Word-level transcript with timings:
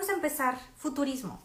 vamos 0.00 0.12
a 0.12 0.16
empezar 0.16 0.58
futurismo. 0.78 1.38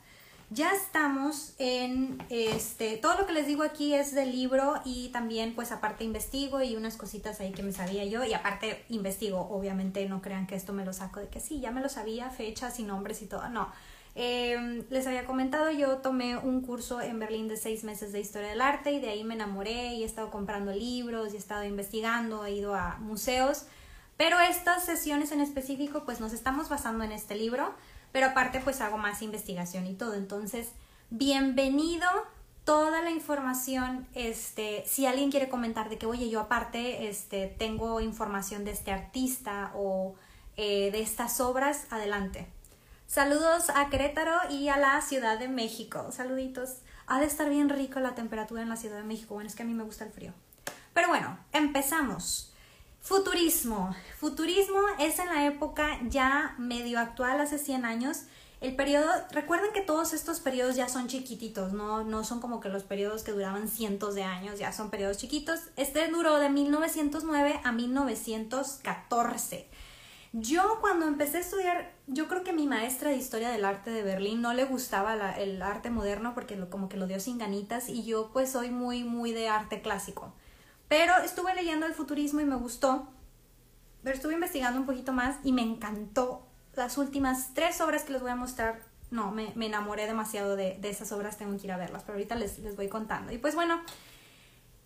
Ya 0.50 0.72
estamos 0.72 1.56
en 1.58 2.24
este, 2.30 2.96
todo 2.96 3.18
lo 3.18 3.26
que 3.26 3.34
les 3.34 3.48
digo 3.48 3.64
aquí 3.64 3.94
es 3.94 4.16
del 4.16 4.32
libro 4.32 4.76
y 4.86 5.10
también 5.10 5.54
pues 5.56 5.74
aparte 5.74 6.06
investigo 6.06 6.62
y 6.62 6.78
unas 6.78 6.96
cositas 6.96 7.42
ahí 7.42 7.52
que 7.52 7.64
me 7.64 7.74
sabía 7.74 8.06
yo 8.06 8.24
y 8.24 8.34
aparte 8.34 8.86
investigo, 8.88 9.42
obviamente 9.52 10.08
no 10.08 10.22
crean 10.22 10.48
que 10.48 10.56
esto 10.56 10.72
me 10.72 10.86
lo 10.86 10.94
saco 10.94 11.20
de 11.20 11.28
que 11.28 11.42
sí, 11.42 11.60
ya 11.60 11.72
me 11.72 11.82
lo 11.82 11.90
sabía, 11.90 12.30
fechas 12.30 12.80
y 12.80 12.84
nombres 12.84 13.22
y 13.22 13.26
todo, 13.26 13.50
no. 13.50 13.74
Em, 14.18 14.86
les 14.90 15.06
había 15.06 15.26
comentado, 15.26 15.70
yo 15.72 15.98
tomé 15.98 16.38
un 16.38 16.62
curso 16.62 17.02
en 17.02 17.20
Berlín 17.20 17.50
de 17.50 17.58
seis 17.58 17.84
meses 17.84 18.14
de 18.14 18.22
historia 18.22 18.48
del 18.48 18.62
arte 18.62 18.94
y 18.94 19.02
de 19.02 19.10
ahí 19.10 19.26
me 19.26 19.34
enamoré 19.34 19.96
y 19.96 20.04
he 20.04 20.06
estado 20.06 20.32
comprando 20.32 20.72
libros 20.72 21.34
y 21.34 21.36
he 21.36 21.40
estado 21.40 21.66
investigando, 21.66 22.46
he 22.46 22.54
ido 22.54 22.74
a 22.74 22.96
museos, 23.00 23.66
pero 24.16 24.40
estas 24.40 24.86
sesiones 24.86 25.34
en 25.34 25.42
específico 25.42 26.06
pues 26.06 26.22
nos 26.22 26.32
estamos 26.32 26.70
basando 26.70 27.04
en 27.04 27.12
este 27.12 27.36
libro 27.36 27.74
pero 28.16 28.28
aparte 28.28 28.62
pues 28.62 28.80
hago 28.80 28.98
más 28.98 29.22
investigación 29.22 29.88
y 29.88 29.94
todo. 29.94 30.14
Entonces, 30.14 30.70
bienvenido 31.10 32.08
toda 32.64 33.02
la 33.02 33.12
información, 33.12 34.08
este, 34.14 34.86
si 34.88 35.06
alguien 35.06 35.32
quiere 35.32 35.50
comentar 35.50 35.90
de 35.90 35.98
que, 35.98 36.06
oye, 36.06 36.30
yo 36.30 36.40
aparte, 36.40 37.10
este, 37.10 37.48
tengo 37.48 38.00
información 38.00 38.64
de 38.64 38.72
este 38.72 38.94
artista 38.94 39.74
o 39.76 40.16
eh, 40.56 40.92
de 40.92 41.02
estas 41.02 41.42
obras, 41.42 41.88
adelante. 41.90 42.48
Saludos 43.06 43.70
a 43.70 43.90
Querétaro 43.90 44.50
y 44.50 44.70
a 44.70 44.78
la 44.78 45.02
Ciudad 45.02 45.38
de 45.38 45.50
México. 45.50 46.10
Saluditos. 46.14 46.78
Ha 47.08 47.20
de 47.20 47.26
estar 47.26 47.50
bien 47.50 47.68
rico 47.68 48.00
la 48.00 48.16
temperatura 48.16 48.62
en 48.62 48.70
la 48.70 48.78
Ciudad 48.78 48.96
de 48.96 49.04
México. 49.04 49.34
Bueno, 49.34 49.50
es 49.50 49.56
que 49.56 49.64
a 49.64 49.66
mí 49.66 49.74
me 49.74 49.84
gusta 49.84 50.06
el 50.06 50.14
frío. 50.14 50.32
Pero 50.94 51.10
bueno, 51.10 51.38
empezamos. 51.52 52.55
Futurismo. 53.06 53.96
Futurismo 54.18 54.80
es 54.98 55.20
en 55.20 55.28
la 55.28 55.46
época 55.46 56.00
ya 56.10 56.56
medio 56.58 56.98
actual, 56.98 57.40
hace 57.40 57.60
100 57.60 57.86
años. 57.86 58.24
El 58.62 58.76
periodo, 58.76 59.08
recuerden 59.30 59.72
que 59.74 59.82
todos 59.82 60.14
estos 60.14 60.40
periodos 60.40 60.76
ya 60.76 60.90
son 60.90 61.08
chiquititos, 61.08 61.72
¿no? 61.72 62.04
no 62.04 62.24
son 62.24 62.42
como 62.42 62.60
que 62.60 62.70
los 62.70 62.82
periodos 62.82 63.22
que 63.22 63.32
duraban 63.32 63.68
cientos 63.68 64.16
de 64.16 64.24
años, 64.24 64.58
ya 64.58 64.72
son 64.72 64.90
periodos 64.90 65.20
chiquitos. 65.20 65.60
Este 65.76 66.08
duró 66.08 66.40
de 66.40 66.50
1909 66.50 67.62
a 67.64 67.72
1914. 67.72 69.68
Yo 70.34 70.80
cuando 70.82 71.06
empecé 71.06 71.38
a 71.38 71.42
estudiar, 71.42 71.94
yo 72.08 72.28
creo 72.28 72.44
que 72.44 72.54
mi 72.54 72.66
maestra 72.66 73.12
de 73.12 73.18
historia 73.18 73.52
del 73.52 73.66
arte 73.66 73.92
de 73.92 74.02
Berlín 74.02 74.42
no 74.42 74.56
le 74.56 74.66
gustaba 74.66 75.14
el 75.34 75.62
arte 75.62 75.92
moderno 75.92 76.34
porque 76.34 76.58
como 76.70 76.90
que 76.90 76.98
lo 76.98 77.06
dio 77.06 77.20
sin 77.20 77.38
ganitas 77.38 77.88
y 77.88 78.04
yo 78.04 78.32
pues 78.34 78.52
soy 78.52 78.72
muy, 78.72 79.04
muy 79.04 79.32
de 79.32 79.48
arte 79.48 79.84
clásico. 79.84 80.34
Pero 80.88 81.18
estuve 81.18 81.56
leyendo 81.56 81.86
el 81.86 81.94
futurismo 81.94 82.42
y 82.42 82.46
me 82.46 82.56
gustó. 82.56 83.08
Pero 84.04 84.16
estuve 84.16 84.34
investigando 84.34 84.80
un 84.80 84.86
poquito 84.86 85.14
más 85.14 85.38
y 85.44 85.52
me 85.52 85.62
encantó. 85.62 86.46
Las 86.76 86.98
últimas 86.98 87.54
tres 87.54 87.82
obras 87.82 88.04
que 88.04 88.14
les 88.14 88.22
voy 88.22 88.32
a 88.32 88.36
mostrar, 88.36 88.82
no, 89.10 89.32
me, 89.32 89.54
enamoré 89.60 90.06
demasiado 90.06 90.56
de, 90.56 90.78
esas 90.84 91.12
obras, 91.12 91.38
tengo 91.38 91.58
que 91.58 91.66
ir 91.66 91.72
a 91.72 91.78
verlas, 91.78 92.04
pero 92.04 92.18
ahorita 92.18 92.36
les, 92.36 92.60
les 92.60 92.76
voy 92.76 92.90
contando. 92.90 93.32
Y 93.32 93.38
pues 93.38 93.56
bueno, 93.56 93.82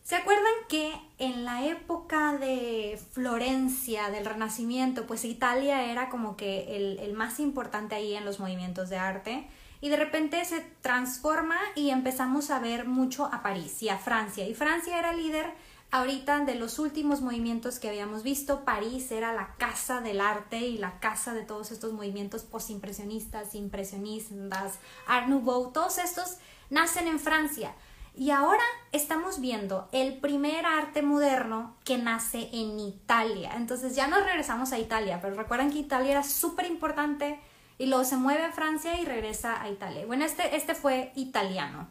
¿Se 0.10 0.16
acuerdan 0.16 0.54
que 0.68 0.92
en 1.20 1.46
la 1.46 1.68
época 1.68 2.34
de 2.34 3.00
Florencia, 3.12 4.10
del 4.10 4.26
Renacimiento, 4.26 5.06
pues 5.06 5.24
Italia 5.24 5.86
era 5.86 6.10
como 6.10 6.36
que 6.36 6.76
el, 6.76 6.98
el, 6.98 7.14
más 7.14 7.40
importante 7.40 7.94
ahí 7.94 8.16
en 8.16 8.26
los 8.26 8.40
movimientos 8.40 8.90
de 8.90 8.98
arte? 8.98 9.48
Y 9.82 9.90
de 9.90 9.98
repente 9.98 10.44
se 10.46 10.62
transforma 10.82 11.60
y 11.76 11.92
empezamos 11.92 12.50
a 12.50 12.58
ver 12.58 12.88
mucho 12.88 13.30
a 13.32 13.44
París 13.44 13.84
y 13.84 13.90
a 13.90 14.00
Francia. 14.00 14.48
Y 14.48 14.56
Francia 14.56 14.98
era 14.98 15.14
líder 15.14 15.54
Ahorita 15.92 16.42
de 16.42 16.54
los 16.54 16.78
últimos 16.78 17.22
movimientos 17.22 17.80
que 17.80 17.90
habíamos 17.90 18.22
visto, 18.22 18.64
París 18.64 19.12
era 19.12 19.34
la 19.34 19.56
casa 19.58 20.02
del 20.02 20.22
arte 20.22 20.60
y 20.60 20.78
la 20.78 21.00
casa 21.00 21.34
de 21.34 21.42
todos 21.42 21.72
estos 21.72 21.94
movimientos 21.94 22.44
postimpresionistas, 22.44 23.56
impresionistas, 23.56 24.78
Art 25.08 25.28
Nouveau, 25.28 25.72
todos 25.72 25.98
estos 25.98 26.38
nacen 26.70 27.08
en 27.08 27.20
Francia. 27.20 27.74
Y 28.16 28.30
ahora 28.30 28.62
estamos 28.92 29.42
viendo 29.42 29.90
el 29.92 30.20
primer 30.20 30.64
arte 30.68 31.02
moderno 31.02 31.76
que 31.84 31.98
nace 31.98 32.50
en 32.54 32.80
Italia. 32.80 33.54
Entonces 33.56 33.96
ya 33.96 34.06
nos 34.06 34.24
regresamos 34.24 34.72
a 34.74 34.78
Italia, 34.78 35.20
pero 35.24 35.34
recuerden 35.34 35.72
que 35.72 35.80
Italia 35.80 36.12
era 36.12 36.24
súper 36.24 36.68
importante 36.68 37.40
y 37.80 37.88
luego 37.88 38.04
se 38.04 38.18
mueve 38.18 38.44
a 38.44 38.52
Francia 38.52 39.02
y 39.02 39.06
regresa 39.06 39.60
a 39.60 39.70
Italia. 39.70 40.06
Bueno, 40.06 40.24
este, 40.24 40.56
este 40.56 40.76
fue 40.76 41.12
italiano. 41.16 41.88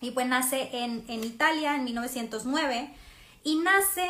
Y 0.00 0.10
pues 0.10 0.26
nace 0.26 0.70
en, 0.72 1.04
en 1.06 1.22
Italia 1.22 1.76
en 1.76 1.84
1909 1.84 2.92
y 3.44 3.56
nace 3.56 4.08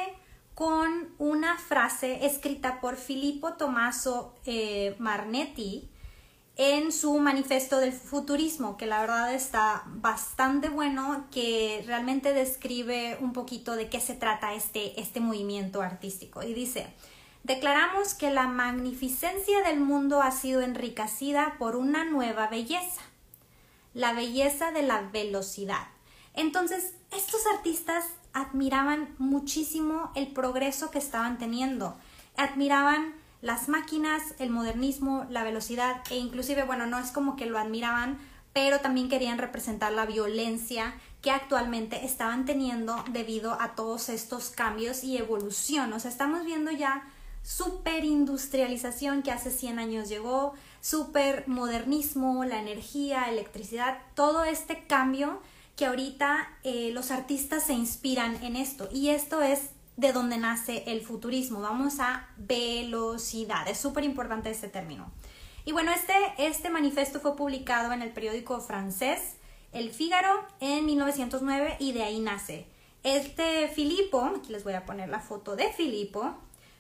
con 0.55 1.15
una 1.19 1.57
frase 1.57 2.27
escrita 2.27 2.81
por 2.81 2.97
Filippo 2.97 3.55
Tommaso 3.55 4.35
eh, 4.45 4.95
Marnetti 4.99 5.89
en 6.57 6.93
su 6.93 7.19
manifiesto 7.19 7.79
del 7.79 7.93
futurismo, 7.93 8.77
que 8.77 8.85
la 8.85 9.01
verdad 9.01 9.35
está 9.35 9.85
bastante 9.87 10.69
bueno, 10.69 11.27
que 11.31 11.83
realmente 11.87 12.35
describe 12.35 13.17
un 13.21 13.33
poquito 13.33 13.75
de 13.75 13.89
qué 13.89 14.01
se 14.01 14.15
trata 14.15 14.53
este, 14.53 15.01
este 15.01 15.21
movimiento 15.21 15.81
artístico. 15.81 16.43
Y 16.43 16.53
dice, 16.53 16.93
declaramos 17.43 18.13
que 18.13 18.31
la 18.31 18.49
magnificencia 18.49 19.63
del 19.63 19.81
mundo 19.81 20.21
ha 20.21 20.31
sido 20.31 20.61
enriquecida 20.61 21.57
por 21.59 21.75
una 21.75 22.05
nueva 22.05 22.49
belleza, 22.49 23.01
la 23.95 24.13
belleza 24.13 24.73
de 24.73 24.83
la 24.83 25.01
velocidad. 25.01 25.89
Entonces, 26.35 26.95
estos 27.11 27.47
artistas 27.47 28.05
admiraban 28.33 29.15
muchísimo 29.19 30.11
el 30.15 30.29
progreso 30.29 30.91
que 30.91 30.99
estaban 30.99 31.39
teniendo. 31.39 31.97
Admiraban 32.37 33.15
las 33.41 33.69
máquinas, 33.69 34.23
el 34.39 34.51
modernismo, 34.51 35.27
la 35.29 35.43
velocidad 35.43 36.03
e 36.11 36.17
inclusive, 36.17 36.65
bueno, 36.65 36.87
no 36.87 36.99
es 36.99 37.11
como 37.11 37.37
que 37.37 37.47
lo 37.47 37.59
admiraban, 37.59 38.19
pero 38.53 38.81
también 38.81 39.09
querían 39.09 39.39
representar 39.39 39.93
la 39.93 40.07
violencia 40.07 40.95
que 41.23 41.31
actualmente 41.31 42.05
estaban 42.05 42.45
teniendo 42.45 43.03
debido 43.11 43.61
a 43.61 43.75
todos 43.75 44.09
estos 44.09 44.51
cambios 44.51 45.05
y 45.05 45.17
evolución. 45.17 45.93
O 45.93 46.01
sea, 46.01 46.11
estamos 46.11 46.45
viendo 46.45 46.71
ya 46.71 47.05
superindustrialización 47.43 49.23
que 49.23 49.33
hace 49.33 49.51
100 49.51 49.79
años 49.79 50.09
llegó, 50.09 50.55
supermodernismo, 50.81 52.45
la 52.45 52.61
energía, 52.61 53.25
electricidad, 53.25 53.99
todo 54.15 54.45
este 54.45 54.85
cambio 54.85 55.41
que 55.77 55.87
ahorita 55.87 56.49
eh, 56.65 56.91
los 56.93 57.11
artistas 57.11 57.65
se 57.65 57.73
inspiran 57.73 58.43
en 58.43 58.57
esto 58.57 58.89
y 58.93 59.09
esto 59.09 59.43
es 59.43 59.71
de 59.97 60.13
donde 60.13 60.39
nace 60.39 60.85
el 60.87 61.03
futurismo. 61.03 61.61
Vamos 61.61 62.01
a 62.01 62.29
velocidad, 62.37 63.67
es 63.69 63.79
súper 63.79 64.05
importante 64.05 64.51
este 64.51 64.69
término. 64.69 65.11
Y 65.65 65.73
bueno, 65.73 65.93
este, 65.93 66.13
este 66.39 66.71
fue 67.21 67.37
publicado 67.37 67.93
en 67.93 68.03
el 68.03 68.11
periódico 68.11 68.61
francés 68.61 69.37
El 69.73 69.91
Figaro 69.91 70.45
en 70.61 70.85
1909 70.87 71.77
y 71.79 71.93
de 71.93 72.03
ahí 72.03 72.21
nace. 72.21 72.67
Este 73.05 73.69
Filippo, 73.69 74.21
aquí 74.37 74.53
les 74.53 74.65
voy 74.65 74.75
a 74.75 74.85
poner 74.85 75.09
la 75.09 75.21
foto 75.21 75.57
de 75.57 75.73
Filippo, 75.73 76.35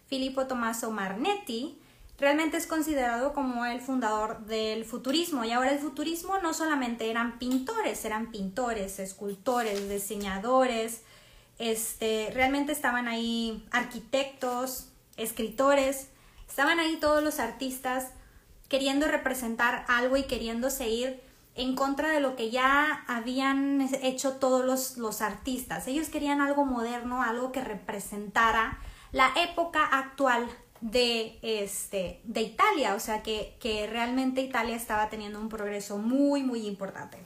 Filippo 0.06 0.46
Tommaso 0.46 0.90
Marnetti, 0.90 1.78
realmente 2.18 2.56
es 2.56 2.66
considerado 2.66 3.32
como 3.32 3.64
el 3.64 3.80
fundador 3.80 4.44
del 4.46 4.84
futurismo. 4.84 5.44
Y 5.44 5.52
ahora 5.52 5.70
el 5.70 5.78
futurismo 5.78 6.38
no 6.38 6.54
solamente 6.54 7.10
eran 7.10 7.38
pintores, 7.38 8.04
eran 8.04 8.30
pintores, 8.30 8.98
escultores, 8.98 9.88
diseñadores, 9.88 11.02
este, 11.58 12.30
realmente 12.34 12.72
estaban 12.72 13.08
ahí 13.08 13.64
arquitectos, 13.70 14.88
escritores, 15.16 16.08
estaban 16.48 16.80
ahí 16.80 16.96
todos 17.00 17.22
los 17.22 17.38
artistas 17.38 18.08
queriendo 18.68 19.06
representar 19.06 19.84
algo 19.88 20.16
y 20.16 20.24
queriéndose 20.24 20.88
ir 20.88 21.22
en 21.54 21.74
contra 21.74 22.08
de 22.10 22.20
lo 22.20 22.36
que 22.36 22.50
ya 22.50 23.04
habían 23.06 23.82
hecho 24.02 24.36
todos 24.36 24.64
los, 24.64 24.96
los 24.96 25.20
artistas. 25.20 25.86
Ellos 25.86 26.08
querían 26.08 26.40
algo 26.40 26.64
moderno, 26.64 27.22
algo 27.22 27.52
que 27.52 27.62
representara 27.62 28.78
la 29.12 29.30
época 29.36 29.84
actual 29.84 30.48
de, 30.82 31.38
este, 31.42 32.20
de 32.24 32.42
Italia, 32.42 32.94
o 32.94 33.00
sea 33.00 33.22
que, 33.22 33.56
que 33.60 33.86
realmente 33.86 34.42
Italia 34.42 34.76
estaba 34.76 35.08
teniendo 35.08 35.40
un 35.40 35.48
progreso 35.48 35.96
muy, 35.96 36.42
muy 36.42 36.66
importante. 36.66 37.18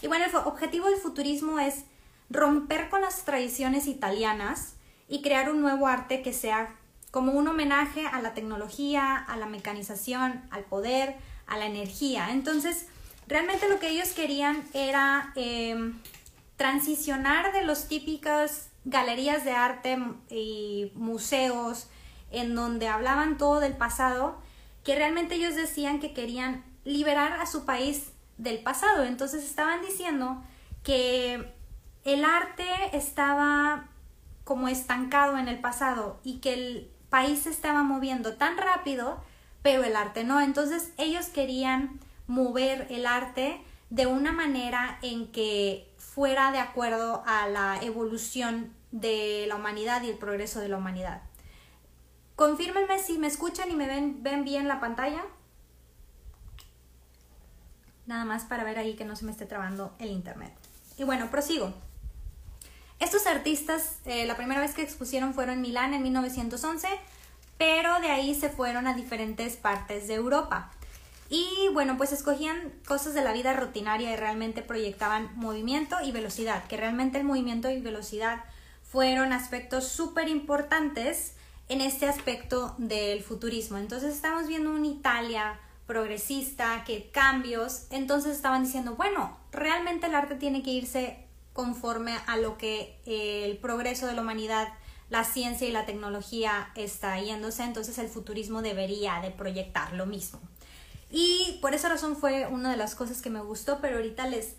Y 0.00 0.06
bueno, 0.06 0.24
el 0.24 0.34
objetivo 0.34 0.88
del 0.88 0.98
futurismo 0.98 1.58
es 1.58 1.84
romper 2.30 2.88
con 2.88 3.02
las 3.02 3.24
tradiciones 3.24 3.86
italianas 3.86 4.74
y 5.08 5.20
crear 5.20 5.50
un 5.50 5.60
nuevo 5.60 5.88
arte 5.88 6.22
que 6.22 6.32
sea 6.32 6.76
como 7.10 7.32
un 7.32 7.46
homenaje 7.46 8.06
a 8.06 8.22
la 8.22 8.34
tecnología, 8.34 9.16
a 9.16 9.36
la 9.36 9.46
mecanización, 9.46 10.40
al 10.50 10.64
poder, 10.64 11.16
a 11.46 11.58
la 11.58 11.66
energía. 11.66 12.30
Entonces, 12.30 12.86
realmente 13.26 13.68
lo 13.68 13.80
que 13.80 13.90
ellos 13.90 14.12
querían 14.12 14.64
era 14.72 15.32
em, 15.34 15.98
transicionar 16.56 17.52
de 17.52 17.64
los 17.64 17.88
típicos 17.88 18.68
galerías 18.84 19.44
de 19.44 19.52
arte 19.52 19.98
y 20.30 20.92
museos 20.94 21.88
en 22.32 22.54
donde 22.54 22.88
hablaban 22.88 23.38
todo 23.38 23.60
del 23.60 23.76
pasado, 23.76 24.36
que 24.84 24.96
realmente 24.96 25.36
ellos 25.36 25.54
decían 25.54 26.00
que 26.00 26.12
querían 26.12 26.64
liberar 26.84 27.34
a 27.34 27.46
su 27.46 27.64
país 27.64 28.12
del 28.38 28.62
pasado. 28.62 29.04
Entonces 29.04 29.44
estaban 29.44 29.82
diciendo 29.82 30.42
que 30.82 31.52
el 32.04 32.24
arte 32.24 32.66
estaba 32.92 33.88
como 34.44 34.68
estancado 34.68 35.38
en 35.38 35.48
el 35.48 35.60
pasado 35.60 36.20
y 36.24 36.38
que 36.40 36.54
el 36.54 36.90
país 37.08 37.40
se 37.40 37.50
estaba 37.50 37.82
moviendo 37.82 38.34
tan 38.34 38.56
rápido, 38.56 39.22
pero 39.62 39.84
el 39.84 39.94
arte 39.94 40.24
no. 40.24 40.40
Entonces 40.40 40.92
ellos 40.98 41.26
querían 41.26 42.00
mover 42.26 42.86
el 42.90 43.06
arte 43.06 43.60
de 43.90 44.06
una 44.06 44.32
manera 44.32 44.98
en 45.02 45.30
que 45.30 45.92
fuera 45.98 46.50
de 46.50 46.58
acuerdo 46.58 47.22
a 47.26 47.46
la 47.48 47.78
evolución 47.82 48.72
de 48.90 49.44
la 49.48 49.56
humanidad 49.56 50.02
y 50.02 50.10
el 50.10 50.18
progreso 50.18 50.60
de 50.60 50.68
la 50.68 50.78
humanidad. 50.78 51.22
Confírmenme 52.36 52.98
si 52.98 53.18
me 53.18 53.26
escuchan 53.26 53.70
y 53.70 53.74
me 53.74 53.86
ven, 53.86 54.44
bien 54.44 54.68
la 54.68 54.80
pantalla. 54.80 55.22
Nada 58.06 58.24
más 58.24 58.44
para 58.44 58.64
ver 58.64 58.78
ahí 58.78 58.94
que 58.94 59.04
no 59.04 59.16
se 59.16 59.24
me 59.24 59.30
esté 59.30 59.46
trabando 59.46 59.94
el 59.98 60.10
internet. 60.10 60.52
Y 60.96 61.04
bueno, 61.04 61.30
prosigo. 61.30 61.72
Estos 62.98 63.26
artistas, 63.26 63.98
eh, 64.04 64.26
la 64.26 64.36
primera 64.36 64.60
vez 64.60 64.74
que 64.74 64.82
expusieron 64.82 65.34
fueron 65.34 65.56
en 65.56 65.60
Milán 65.60 65.94
en 65.94 66.02
1911, 66.02 66.88
pero 67.58 68.00
de 68.00 68.08
ahí 68.08 68.34
se 68.34 68.48
fueron 68.48 68.86
a 68.86 68.94
diferentes 68.94 69.56
partes 69.56 70.08
de 70.08 70.14
Europa. 70.14 70.70
Y 71.28 71.68
bueno, 71.72 71.96
pues 71.96 72.12
escogían 72.12 72.72
cosas 72.86 73.14
de 73.14 73.22
la 73.22 73.32
vida 73.32 73.54
rutinaria 73.54 74.12
y 74.12 74.16
realmente 74.16 74.62
proyectaban 74.62 75.30
movimiento 75.34 75.96
y 76.04 76.12
velocidad, 76.12 76.64
que 76.66 76.76
realmente 76.76 77.18
el 77.18 77.24
movimiento 77.24 77.70
y 77.70 77.80
velocidad 77.80 78.44
fueron 78.82 79.32
aspectos 79.32 79.88
súper 79.88 80.28
importantes 80.28 81.34
en 81.68 81.80
este 81.80 82.06
aspecto 82.06 82.74
del 82.78 83.22
futurismo. 83.22 83.78
Entonces 83.78 84.14
estamos 84.14 84.46
viendo 84.46 84.70
una 84.70 84.86
Italia 84.86 85.60
progresista, 85.86 86.84
que 86.84 87.10
cambios, 87.10 87.86
entonces 87.90 88.36
estaban 88.36 88.64
diciendo, 88.64 88.94
bueno, 88.96 89.36
realmente 89.50 90.06
el 90.06 90.14
arte 90.14 90.36
tiene 90.36 90.62
que 90.62 90.70
irse 90.70 91.26
conforme 91.52 92.16
a 92.26 92.36
lo 92.36 92.56
que 92.56 92.98
el 93.04 93.58
progreso 93.58 94.06
de 94.06 94.14
la 94.14 94.22
humanidad, 94.22 94.68
la 95.10 95.24
ciencia 95.24 95.68
y 95.68 95.72
la 95.72 95.84
tecnología 95.84 96.70
está 96.76 97.20
yéndose, 97.20 97.64
entonces 97.64 97.98
el 97.98 98.08
futurismo 98.08 98.62
debería 98.62 99.20
de 99.20 99.30
proyectar 99.30 99.92
lo 99.92 100.06
mismo. 100.06 100.40
Y 101.10 101.58
por 101.60 101.74
esa 101.74 101.90
razón 101.90 102.16
fue 102.16 102.46
una 102.46 102.70
de 102.70 102.78
las 102.78 102.94
cosas 102.94 103.20
que 103.20 103.28
me 103.28 103.42
gustó, 103.42 103.80
pero 103.82 103.96
ahorita 103.96 104.26
les... 104.28 104.54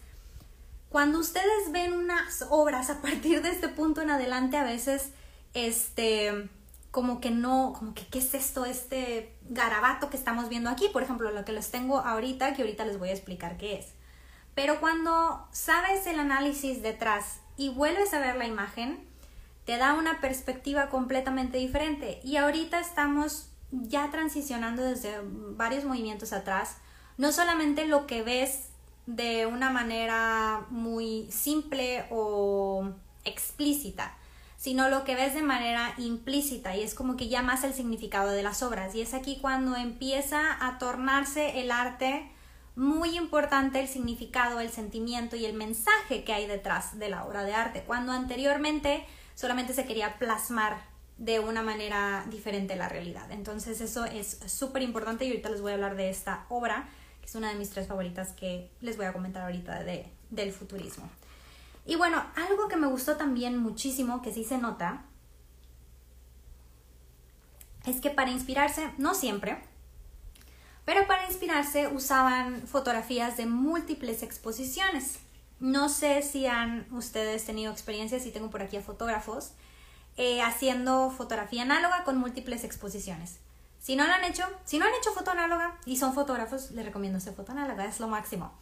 Cuando 0.89 1.17
ustedes 1.17 1.71
ven 1.71 1.93
unas 1.93 2.45
obras 2.51 2.91
a 2.91 3.01
partir 3.01 3.41
de 3.41 3.49
este 3.49 3.69
punto 3.69 4.03
en 4.03 4.11
adelante, 4.11 4.57
a 4.57 4.63
veces, 4.63 5.09
este, 5.55 6.47
como 6.93 7.19
que 7.19 7.31
no, 7.31 7.73
como 7.75 7.95
que, 7.95 8.05
¿qué 8.05 8.19
es 8.19 8.35
esto? 8.35 8.65
Este 8.65 9.35
garabato 9.49 10.11
que 10.11 10.15
estamos 10.15 10.47
viendo 10.47 10.69
aquí, 10.69 10.89
por 10.89 11.01
ejemplo, 11.01 11.31
lo 11.31 11.43
que 11.43 11.51
les 11.51 11.71
tengo 11.71 11.97
ahorita, 11.97 12.53
que 12.53 12.61
ahorita 12.61 12.85
les 12.85 12.99
voy 12.99 13.09
a 13.09 13.13
explicar 13.13 13.57
qué 13.57 13.79
es. 13.79 13.87
Pero 14.53 14.79
cuando 14.79 15.47
sabes 15.51 16.05
el 16.05 16.19
análisis 16.19 16.83
detrás 16.83 17.39
y 17.57 17.69
vuelves 17.69 18.13
a 18.13 18.19
ver 18.19 18.35
la 18.35 18.45
imagen, 18.45 19.03
te 19.65 19.77
da 19.77 19.95
una 19.95 20.21
perspectiva 20.21 20.89
completamente 20.89 21.57
diferente. 21.57 22.21
Y 22.23 22.37
ahorita 22.37 22.79
estamos 22.79 23.49
ya 23.71 24.11
transicionando 24.11 24.83
desde 24.83 25.19
varios 25.23 25.85
movimientos 25.85 26.31
atrás, 26.31 26.77
no 27.17 27.31
solamente 27.31 27.87
lo 27.87 28.05
que 28.05 28.21
ves 28.21 28.67
de 29.07 29.47
una 29.47 29.71
manera 29.71 30.67
muy 30.69 31.27
simple 31.31 32.05
o 32.11 32.91
explícita, 33.25 34.15
sino 34.63 34.87
lo 34.87 35.03
que 35.03 35.15
ves 35.15 35.33
de 35.33 35.41
manera 35.41 35.93
implícita 35.97 36.73
y 36.73 36.83
es 36.83 36.95
como 36.95 37.17
que 37.17 37.27
ya 37.27 37.41
más 37.41 37.65
el 37.65 37.73
significado 37.73 38.29
de 38.31 38.43
las 38.43 38.63
obras. 38.63 38.95
Y 38.95 39.01
es 39.01 39.13
aquí 39.13 39.39
cuando 39.41 39.75
empieza 39.75 40.55
a 40.65 40.77
tornarse 40.79 41.59
el 41.59 41.69
arte 41.69 42.31
muy 42.77 43.17
importante 43.17 43.81
el 43.81 43.89
significado, 43.89 44.61
el 44.61 44.69
sentimiento 44.69 45.35
y 45.35 45.43
el 45.43 45.53
mensaje 45.53 46.23
que 46.23 46.31
hay 46.31 46.47
detrás 46.47 46.97
de 46.97 47.09
la 47.09 47.25
obra 47.25 47.43
de 47.43 47.53
arte, 47.53 47.83
cuando 47.85 48.13
anteriormente 48.13 49.05
solamente 49.35 49.73
se 49.73 49.83
quería 49.83 50.17
plasmar 50.17 50.77
de 51.17 51.41
una 51.41 51.61
manera 51.61 52.25
diferente 52.29 52.77
la 52.77 52.87
realidad. 52.87 53.29
Entonces 53.33 53.81
eso 53.81 54.05
es 54.05 54.39
súper 54.47 54.81
importante 54.81 55.25
y 55.25 55.27
ahorita 55.27 55.49
les 55.49 55.59
voy 55.59 55.71
a 55.71 55.75
hablar 55.75 55.97
de 55.97 56.09
esta 56.09 56.45
obra, 56.47 56.87
que 57.19 57.25
es 57.25 57.35
una 57.35 57.49
de 57.49 57.55
mis 57.55 57.69
tres 57.69 57.87
favoritas 57.87 58.31
que 58.31 58.71
les 58.79 58.95
voy 58.95 59.07
a 59.07 59.11
comentar 59.11 59.43
ahorita 59.43 59.83
de, 59.83 60.05
del 60.29 60.53
futurismo. 60.53 61.09
Y 61.85 61.95
bueno, 61.95 62.23
algo 62.35 62.67
que 62.67 62.77
me 62.77 62.87
gustó 62.87 63.17
también 63.17 63.57
muchísimo, 63.57 64.21
que 64.21 64.33
sí 64.33 64.43
se 64.43 64.57
nota, 64.57 65.05
es 67.85 67.99
que 67.99 68.09
para 68.09 68.31
inspirarse, 68.31 68.89
no 68.97 69.13
siempre, 69.13 69.61
pero 70.85 71.05
para 71.07 71.25
inspirarse 71.25 71.87
usaban 71.87 72.61
fotografías 72.67 73.37
de 73.37 73.45
múltiples 73.45 74.23
exposiciones. 74.23 75.19
No 75.59 75.89
sé 75.89 76.21
si 76.23 76.45
han 76.45 76.87
ustedes 76.91 77.45
tenido 77.45 77.71
experiencias, 77.71 78.23
si 78.23 78.31
tengo 78.31 78.49
por 78.49 78.61
aquí 78.61 78.77
a 78.77 78.81
fotógrafos, 78.81 79.51
eh, 80.17 80.41
haciendo 80.41 81.09
fotografía 81.09 81.63
análoga 81.63 82.03
con 82.03 82.17
múltiples 82.17 82.63
exposiciones. 82.63 83.39
Si 83.79 83.95
no 83.95 84.05
lo 84.05 84.13
han 84.13 84.23
hecho, 84.23 84.43
si 84.65 84.77
no 84.77 84.85
han 84.85 84.93
hecho 84.93 85.11
foto 85.11 85.31
análoga 85.31 85.77
y 85.85 85.97
son 85.97 86.13
fotógrafos, 86.13 86.71
les 86.71 86.85
recomiendo 86.85 87.17
hacer 87.17 87.33
foto 87.33 87.51
análoga, 87.51 87.85
es 87.85 87.99
lo 87.99 88.07
máximo. 88.07 88.53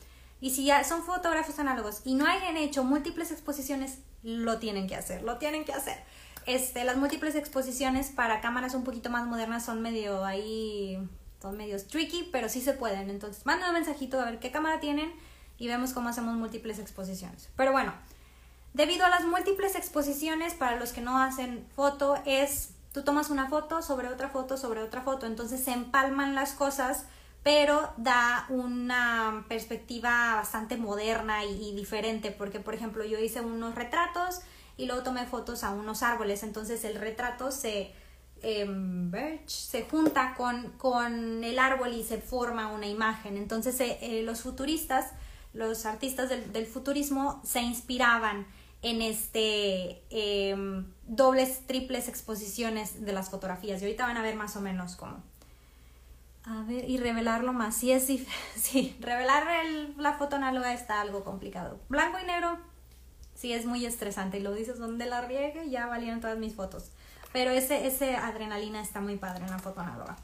Y 0.41 0.49
si 0.49 0.65
ya 0.65 0.83
son 0.83 1.03
fotógrafos 1.03 1.59
análogos 1.59 2.01
y 2.03 2.15
no 2.15 2.25
hayan 2.25 2.57
hecho 2.57 2.83
múltiples 2.83 3.31
exposiciones, 3.31 3.99
lo 4.23 4.57
tienen 4.57 4.87
que 4.87 4.95
hacer, 4.95 5.21
lo 5.23 5.37
tienen 5.37 5.63
que 5.63 5.71
hacer. 5.71 6.03
Este, 6.45 6.83
las 6.83 6.97
múltiples 6.97 7.35
exposiciones 7.35 8.09
para 8.09 8.41
cámaras 8.41 8.73
un 8.73 8.83
poquito 8.83 9.09
más 9.09 9.25
modernas 9.27 9.63
son 9.63 9.81
medio 9.81 10.25
ahí, 10.25 10.97
son 11.41 11.55
medio 11.55 11.77
tricky, 11.85 12.27
pero 12.31 12.49
sí 12.49 12.59
se 12.59 12.73
pueden. 12.73 13.09
Entonces, 13.09 13.45
manden 13.45 13.69
un 13.69 13.75
mensajito 13.75 14.19
a 14.19 14.25
ver 14.25 14.39
qué 14.39 14.51
cámara 14.51 14.79
tienen 14.79 15.13
y 15.57 15.67
vemos 15.67 15.93
cómo 15.93 16.09
hacemos 16.09 16.35
múltiples 16.35 16.79
exposiciones. 16.79 17.49
Pero 17.55 17.71
bueno, 17.71 17.93
Debido 18.73 19.05
a 19.05 19.09
las 19.09 19.25
múltiples 19.25 19.75
exposiciones, 19.75 20.53
para 20.53 20.77
los 20.77 20.93
que 20.93 21.01
no 21.01 21.19
hacen 21.19 21.67
foto, 21.75 22.15
es 22.25 22.69
tú 22.93 23.03
tomas 23.03 23.29
una 23.29 23.49
foto 23.49 23.81
sobre 23.81 24.07
otra 24.07 24.29
foto 24.29 24.55
sobre 24.55 24.81
otra 24.81 25.01
foto, 25.01 25.25
entonces 25.25 25.61
se 25.63 25.71
empalman 25.71 26.35
las 26.35 26.53
cosas, 26.53 27.05
pero 27.43 27.91
da 27.97 28.45
una 28.49 29.45
perspectiva 29.47 30.35
bastante 30.35 30.77
moderna 30.77 31.43
y, 31.45 31.73
diferente, 31.75 32.31
porque 32.31 32.59
por 32.59 32.73
ejemplo 32.73 33.03
yo 33.03 33.19
hice 33.19 33.41
unos 33.41 33.75
retratos 33.75 34.41
y 34.77 34.85
luego 34.85 35.03
tomé 35.03 35.25
fotos 35.25 35.63
a 35.63 35.71
unos 35.71 36.03
árboles, 36.03 36.43
entonces 36.43 36.83
el 36.83 36.95
retrato 36.95 37.51
se, 37.51 37.91
em, 38.41 39.11
se 39.47 39.83
junta 39.83 40.35
con, 40.35 40.71
con, 40.77 41.43
el 41.43 41.59
árbol 41.59 41.93
y 41.93 42.03
se 42.03 42.19
forma 42.19 42.67
una 42.67 42.87
imagen, 42.87 43.37
entonces 43.37 43.79
eh, 43.79 43.97
eh, 44.01 44.23
los 44.23 44.41
futuristas, 44.41 45.11
los 45.53 45.85
artistas 45.85 46.29
del, 46.29 46.53
del 46.53 46.67
futurismo 46.67 47.41
se 47.43 47.61
inspiraban 47.61 48.45
en 48.81 49.01
este 49.01 50.01
em, 50.09 50.85
dobles, 51.05 51.67
triples 51.67 52.07
exposiciones 52.07 53.05
de 53.05 53.13
las 53.13 53.29
fotografías. 53.29 53.81
Y 53.81 53.85
ahorita 53.85 54.05
van 54.05 54.17
a 54.17 54.23
ver 54.23 54.35
más 54.35 54.55
o 54.55 54.61
menos 54.61 54.95
cómo. 54.95 55.21
A 56.45 56.63
ver, 56.63 56.89
y 56.89 56.97
revelarlo 56.97 57.53
más. 57.53 57.75
Sí, 57.75 57.91
es 57.91 58.05
sí, 58.55 58.95
revelar 58.99 59.45
la 59.97 60.13
foto 60.13 60.35
análoga 60.35 60.73
está 60.73 61.01
algo 61.01 61.23
complicado. 61.23 61.79
Blanco 61.89 62.17
y 62.19 62.25
negro, 62.25 62.57
sí, 63.35 63.53
es 63.53 63.65
muy 63.65 63.85
estresante. 63.85 64.39
Y 64.39 64.41
lo 64.41 64.53
dices 64.53 64.79
donde 64.79 65.05
la 65.05 65.21
riegue, 65.21 65.69
ya 65.69 65.87
valieron 65.87 66.21
todas 66.21 66.37
mis 66.37 66.55
fotos. 66.55 66.91
Pero 67.31 67.51
ese, 67.51 67.87
ese 67.87 68.15
adrenalina 68.15 68.81
está 68.81 68.99
muy 68.99 69.17
padre 69.17 69.45
en 69.45 69.51
la 69.51 69.59
foto 69.59 69.81
análoga. 69.81 70.17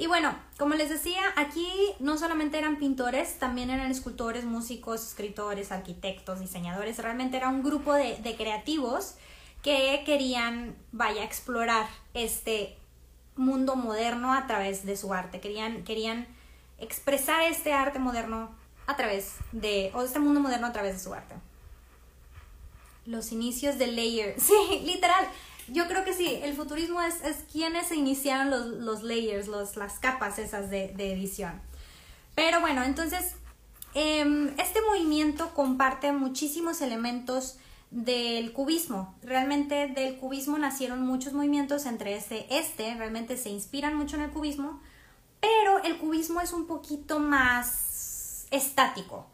Y 0.00 0.06
bueno, 0.06 0.34
como 0.58 0.76
les 0.76 0.88
decía, 0.88 1.20
aquí 1.36 1.68
no 1.98 2.16
solamente 2.16 2.56
eran 2.56 2.78
pintores, 2.78 3.38
también 3.38 3.68
eran 3.68 3.90
escultores, 3.90 4.46
músicos, 4.46 5.06
escritores, 5.06 5.72
arquitectos, 5.72 6.40
diseñadores. 6.40 6.96
Realmente 6.96 7.36
era 7.36 7.50
un 7.50 7.62
grupo 7.62 7.92
de, 7.92 8.34
creativos 8.38 9.16
que 9.62 10.02
querían, 10.06 10.74
vaya, 10.90 11.22
explorar 11.22 11.86
este 12.14 12.78
mundo 13.40 13.74
moderno 13.74 14.32
a 14.32 14.46
través 14.46 14.84
de 14.84 14.96
su 14.96 15.12
arte. 15.12 15.40
Querían, 15.40 15.82
querían 15.84 16.26
expresar 16.78 17.42
este 17.42 17.72
arte 17.72 17.98
moderno 17.98 18.50
a 18.86 18.96
través 18.96 19.36
de, 19.52 19.90
o 19.94 20.02
este 20.02 20.18
mundo 20.18 20.40
moderno 20.40 20.66
a 20.66 20.72
través 20.72 20.94
de 20.94 21.00
su 21.00 21.12
arte. 21.14 21.34
Los 23.06 23.32
inicios 23.32 23.78
de 23.78 23.88
Layer. 23.88 24.36
Sí, 24.40 24.82
literal 24.84 25.26
yo 25.72 25.86
creo 25.86 26.04
que 26.04 26.12
sí, 26.12 26.40
el 26.42 26.54
futurismo 26.54 27.00
es, 27.00 27.22
es 27.22 27.44
quienes 27.50 27.88
se 27.88 27.96
iniciaron 27.96 28.50
los, 28.50 28.66
los 28.66 29.02
layers, 29.02 29.46
los, 29.46 29.76
las 29.76 29.98
capas 29.98 30.38
esas 30.38 30.70
de, 30.70 30.92
edición. 31.12 31.60
Pero 32.34 32.60
bueno, 32.60 32.82
entonces, 32.82 33.34
em, 33.94 34.48
este 34.58 34.80
movimiento 34.82 35.54
comparte 35.54 36.12
muchísimos 36.12 36.80
elementos 36.80 37.56
del 37.90 38.52
cubismo. 38.52 39.14
Realmente 39.22 39.88
del 39.88 40.16
cubismo 40.18 40.58
nacieron 40.58 41.04
muchos 41.04 41.32
movimientos, 41.32 41.86
entre 41.86 42.16
este, 42.16 42.46
este, 42.56 42.94
realmente 42.94 43.36
se 43.36 43.50
inspiran 43.50 43.96
mucho 43.96 44.16
en 44.16 44.22
el 44.22 44.30
cubismo, 44.30 44.80
pero 45.40 45.82
el 45.82 45.98
cubismo 45.98 46.40
es 46.40 46.52
un 46.52 46.66
poquito 46.66 47.18
más 47.18 48.46
estático. 48.50 49.26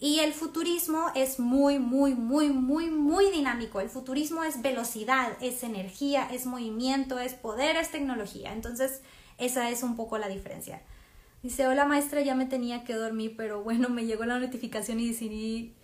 Y 0.00 0.20
el 0.20 0.34
futurismo 0.34 1.06
es 1.14 1.38
muy, 1.38 1.78
muy, 1.78 2.14
muy, 2.14 2.50
muy, 2.50 2.90
muy 2.90 3.30
dinámico. 3.30 3.80
El 3.80 3.88
futurismo 3.88 4.44
es 4.44 4.60
velocidad, 4.60 5.32
es 5.40 5.62
energía, 5.62 6.28
es 6.30 6.46
movimiento, 6.46 7.18
es 7.18 7.32
poder, 7.34 7.76
es 7.76 7.90
tecnología. 7.90 8.52
Entonces, 8.52 9.00
esa 9.38 9.70
es 9.70 9.82
un 9.82 9.96
poco 9.96 10.18
la 10.18 10.28
diferencia. 10.28 10.82
Dice, 11.42 11.66
hola 11.66 11.84
maestra, 11.84 12.20
ya 12.22 12.34
me 12.34 12.46
tenía 12.46 12.84
que 12.84 12.94
dormir, 12.94 13.34
pero 13.36 13.62
bueno, 13.62 13.88
me 13.88 14.04
llegó 14.04 14.24
la 14.24 14.38
notificación 14.38 15.00
y 15.00 15.08
decidí 15.08 15.74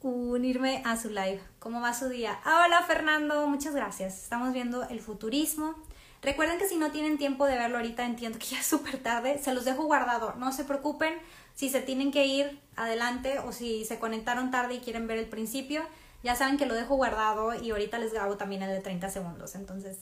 unirme 0.00 0.82
a 0.84 0.96
su 0.96 1.08
live. 1.08 1.40
¿Cómo 1.58 1.80
va 1.80 1.92
su 1.94 2.08
día? 2.08 2.38
Hola 2.44 2.82
Fernando, 2.86 3.46
muchas 3.46 3.74
gracias. 3.74 4.22
Estamos 4.22 4.52
viendo 4.52 4.84
el 4.88 5.00
futurismo. 5.00 5.74
Recuerden 6.22 6.58
que 6.58 6.68
si 6.68 6.76
no 6.76 6.90
tienen 6.90 7.18
tiempo 7.18 7.46
de 7.46 7.56
verlo 7.56 7.78
ahorita, 7.78 8.04
entiendo 8.04 8.38
que 8.40 8.46
ya 8.46 8.60
es 8.60 8.66
súper 8.66 9.02
tarde, 9.02 9.38
se 9.38 9.54
los 9.54 9.64
dejo 9.64 9.84
guardado. 9.84 10.34
No 10.36 10.52
se 10.52 10.64
preocupen 10.64 11.14
si 11.54 11.68
se 11.68 11.80
tienen 11.80 12.12
que 12.12 12.26
ir 12.26 12.60
adelante 12.76 13.38
o 13.40 13.52
si 13.52 13.84
se 13.84 13.98
conectaron 13.98 14.50
tarde 14.50 14.74
y 14.74 14.80
quieren 14.80 15.06
ver 15.06 15.18
el 15.18 15.26
principio. 15.26 15.82
Ya 16.22 16.34
saben 16.34 16.56
que 16.56 16.66
lo 16.66 16.74
dejo 16.74 16.96
guardado 16.96 17.54
y 17.54 17.70
ahorita 17.70 17.98
les 17.98 18.12
grabo 18.12 18.36
también 18.36 18.62
el 18.62 18.70
de 18.70 18.80
30 18.80 19.08
segundos. 19.10 19.54
Entonces, 19.54 19.98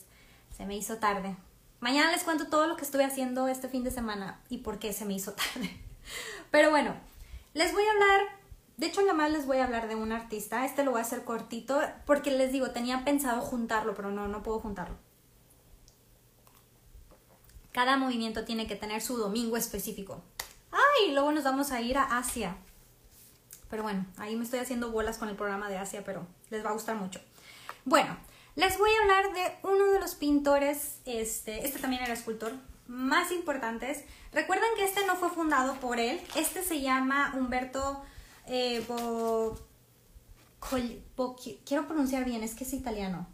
se 0.55 0.65
me 0.65 0.75
hizo 0.75 0.97
tarde. 0.97 1.35
Mañana 1.79 2.11
les 2.11 2.23
cuento 2.23 2.47
todo 2.47 2.65
lo 2.65 2.75
que 2.75 2.83
estuve 2.83 3.03
haciendo 3.03 3.47
este 3.47 3.69
fin 3.69 3.83
de 3.83 3.91
semana 3.91 4.39
y 4.49 4.59
por 4.59 4.79
qué 4.79 4.93
se 4.93 5.05
me 5.05 5.13
hizo 5.13 5.33
tarde. 5.53 5.69
Pero 6.49 6.71
bueno, 6.71 6.95
les 7.53 7.71
voy 7.71 7.83
a 7.83 7.91
hablar, 7.91 8.36
de 8.77 8.85
hecho 8.85 9.01
nada 9.01 9.13
más 9.13 9.31
les 9.31 9.45
voy 9.45 9.57
a 9.57 9.65
hablar 9.65 9.87
de 9.87 9.95
un 9.95 10.11
artista. 10.11 10.65
Este 10.65 10.83
lo 10.83 10.91
voy 10.91 10.99
a 10.99 11.03
hacer 11.03 11.23
cortito 11.23 11.81
porque 12.05 12.31
les 12.31 12.51
digo, 12.51 12.71
tenía 12.71 13.03
pensado 13.03 13.41
juntarlo, 13.41 13.95
pero 13.95 14.11
no, 14.11 14.27
no 14.27 14.43
puedo 14.43 14.59
juntarlo. 14.59 14.95
Cada 17.71 17.97
movimiento 17.97 18.45
tiene 18.45 18.67
que 18.67 18.75
tener 18.75 19.01
su 19.01 19.17
domingo 19.17 19.57
específico. 19.57 20.21
¡Ay! 20.71 21.13
Luego 21.13 21.31
nos 21.31 21.43
vamos 21.43 21.71
a 21.71 21.81
ir 21.81 21.97
a 21.97 22.17
Asia. 22.17 22.55
Pero 23.69 23.83
bueno, 23.83 24.05
ahí 24.17 24.35
me 24.35 24.43
estoy 24.43 24.59
haciendo 24.59 24.91
bolas 24.91 25.17
con 25.17 25.29
el 25.29 25.35
programa 25.35 25.69
de 25.69 25.77
Asia, 25.77 26.03
pero 26.03 26.25
les 26.49 26.63
va 26.63 26.69
a 26.69 26.73
gustar 26.73 26.95
mucho. 26.95 27.19
Bueno, 27.83 28.15
les 28.55 28.77
voy 28.77 28.89
a 28.89 29.01
hablar 29.01 29.33
de 29.33 29.57
uno 29.63 29.91
de 29.91 29.99
los 29.99 30.15
pintores, 30.15 30.99
este, 31.05 31.65
este 31.65 31.79
también 31.79 32.03
era 32.03 32.13
escultor, 32.13 32.53
más 32.87 33.31
importantes. 33.31 34.03
Recuerden 34.31 34.69
que 34.77 34.85
este 34.85 35.05
no 35.05 35.15
fue 35.15 35.29
fundado 35.29 35.75
por 35.75 35.99
él. 35.99 36.21
Este 36.35 36.63
se 36.63 36.81
llama 36.81 37.33
Humberto 37.35 38.01
eh, 38.47 38.83
quiero 41.65 41.87
pronunciar 41.87 42.25
bien, 42.25 42.43
es 42.43 42.55
que 42.55 42.63
es 42.63 42.73
italiano. 42.73 43.27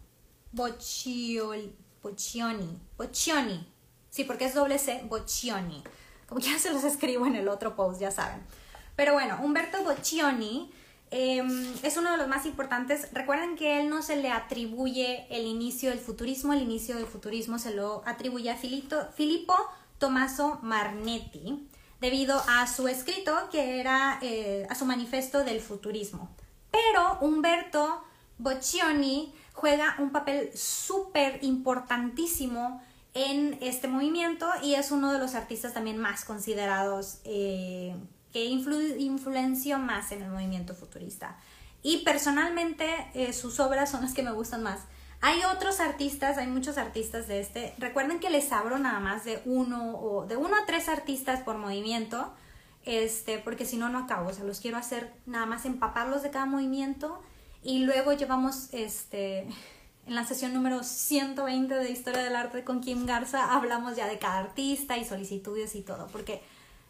Boccioli, 0.52 1.74
Boccioni, 2.02 2.78
Boccioni, 2.96 3.74
Sí, 4.14 4.22
porque 4.22 4.44
es 4.44 4.54
doble 4.54 4.78
C, 4.78 5.02
Boccioni. 5.08 5.82
Como 6.28 6.40
ya 6.40 6.56
se 6.60 6.72
los 6.72 6.84
escribo 6.84 7.26
en 7.26 7.34
el 7.34 7.48
otro 7.48 7.74
post, 7.74 8.00
ya 8.00 8.12
saben. 8.12 8.40
Pero 8.94 9.12
bueno, 9.12 9.40
Humberto 9.42 9.82
Boccioni 9.82 10.70
em, 11.10 11.74
es 11.82 11.96
uno 11.96 12.12
de 12.12 12.18
los 12.18 12.28
más 12.28 12.46
importantes. 12.46 13.08
Recuerden 13.12 13.56
que 13.56 13.80
él 13.80 13.90
no 13.90 14.02
se 14.02 14.14
le 14.14 14.30
atribuye 14.30 15.26
el 15.30 15.46
inicio 15.46 15.90
del 15.90 15.98
futurismo, 15.98 16.52
el 16.52 16.62
inicio 16.62 16.94
del 16.94 17.06
futurismo 17.06 17.58
se 17.58 17.74
lo 17.74 18.02
atribuye 18.06 18.50
a 18.50 18.56
Filippo, 18.56 18.94
Filippo 19.16 19.56
Tommaso 19.98 20.60
Marnetti, 20.62 21.68
debido 22.04 22.42
a 22.46 22.66
su 22.66 22.86
escrito 22.86 23.32
que 23.50 23.80
era 23.80 24.18
eh, 24.20 24.66
a 24.68 24.74
su 24.74 24.84
manifiesto 24.84 25.42
del 25.42 25.62
futurismo. 25.62 26.28
Pero 26.70 27.18
Humberto 27.22 28.04
Boccioni 28.36 29.32
juega 29.54 29.96
un 29.98 30.10
papel 30.10 30.50
súper 30.54 31.38
importantísimo 31.42 32.82
en 33.14 33.56
este 33.62 33.88
movimiento 33.88 34.46
y 34.62 34.74
es 34.74 34.90
uno 34.90 35.14
de 35.14 35.18
los 35.18 35.34
artistas 35.34 35.72
también 35.72 35.96
más 35.96 36.26
considerados 36.26 37.20
eh, 37.24 37.96
que 38.34 38.44
influenció 38.44 39.78
más 39.78 40.12
en 40.12 40.24
el 40.24 40.30
movimiento 40.30 40.74
futurista. 40.74 41.38
Y 41.82 42.04
personalmente 42.04 42.86
eh, 43.14 43.32
sus 43.32 43.60
obras 43.60 43.90
son 43.90 44.02
las 44.02 44.12
que 44.12 44.22
me 44.22 44.32
gustan 44.32 44.62
más. 44.62 44.80
Hay 45.26 45.42
otros 45.44 45.80
artistas, 45.80 46.36
hay 46.36 46.48
muchos 46.48 46.76
artistas 46.76 47.26
de 47.28 47.40
este. 47.40 47.74
Recuerden 47.78 48.20
que 48.20 48.28
les 48.28 48.52
abro 48.52 48.78
nada 48.78 49.00
más 49.00 49.24
de 49.24 49.40
uno 49.46 49.96
o 49.96 50.26
de 50.26 50.36
uno 50.36 50.54
a 50.54 50.66
tres 50.66 50.90
artistas 50.90 51.40
por 51.40 51.56
movimiento, 51.56 52.30
este, 52.84 53.38
porque 53.38 53.64
si 53.64 53.78
no 53.78 53.88
no 53.88 54.00
acabo. 54.00 54.28
O 54.28 54.32
sea, 54.34 54.44
los 54.44 54.60
quiero 54.60 54.76
hacer 54.76 55.14
nada 55.24 55.46
más 55.46 55.64
empaparlos 55.64 56.22
de 56.22 56.30
cada 56.30 56.44
movimiento 56.44 57.22
y 57.62 57.86
luego 57.86 58.12
llevamos 58.12 58.68
este 58.74 59.48
en 60.06 60.14
la 60.14 60.26
sesión 60.26 60.52
número 60.52 60.82
120 60.82 61.74
de 61.74 61.90
Historia 61.90 62.22
del 62.22 62.36
Arte 62.36 62.62
con 62.62 62.82
Kim 62.82 63.06
Garza 63.06 63.54
hablamos 63.54 63.96
ya 63.96 64.06
de 64.06 64.18
cada 64.18 64.40
artista 64.40 64.98
y 64.98 65.06
solicitudes 65.06 65.74
y 65.74 65.80
todo, 65.80 66.06
porque 66.08 66.42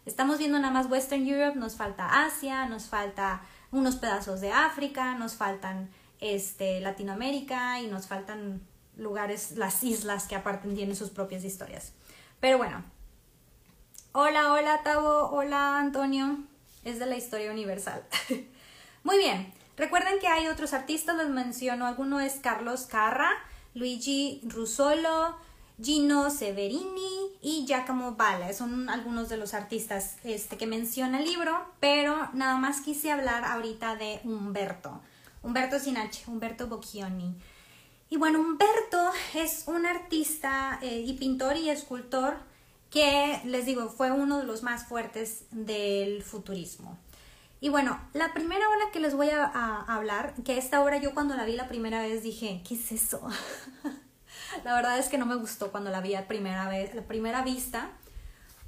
estamos 0.05 0.39
viendo 0.39 0.59
nada 0.59 0.73
más 0.73 0.91
Western 0.91 1.25
Europe, 1.25 1.57
nos 1.57 1.77
falta 1.77 2.25
Asia, 2.25 2.65
nos 2.65 2.87
falta 2.87 3.43
unos 3.71 3.95
pedazos 3.95 4.41
de 4.41 4.51
África, 4.51 5.15
nos 5.15 5.35
faltan 5.35 5.89
este, 6.19 6.79
Latinoamérica 6.81 7.79
y 7.81 7.87
nos 7.87 8.07
faltan 8.07 8.61
lugares, 8.97 9.51
las 9.57 9.83
islas 9.83 10.27
que 10.27 10.35
aparte 10.35 10.67
tienen 10.69 10.95
sus 10.95 11.09
propias 11.09 11.43
historias. 11.43 11.93
Pero 12.39 12.57
bueno, 12.57 12.83
hola, 14.11 14.53
hola 14.53 14.81
Tavo, 14.83 15.29
hola 15.31 15.79
Antonio, 15.79 16.37
es 16.83 16.99
de 16.99 17.05
la 17.05 17.17
historia 17.17 17.51
universal. 17.51 18.03
Muy 19.03 19.17
bien, 19.17 19.53
Recuerden 19.77 20.19
que 20.19 20.27
hay 20.27 20.47
otros 20.47 20.73
artistas, 20.73 21.17
les 21.17 21.27
menciono, 21.27 21.85
alguno 21.85 22.21
es 22.21 22.35
Carlos 22.35 22.85
Carra, 22.85 23.29
Luigi 23.73 24.41
Russolo, 24.45 25.35
Gino 25.81 26.29
Severini 26.29 27.37
y 27.41 27.65
Giacomo 27.67 28.13
Balla. 28.13 28.53
Son 28.53 28.89
algunos 28.89 29.27
de 29.27 29.35
los 29.35 29.53
artistas 29.53 30.15
este, 30.23 30.55
que 30.55 30.65
menciona 30.65 31.19
el 31.19 31.25
libro, 31.25 31.59
pero 31.81 32.29
nada 32.33 32.57
más 32.57 32.79
quise 32.79 33.11
hablar 33.11 33.43
ahorita 33.43 33.97
de 33.97 34.21
Humberto. 34.23 35.01
Humberto 35.45 35.79
Sinache, 35.79 36.23
Humberto 36.25 36.65
Bocchioni. 36.65 37.35
Y 38.09 38.17
bueno, 38.17 38.39
Humberto 38.39 39.11
es 39.35 39.65
un 39.67 39.85
artista 39.85 40.79
eh, 40.81 41.03
y 41.05 41.13
pintor 41.13 41.55
y 41.55 41.69
escultor 41.69 42.37
que, 42.89 43.39
les 43.45 43.67
digo, 43.67 43.89
fue 43.89 44.11
uno 44.11 44.39
de 44.39 44.45
los 44.45 44.63
más 44.63 44.87
fuertes 44.87 45.45
del 45.51 46.23
futurismo. 46.23 46.97
Y 47.61 47.69
bueno, 47.69 47.99
la 48.13 48.33
primera 48.33 48.67
obra 48.67 48.91
que 48.91 48.99
les 48.99 49.13
voy 49.13 49.29
a, 49.29 49.81
hablar, 49.87 50.33
que 50.43 50.57
esta 50.57 50.81
obra 50.81 50.97
yo 50.97 51.13
cuando 51.13 51.35
la 51.35 51.45
vi 51.45 51.53
la 51.53 51.67
primera 51.67 52.01
vez 52.01 52.23
dije, 52.23 52.63
¿qué 52.67 52.73
es 52.73 52.91
eso? 52.91 53.21
la 54.63 54.73
verdad 54.73 54.97
es 54.97 55.09
que 55.09 55.19
no 55.19 55.27
me 55.27 55.35
gustó 55.35 55.71
cuando 55.71 55.91
la 55.91 56.01
vi 56.01 56.15
a 56.15 56.27
primera 56.27 56.67
vez, 56.69 56.95
la 56.95 57.03
primera 57.03 57.43
vista, 57.43 57.91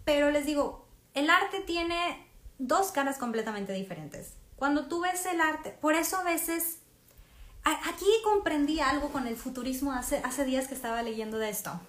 pero 0.05 0.29
les 0.29 0.45
digo, 0.45 0.85
el 1.15 1.31
arte 1.31 1.59
tiene 1.61 2.27
dos 2.59 2.91
caras 2.91 3.17
completamente 3.17 3.73
diferentes. 3.73 4.33
Cuando 4.57 4.87
tú 4.87 5.01
ves 5.01 5.25
el 5.25 5.39
arte, 5.39 5.71
por 5.79 5.93
eso 5.95 6.17
a 6.17 6.23
veces 6.23 6.79
aquí 7.63 8.05
comprendí 8.23 8.79
algo 8.79 9.09
con 9.09 9.27
el 9.27 9.35
futurismo 9.35 9.93
hace, 9.93 10.17
hace 10.23 10.45
días 10.45 10.67
que 10.67 10.75
estaba 10.75 11.01
leyendo 11.03 11.37
de 11.37 11.49
esto. 11.49 11.79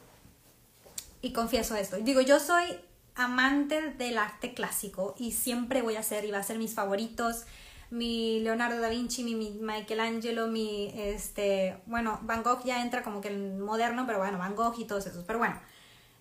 Y 1.21 1.33
confieso 1.33 1.75
esto. 1.75 1.97
Digo, 1.97 2.21
yo 2.21 2.39
soy 2.39 2.79
amante 3.19 3.93
del 3.93 4.17
arte 4.17 4.55
clásico 4.55 5.15
y 5.19 5.33
siempre 5.33 5.83
voy 5.83 5.97
a 5.97 6.03
ser 6.03 6.25
y 6.25 6.31
va 6.31 6.39
a 6.39 6.43
ser 6.43 6.59
mis 6.59 6.75
favoritos. 6.75 7.45
Mi 7.91 8.41
Leonardo 8.41 8.81
da 8.81 8.89
Vinci, 8.91 9.25
mi, 9.25 9.35
Michelangelo, 9.35 10.47
mi, 10.47 10.93
este, 10.95 11.79
bueno, 11.87 12.21
Van 12.23 12.43
Gogh 12.43 12.63
ya 12.65 12.83
entra 12.83 13.03
como 13.03 13.21
que 13.21 13.29
el 13.29 13.57
moderno, 13.57 14.05
pero 14.07 14.19
bueno, 14.19 14.39
Van 14.39 14.55
Gogh 14.55 14.79
y 14.79 14.85
todos 14.85 15.07
esos, 15.07 15.25
pero 15.25 15.39
bueno. 15.39 15.59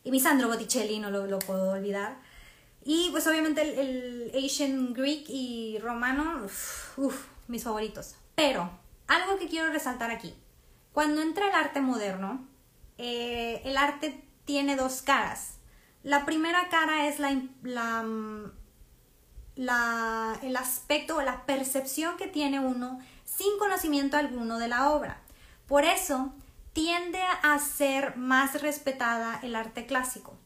Y 0.03 0.11
mi 0.11 0.19
Sandro 0.19 0.47
Botticelli, 0.47 0.99
no 0.99 1.11
lo, 1.11 1.39
puedo 1.39 1.71
olvidar. 1.71 2.17
Y 2.89 3.09
pues 3.11 3.27
obviamente 3.27 3.61
el, 3.63 4.31
Asian 4.45 4.93
Greek 4.93 5.25
y 5.27 5.77
romano, 5.79 6.45
uff, 6.95 7.27
mis 7.49 7.65
favoritos. 7.65 8.15
Pero 8.33 8.71
algo 9.07 9.37
que 9.37 9.49
quiero 9.49 9.73
resaltar 9.73 10.09
aquí. 10.09 10.33
Cuando 10.93 11.21
entra 11.21 11.49
el 11.49 11.53
arte 11.53 11.81
moderno, 11.81 12.47
eh, 12.97 13.61
el 13.65 13.75
arte 13.75 14.23
tiene 14.45 14.77
dos 14.77 15.01
caras. 15.01 15.55
La 16.01 16.25
primera 16.25 16.69
cara 16.69 17.09
es 17.09 17.19
la, 17.19 17.41
la, 19.55 20.39
el 20.41 20.55
aspecto 20.55 21.17
o 21.17 21.21
la 21.21 21.45
percepción 21.45 22.15
que 22.15 22.27
tiene 22.27 22.61
uno 22.61 23.01
sin 23.25 23.59
conocimiento 23.59 24.15
alguno 24.15 24.59
de 24.59 24.69
la 24.69 24.91
obra. 24.91 25.19
Por 25.67 25.83
eso 25.83 26.33
tiende 26.71 27.19
a 27.43 27.59
ser 27.59 28.15
más 28.15 28.61
respetada 28.61 29.41
el 29.43 29.57
arte 29.57 29.85
clásico, 29.85 30.39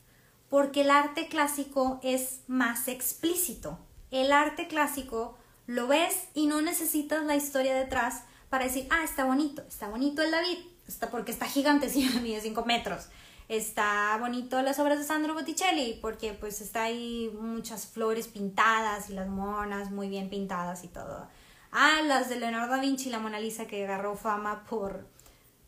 porque 0.51 0.81
el 0.81 0.91
arte 0.91 1.27
clásico 1.27 1.99
es 2.03 2.41
más 2.47 2.87
explícito. 2.87 3.79
El 4.11 4.31
arte 4.31 4.67
clásico 4.67 5.35
lo 5.65 5.87
ves 5.87 6.27
y 6.35 6.45
no 6.45 6.61
necesitas 6.61 7.25
la 7.25 7.35
historia 7.35 7.73
detrás 7.73 8.25
para 8.49 8.65
decir, 8.65 8.85
ah, 8.91 9.03
está 9.03 9.25
bonito, 9.25 9.63
está 9.67 9.87
bonito 9.87 10.21
el 10.21 10.29
David, 10.29 10.59
está 10.87 11.09
porque 11.09 11.31
está 11.31 11.47
gigante, 11.47 11.89
si 11.89 12.07
mide 12.21 12.41
5 12.41 12.65
metros 12.65 13.07
está 13.47 14.15
bonito 14.17 14.61
las 14.61 14.79
obras 14.79 14.97
de 14.97 15.03
Sandro 15.03 15.33
Botticelli 15.33 15.99
porque 16.01 16.31
pues 16.31 16.61
está 16.61 16.83
ahí 16.83 17.29
muchas 17.37 17.85
flores 17.85 18.29
pintadas 18.29 19.09
y 19.09 19.13
las 19.13 19.27
monas 19.27 19.91
muy 19.91 20.07
bien 20.07 20.29
pintadas 20.29 20.85
y 20.85 20.87
todo. 20.87 21.27
Ah, 21.73 22.01
las 22.05 22.29
de 22.29 22.39
Leonardo 22.39 22.73
da 22.73 22.81
Vinci 22.81 23.09
y 23.09 23.11
la 23.11 23.19
Mona 23.19 23.41
Lisa 23.41 23.67
que 23.67 23.83
agarró 23.83 24.15
fama 24.15 24.63
por 24.69 25.05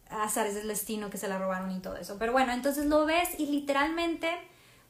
azares 0.10 0.56
del 0.56 0.70
destino 0.70 1.10
que 1.10 1.18
se 1.18 1.28
la 1.28 1.38
robaron 1.38 1.72
y 1.72 1.80
todo 1.80 1.98
eso. 1.98 2.16
Pero 2.18 2.32
bueno, 2.32 2.54
entonces 2.54 2.86
lo 2.86 3.06
ves 3.06 3.38
y 3.38 3.48
literalmente 3.48 4.30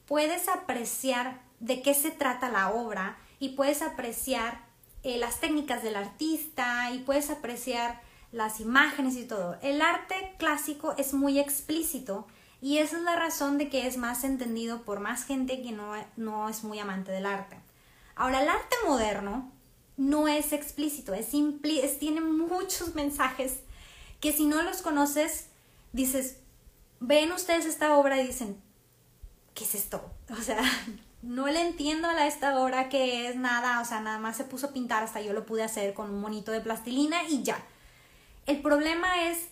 puedes 0.08 0.48
apreciar 0.48 1.42
de 1.60 1.82
qué 1.82 1.94
se 1.94 2.12
trata 2.12 2.50
la 2.50 2.72
obra 2.72 3.18
y 3.40 3.50
puedes 3.50 3.82
apreciar 3.82 4.66
eh, 5.04 5.18
las 5.18 5.40
técnicas 5.40 5.84
del 5.84 5.96
artista 5.96 6.92
y 6.92 7.00
puedes 7.00 7.30
apreciar 7.30 8.02
las 8.32 8.60
imágenes 8.60 9.16
y 9.16 9.26
todo. 9.26 9.58
El 9.62 9.82
arte 9.82 10.34
clásico 10.38 10.96
es 10.98 11.14
muy 11.14 11.40
explícito 11.40 12.28
y 12.62 12.78
esa 12.78 12.98
es 12.98 13.04
la 13.04 13.16
razón 13.16 13.58
de 13.58 13.70
que 13.70 13.88
es 13.88 13.98
más 13.98 14.24
entendido 14.24 14.84
por 14.84 15.00
más 15.00 15.26
gente 15.26 15.62
que 15.62 15.72
no, 15.72 15.94
no 16.16 16.50
es 16.50 16.64
muy 16.64 16.80
amante 16.80 17.12
del 17.12 17.26
arte. 17.26 17.58
Ahora, 18.16 18.42
el 18.42 18.50
arte 18.50 18.76
moderno 18.88 19.52
no 19.98 20.28
es 20.28 20.54
explícito, 20.54 21.14
es, 21.14 21.30
tiene 22.00 22.22
muchos 22.22 22.96
mensajes 22.96 23.60
que 24.20 24.32
si 24.32 24.46
no 24.46 24.62
los 24.62 24.82
conoces, 24.82 25.48
dices, 25.92 26.38
ven 27.00 27.32
ustedes 27.32 27.66
esta 27.66 27.98
obra 27.98 28.22
y 28.22 28.28
dicen, 28.28 28.62
¿qué 29.54 29.64
es 29.64 29.76
esto? 29.76 30.04
O 30.30 30.42
sea, 30.42 30.62
no 31.22 31.48
le 31.48 31.62
entiendo 31.62 32.08
a 32.08 32.28
esta 32.28 32.60
obra 32.60 32.90
que 32.90 33.30
es 33.30 33.36
nada, 33.36 33.82
o 33.82 33.86
sea, 33.86 34.02
nada 34.02 34.20
más 34.20 34.38
se 34.38 34.44
puso 34.44 34.68
a 34.68 34.74
pintar, 34.74 35.04
hasta 35.04 35.22
yo 35.22 35.34
lo 35.34 35.46
pude 35.46 35.64
hacer 35.64 35.94
con 35.94 36.10
un 36.10 36.22
monito 36.22 36.52
de 36.52 36.62
plastilina 36.62 37.24
y 37.30 37.44
ya. 37.44 37.58
El 38.46 38.62
problema 38.62 39.30
es 39.30 39.48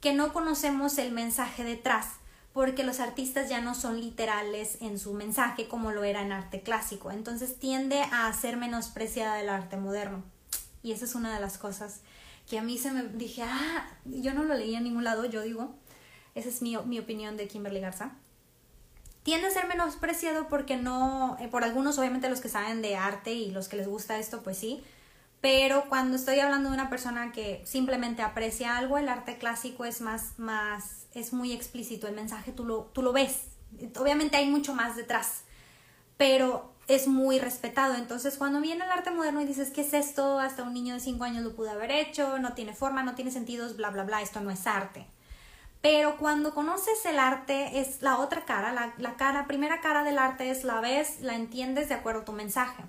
que 0.00 0.14
no 0.14 0.32
conocemos 0.32 0.98
el 0.98 1.12
mensaje 1.12 1.64
detrás, 1.64 2.06
porque 2.52 2.84
los 2.84 3.00
artistas 3.00 3.48
ya 3.48 3.60
no 3.60 3.74
son 3.74 4.00
literales 4.00 4.78
en 4.80 4.98
su 4.98 5.12
mensaje 5.12 5.66
como 5.66 5.90
lo 5.90 6.04
era 6.04 6.22
en 6.22 6.32
arte 6.32 6.62
clásico, 6.62 7.10
entonces 7.10 7.58
tiende 7.58 8.00
a 8.12 8.32
ser 8.32 8.56
menospreciada 8.56 9.36
del 9.36 9.48
arte 9.48 9.76
moderno. 9.76 10.22
Y 10.82 10.92
esa 10.92 11.06
es 11.06 11.14
una 11.14 11.34
de 11.34 11.40
las 11.40 11.58
cosas 11.58 12.00
que 12.48 12.58
a 12.58 12.62
mí 12.62 12.78
se 12.78 12.92
me 12.92 13.04
dije, 13.04 13.42
ah, 13.42 13.88
yo 14.04 14.34
no 14.34 14.44
lo 14.44 14.54
leí 14.54 14.74
en 14.74 14.84
ningún 14.84 15.02
lado, 15.02 15.24
yo 15.24 15.42
digo, 15.42 15.74
esa 16.34 16.48
es 16.48 16.62
mi, 16.62 16.76
mi 16.76 16.98
opinión 16.98 17.36
de 17.36 17.48
Kimberly 17.48 17.80
Garza 17.80 18.12
tiende 19.24 19.48
a 19.48 19.50
ser 19.50 19.66
menospreciado 19.66 20.46
porque 20.48 20.76
no, 20.76 21.36
eh, 21.40 21.48
por 21.48 21.64
algunos 21.64 21.98
obviamente 21.98 22.30
los 22.30 22.40
que 22.40 22.48
saben 22.48 22.82
de 22.82 22.94
arte 22.94 23.32
y 23.32 23.50
los 23.50 23.68
que 23.68 23.76
les 23.76 23.88
gusta 23.88 24.18
esto, 24.18 24.42
pues 24.42 24.56
sí, 24.58 24.84
pero 25.40 25.86
cuando 25.88 26.16
estoy 26.16 26.38
hablando 26.40 26.68
de 26.68 26.74
una 26.74 26.88
persona 26.88 27.32
que 27.32 27.62
simplemente 27.64 28.22
aprecia 28.22 28.76
algo, 28.76 28.98
el 28.98 29.08
arte 29.08 29.36
clásico 29.38 29.84
es 29.84 30.00
más, 30.00 30.38
más, 30.38 31.06
es 31.14 31.32
muy 31.32 31.52
explícito, 31.52 32.06
el 32.06 32.14
mensaje 32.14 32.52
tú 32.52 32.64
lo, 32.64 32.90
tú 32.92 33.02
lo 33.02 33.12
ves, 33.12 33.46
obviamente 33.98 34.36
hay 34.36 34.48
mucho 34.48 34.74
más 34.74 34.94
detrás, 34.94 35.42
pero 36.18 36.72
es 36.86 37.08
muy 37.08 37.38
respetado, 37.38 37.94
entonces 37.94 38.36
cuando 38.36 38.60
viene 38.60 38.84
el 38.84 38.90
arte 38.90 39.10
moderno 39.10 39.40
y 39.40 39.46
dices, 39.46 39.70
¿qué 39.70 39.80
es 39.80 39.94
esto? 39.94 40.38
Hasta 40.38 40.62
un 40.62 40.74
niño 40.74 40.92
de 40.92 41.00
5 41.00 41.24
años 41.24 41.42
lo 41.42 41.56
pudo 41.56 41.70
haber 41.70 41.90
hecho, 41.90 42.38
no 42.38 42.52
tiene 42.52 42.74
forma, 42.74 43.02
no 43.02 43.14
tiene 43.14 43.30
sentidos, 43.30 43.76
bla, 43.76 43.88
bla, 43.88 44.04
bla, 44.04 44.20
esto 44.20 44.40
no 44.40 44.50
es 44.50 44.66
arte. 44.66 45.06
Pero 45.84 46.16
cuando 46.16 46.54
conoces 46.54 47.04
el 47.04 47.18
arte 47.18 47.78
es 47.78 48.00
la 48.00 48.18
otra 48.18 48.46
cara, 48.46 48.72
la, 48.72 48.94
la 48.96 49.18
cara, 49.18 49.46
primera 49.46 49.82
cara 49.82 50.02
del 50.02 50.16
arte 50.16 50.48
es 50.48 50.64
la 50.64 50.80
ves, 50.80 51.20
la 51.20 51.34
entiendes 51.34 51.90
de 51.90 51.94
acuerdo 51.94 52.22
a 52.22 52.24
tu 52.24 52.32
mensaje. 52.32 52.82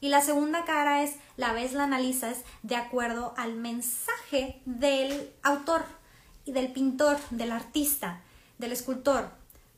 Y 0.00 0.10
la 0.10 0.20
segunda 0.20 0.66
cara 0.66 1.02
es 1.02 1.16
la 1.38 1.54
ves, 1.54 1.72
la 1.72 1.84
analizas 1.84 2.42
de 2.62 2.76
acuerdo 2.76 3.32
al 3.38 3.54
mensaje 3.54 4.60
del 4.66 5.32
autor 5.42 5.82
y 6.44 6.52
del 6.52 6.70
pintor, 6.74 7.16
del 7.30 7.52
artista, 7.52 8.20
del 8.58 8.72
escultor. 8.72 9.30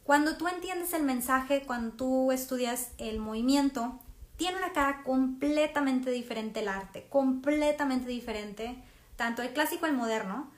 Cuando 0.02 0.36
tú 0.36 0.48
entiendes 0.48 0.94
el 0.94 1.04
mensaje, 1.04 1.62
cuando 1.64 1.94
tú 1.94 2.32
estudias 2.32 2.90
el 2.98 3.20
movimiento, 3.20 4.00
tiene 4.36 4.58
una 4.58 4.72
cara 4.72 5.04
completamente 5.04 6.10
diferente 6.10 6.58
el 6.58 6.66
arte, 6.66 7.06
completamente 7.08 8.08
diferente, 8.08 8.82
tanto 9.14 9.42
el 9.42 9.52
clásico 9.52 9.86
el 9.86 9.92
moderno, 9.92 10.50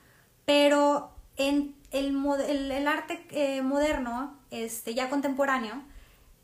pero 0.45 1.11
en 1.35 1.76
el, 1.91 2.15
el, 2.71 2.87
arte 2.87 3.25
eh, 3.29 3.61
moderno, 3.61 4.37
este, 4.51 4.93
ya 4.93 5.09
contemporáneo, 5.09 5.81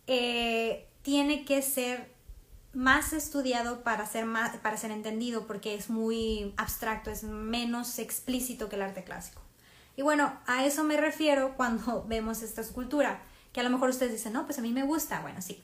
eh, 0.08 0.88
tiene 1.02 1.46
que 1.46 1.62
ser 1.62 2.14
más 2.74 3.14
estudiado 3.14 3.84
para 3.84 4.06
ser, 4.06 4.26
más, 4.26 4.56
para 4.58 4.78
ser 4.78 4.92
entendido 4.92 5.46
porque 5.46 5.76
es 5.76 5.90
muy 5.90 6.54
abstracto, 6.58 7.12
es 7.12 7.24
menos 7.24 8.00
explícito 8.00 8.70
que 8.70 8.76
el 8.76 8.82
arte 8.82 9.04
clásico. 9.04 9.42
Y 9.96 10.02
bueno, 10.02 10.34
a 10.48 10.66
eso 10.66 10.84
me 10.84 10.98
refiero 10.98 11.56
cuando 11.56 12.04
vemos 12.08 12.42
esta 12.42 12.62
escultura, 12.62 13.22
que 13.52 13.60
a 13.60 13.64
lo 13.64 13.70
mejor 13.70 13.90
ustedes 13.90 14.12
dicen, 14.12 14.34
no, 14.34 14.46
pues 14.46 14.58
a 14.58 14.62
mí 14.62 14.72
me 14.72 14.84
gusta, 14.84 15.22
bueno, 15.22 15.42
sí, 15.42 15.62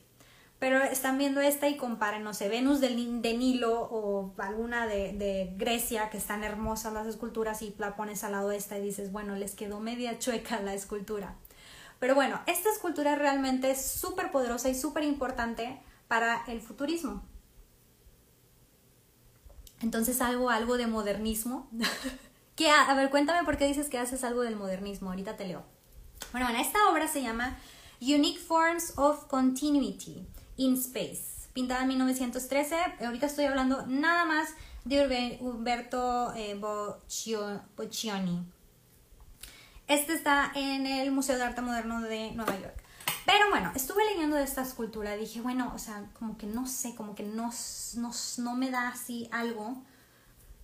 pero 0.59 0.83
están 0.83 1.17
viendo 1.17 1.39
esta 1.39 1.69
y 1.69 1.77
comparen, 1.77 2.21
no 2.23 2.33
sé, 2.33 2.49
Venus 2.49 2.81
de, 2.81 2.89
de 2.89 3.33
Nilo 3.37 3.81
o 3.81 4.33
alguna 4.37 4.87
de, 4.87 5.13
de, 5.13 5.53
Grecia, 5.55 6.09
que 6.09 6.17
están 6.17 6.43
hermosas 6.43 6.91
las 6.91 7.07
esculturas, 7.07 7.61
y 7.61 7.73
la 7.77 7.95
pones 7.95 8.25
al 8.25 8.33
lado 8.33 8.49
de 8.49 8.57
esta 8.57 8.77
y 8.77 8.81
dices, 8.81 9.13
bueno, 9.13 9.35
les 9.35 9.55
quedó 9.55 9.79
media 9.79 10.19
chueca 10.19 10.59
la 10.59 10.73
escultura. 10.73 11.35
Pero 11.99 12.13
bueno, 12.13 12.41
esta 12.45 12.69
escultura 12.69 13.15
realmente 13.15 13.71
es 13.71 13.85
súper 13.85 14.31
poderosa 14.31 14.67
y 14.67 14.75
súper 14.75 15.05
importante 15.05 15.79
para 16.09 16.43
el 16.47 16.59
futurismo. 16.59 17.23
Entonces 19.81 20.21
algo, 20.21 20.49
algo 20.49 20.77
de 20.77 20.87
modernismo. 20.87 21.69
¿Qué, 22.57 22.69
a 22.69 22.93
ver, 22.95 23.09
cuéntame 23.09 23.45
por 23.45 23.57
qué 23.57 23.65
dices 23.65 23.87
que 23.87 23.98
haces 23.98 24.25
algo 24.25 24.41
del 24.41 24.57
modernismo. 24.57 25.09
Ahorita 25.09 25.37
te 25.37 25.48
leo. 25.48 25.63
Bueno, 26.33 26.48
bueno, 26.48 26.61
esta 26.61 26.89
obra 26.89 27.07
se 27.07 27.22
llama 27.22 27.57
Unique 28.01 28.39
Forms 28.39 28.93
of 28.98 29.25
Continuity 29.27 30.27
in 30.59 30.75
Space, 30.75 31.48
pintada 31.53 31.81
en 31.81 31.87
1913. 31.87 32.75
Ahorita 33.05 33.25
estoy 33.25 33.45
hablando 33.45 33.85
nada 33.87 34.25
más 34.25 34.50
de 34.83 35.37
Umberto 35.41 36.33
eh, 36.35 36.55
Boccioni. 36.55 38.45
Este 39.87 40.13
está 40.13 40.51
en 40.53 40.85
el 40.85 41.11
Museo 41.11 41.37
de 41.37 41.43
Arte 41.43 41.61
Moderno 41.61 42.01
de 42.01 42.31
Nueva 42.33 42.59
York. 42.59 42.75
Pero 43.25 43.50
bueno, 43.50 43.72
estuve 43.74 44.03
leyendo 44.11 44.35
de 44.35 44.43
esta 44.43 44.61
escultura 44.61 45.15
dije, 45.15 45.41
bueno, 45.41 45.72
o 45.74 45.79
sea, 45.79 46.09
como 46.17 46.37
que 46.37 46.45
no 46.45 46.67
sé, 46.67 46.93
como 46.93 47.15
que 47.15 47.24
no, 47.24 47.51
no, 47.95 48.11
no 48.37 48.55
me 48.55 48.69
da 48.69 48.89
así 48.89 49.29
algo, 49.31 49.81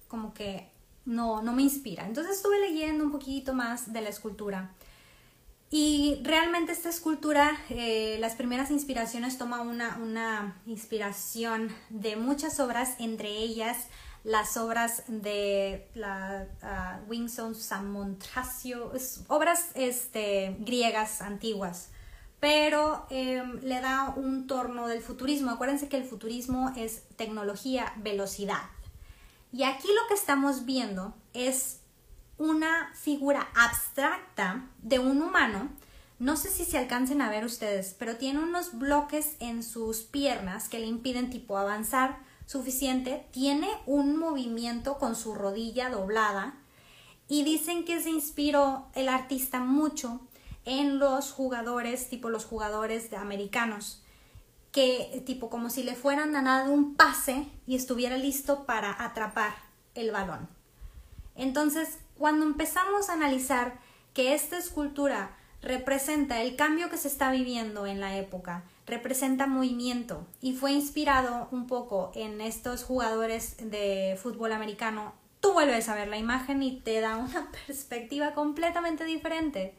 como 0.07 0.33
que 0.33 0.69
no, 1.05 1.41
no 1.41 1.53
me 1.53 1.63
inspira. 1.63 2.05
Entonces 2.05 2.37
estuve 2.37 2.59
leyendo 2.59 3.05
un 3.05 3.11
poquito 3.11 3.53
más 3.53 3.93
de 3.93 4.01
la 4.01 4.09
escultura. 4.09 4.71
Y 5.77 6.21
realmente 6.23 6.71
esta 6.71 6.87
escultura, 6.87 7.51
eh, 7.69 8.15
las 8.21 8.35
primeras 8.35 8.71
inspiraciones 8.71 9.37
toma 9.37 9.59
una, 9.59 9.97
una 9.97 10.61
inspiración 10.65 11.67
de 11.89 12.15
muchas 12.15 12.61
obras, 12.61 12.95
entre 12.97 13.27
ellas 13.27 13.87
las 14.23 14.55
obras 14.55 15.03
de 15.09 15.89
la 15.93 16.47
uh, 17.05 17.53
Samontracio, 17.53 18.93
obras 19.27 19.71
este, 19.75 20.55
griegas 20.59 21.19
antiguas, 21.19 21.89
pero 22.39 23.05
em, 23.09 23.59
le 23.59 23.81
da 23.81 24.13
un 24.15 24.47
torno 24.47 24.87
del 24.87 25.01
futurismo. 25.01 25.51
Acuérdense 25.51 25.89
que 25.89 25.97
el 25.97 26.05
futurismo 26.05 26.71
es 26.77 27.03
tecnología, 27.17 27.91
velocidad. 27.97 28.63
Y 29.51 29.63
aquí 29.63 29.89
lo 29.89 30.07
que 30.07 30.13
estamos 30.13 30.63
viendo 30.63 31.13
es 31.33 31.81
una 32.37 32.91
figura 32.93 33.47
abstracta 33.55 34.67
de 34.81 34.99
un 34.99 35.21
humano. 35.21 35.69
No 36.19 36.37
sé 36.37 36.49
si 36.49 36.65
se 36.65 36.77
alcancen 36.77 37.21
a 37.21 37.29
ver 37.29 37.45
ustedes, 37.45 37.95
pero 37.97 38.17
tiene 38.17 38.39
unos 38.39 38.77
bloques 38.77 39.35
en 39.39 39.63
sus 39.63 40.01
piernas 40.01 40.69
que 40.69 40.79
le 40.79 40.85
impiden 40.85 41.29
tipo 41.29 41.57
avanzar 41.57 42.19
suficiente. 42.45 43.27
Tiene 43.31 43.69
un 43.85 44.17
movimiento 44.17 44.97
con 44.97 45.15
su 45.15 45.33
rodilla 45.33 45.89
doblada 45.89 46.55
y 47.27 47.43
dicen 47.43 47.85
que 47.85 48.01
se 48.01 48.09
inspiró 48.09 48.87
el 48.93 49.09
artista 49.09 49.59
mucho 49.59 50.21
en 50.63 50.99
los 50.99 51.31
jugadores, 51.31 52.09
tipo 52.09 52.29
los 52.29 52.45
jugadores 52.45 53.09
de 53.09 53.17
americanos, 53.17 54.01
que 54.71 55.23
tipo 55.25 55.49
como 55.49 55.69
si 55.69 55.83
le 55.83 55.95
fueran 55.95 56.35
a 56.35 56.41
dar 56.41 56.69
un 56.69 56.95
pase 56.95 57.47
y 57.65 57.75
estuviera 57.75 58.17
listo 58.17 58.65
para 58.65 59.03
atrapar 59.03 59.53
el 59.93 60.11
balón. 60.11 60.49
Entonces, 61.35 61.99
cuando 62.17 62.45
empezamos 62.45 63.09
a 63.09 63.13
analizar 63.13 63.79
que 64.13 64.33
esta 64.33 64.57
escultura 64.57 65.35
representa 65.61 66.41
el 66.41 66.55
cambio 66.55 66.89
que 66.89 66.97
se 66.97 67.07
está 67.07 67.31
viviendo 67.31 67.85
en 67.87 67.99
la 67.99 68.17
época, 68.17 68.63
representa 68.85 69.47
movimiento 69.47 70.25
y 70.41 70.53
fue 70.53 70.71
inspirado 70.71 71.47
un 71.51 71.67
poco 71.67 72.11
en 72.15 72.39
estos 72.39 72.83
jugadores 72.83 73.57
de 73.57 74.17
fútbol 74.21 74.53
americano, 74.53 75.13
tú 75.39 75.53
vuelves 75.53 75.89
a 75.89 75.95
ver 75.95 76.07
la 76.07 76.17
imagen 76.17 76.63
y 76.63 76.79
te 76.79 77.01
da 77.01 77.17
una 77.17 77.51
perspectiva 77.67 78.33
completamente 78.33 79.05
diferente. 79.05 79.75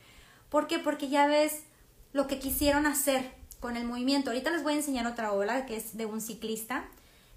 ¿Por 0.48 0.66
qué? 0.66 0.78
Porque 0.78 1.08
ya 1.08 1.26
ves 1.26 1.62
lo 2.12 2.26
que 2.26 2.38
quisieron 2.38 2.86
hacer 2.86 3.32
con 3.60 3.76
el 3.76 3.84
movimiento. 3.84 4.30
Ahorita 4.30 4.50
les 4.50 4.62
voy 4.62 4.74
a 4.74 4.76
enseñar 4.76 5.06
otra 5.06 5.32
obra 5.32 5.66
que 5.66 5.76
es 5.76 5.96
de 5.96 6.06
un 6.06 6.20
ciclista 6.20 6.88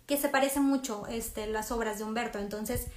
que 0.06 0.18
se 0.18 0.30
parece 0.30 0.60
mucho 0.60 1.06
este, 1.08 1.46
las 1.48 1.72
obras 1.72 2.00
de 2.00 2.04
Humberto. 2.04 2.40
Entonces, 2.40 2.88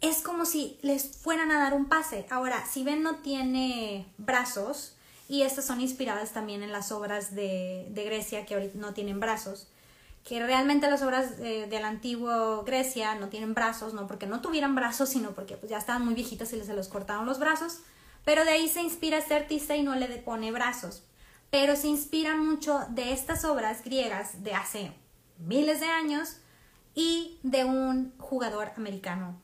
es 0.00 0.22
como 0.22 0.44
si 0.44 0.78
les 0.82 1.16
fueran 1.16 1.50
a 1.50 1.58
dar 1.58 1.74
un 1.74 1.86
pase. 1.86 2.26
Ahora, 2.30 2.64
si 2.66 2.84
ven 2.84 3.02
no 3.02 3.16
tiene 3.16 4.06
brazos, 4.18 4.94
y 5.28 5.42
estas 5.42 5.64
son 5.64 5.80
inspiradas 5.80 6.32
también 6.32 6.62
en 6.62 6.72
las 6.72 6.92
obras 6.92 7.34
de, 7.34 7.90
Grecia 7.94 8.44
que 8.44 8.54
ahorita 8.54 8.78
no 8.78 8.92
tienen 8.92 9.20
brazos, 9.20 9.68
que 10.22 10.44
realmente 10.44 10.90
las 10.90 11.02
obras 11.02 11.38
de, 11.38 11.66
la 11.68 11.88
antigua 11.88 12.62
Grecia 12.64 13.14
no 13.14 13.28
tienen 13.28 13.54
brazos, 13.54 13.94
no 13.94 14.06
porque 14.06 14.26
no 14.26 14.40
tuvieran 14.40 14.74
brazos, 14.74 15.08
sino 15.08 15.32
porque 15.32 15.56
pues, 15.56 15.70
ya 15.70 15.78
estaban 15.78 16.04
muy 16.04 16.14
viejitas 16.14 16.52
y 16.52 16.56
les 16.56 16.66
se 16.66 16.74
los 16.74 16.88
cortaron 16.88 17.26
los 17.26 17.38
brazos, 17.38 17.80
pero 18.24 18.44
de 18.44 18.50
ahí 18.50 18.68
se 18.68 18.82
inspira 18.82 19.18
este 19.18 19.34
artista 19.34 19.76
y 19.76 19.82
no 19.82 19.94
le 19.94 20.06
pone 20.18 20.52
brazos. 20.52 21.02
Pero 21.50 21.76
se 21.76 21.88
inspira 21.88 22.36
mucho 22.36 22.80
de 22.90 23.12
estas 23.12 23.44
obras 23.44 23.84
griegas 23.84 24.42
de 24.42 24.54
hace 24.54 24.92
miles 25.38 25.80
de 25.80 25.86
años 25.86 26.38
y 26.94 27.38
de 27.42 27.64
un 27.64 28.12
jugador 28.18 28.72
americano 28.76 29.43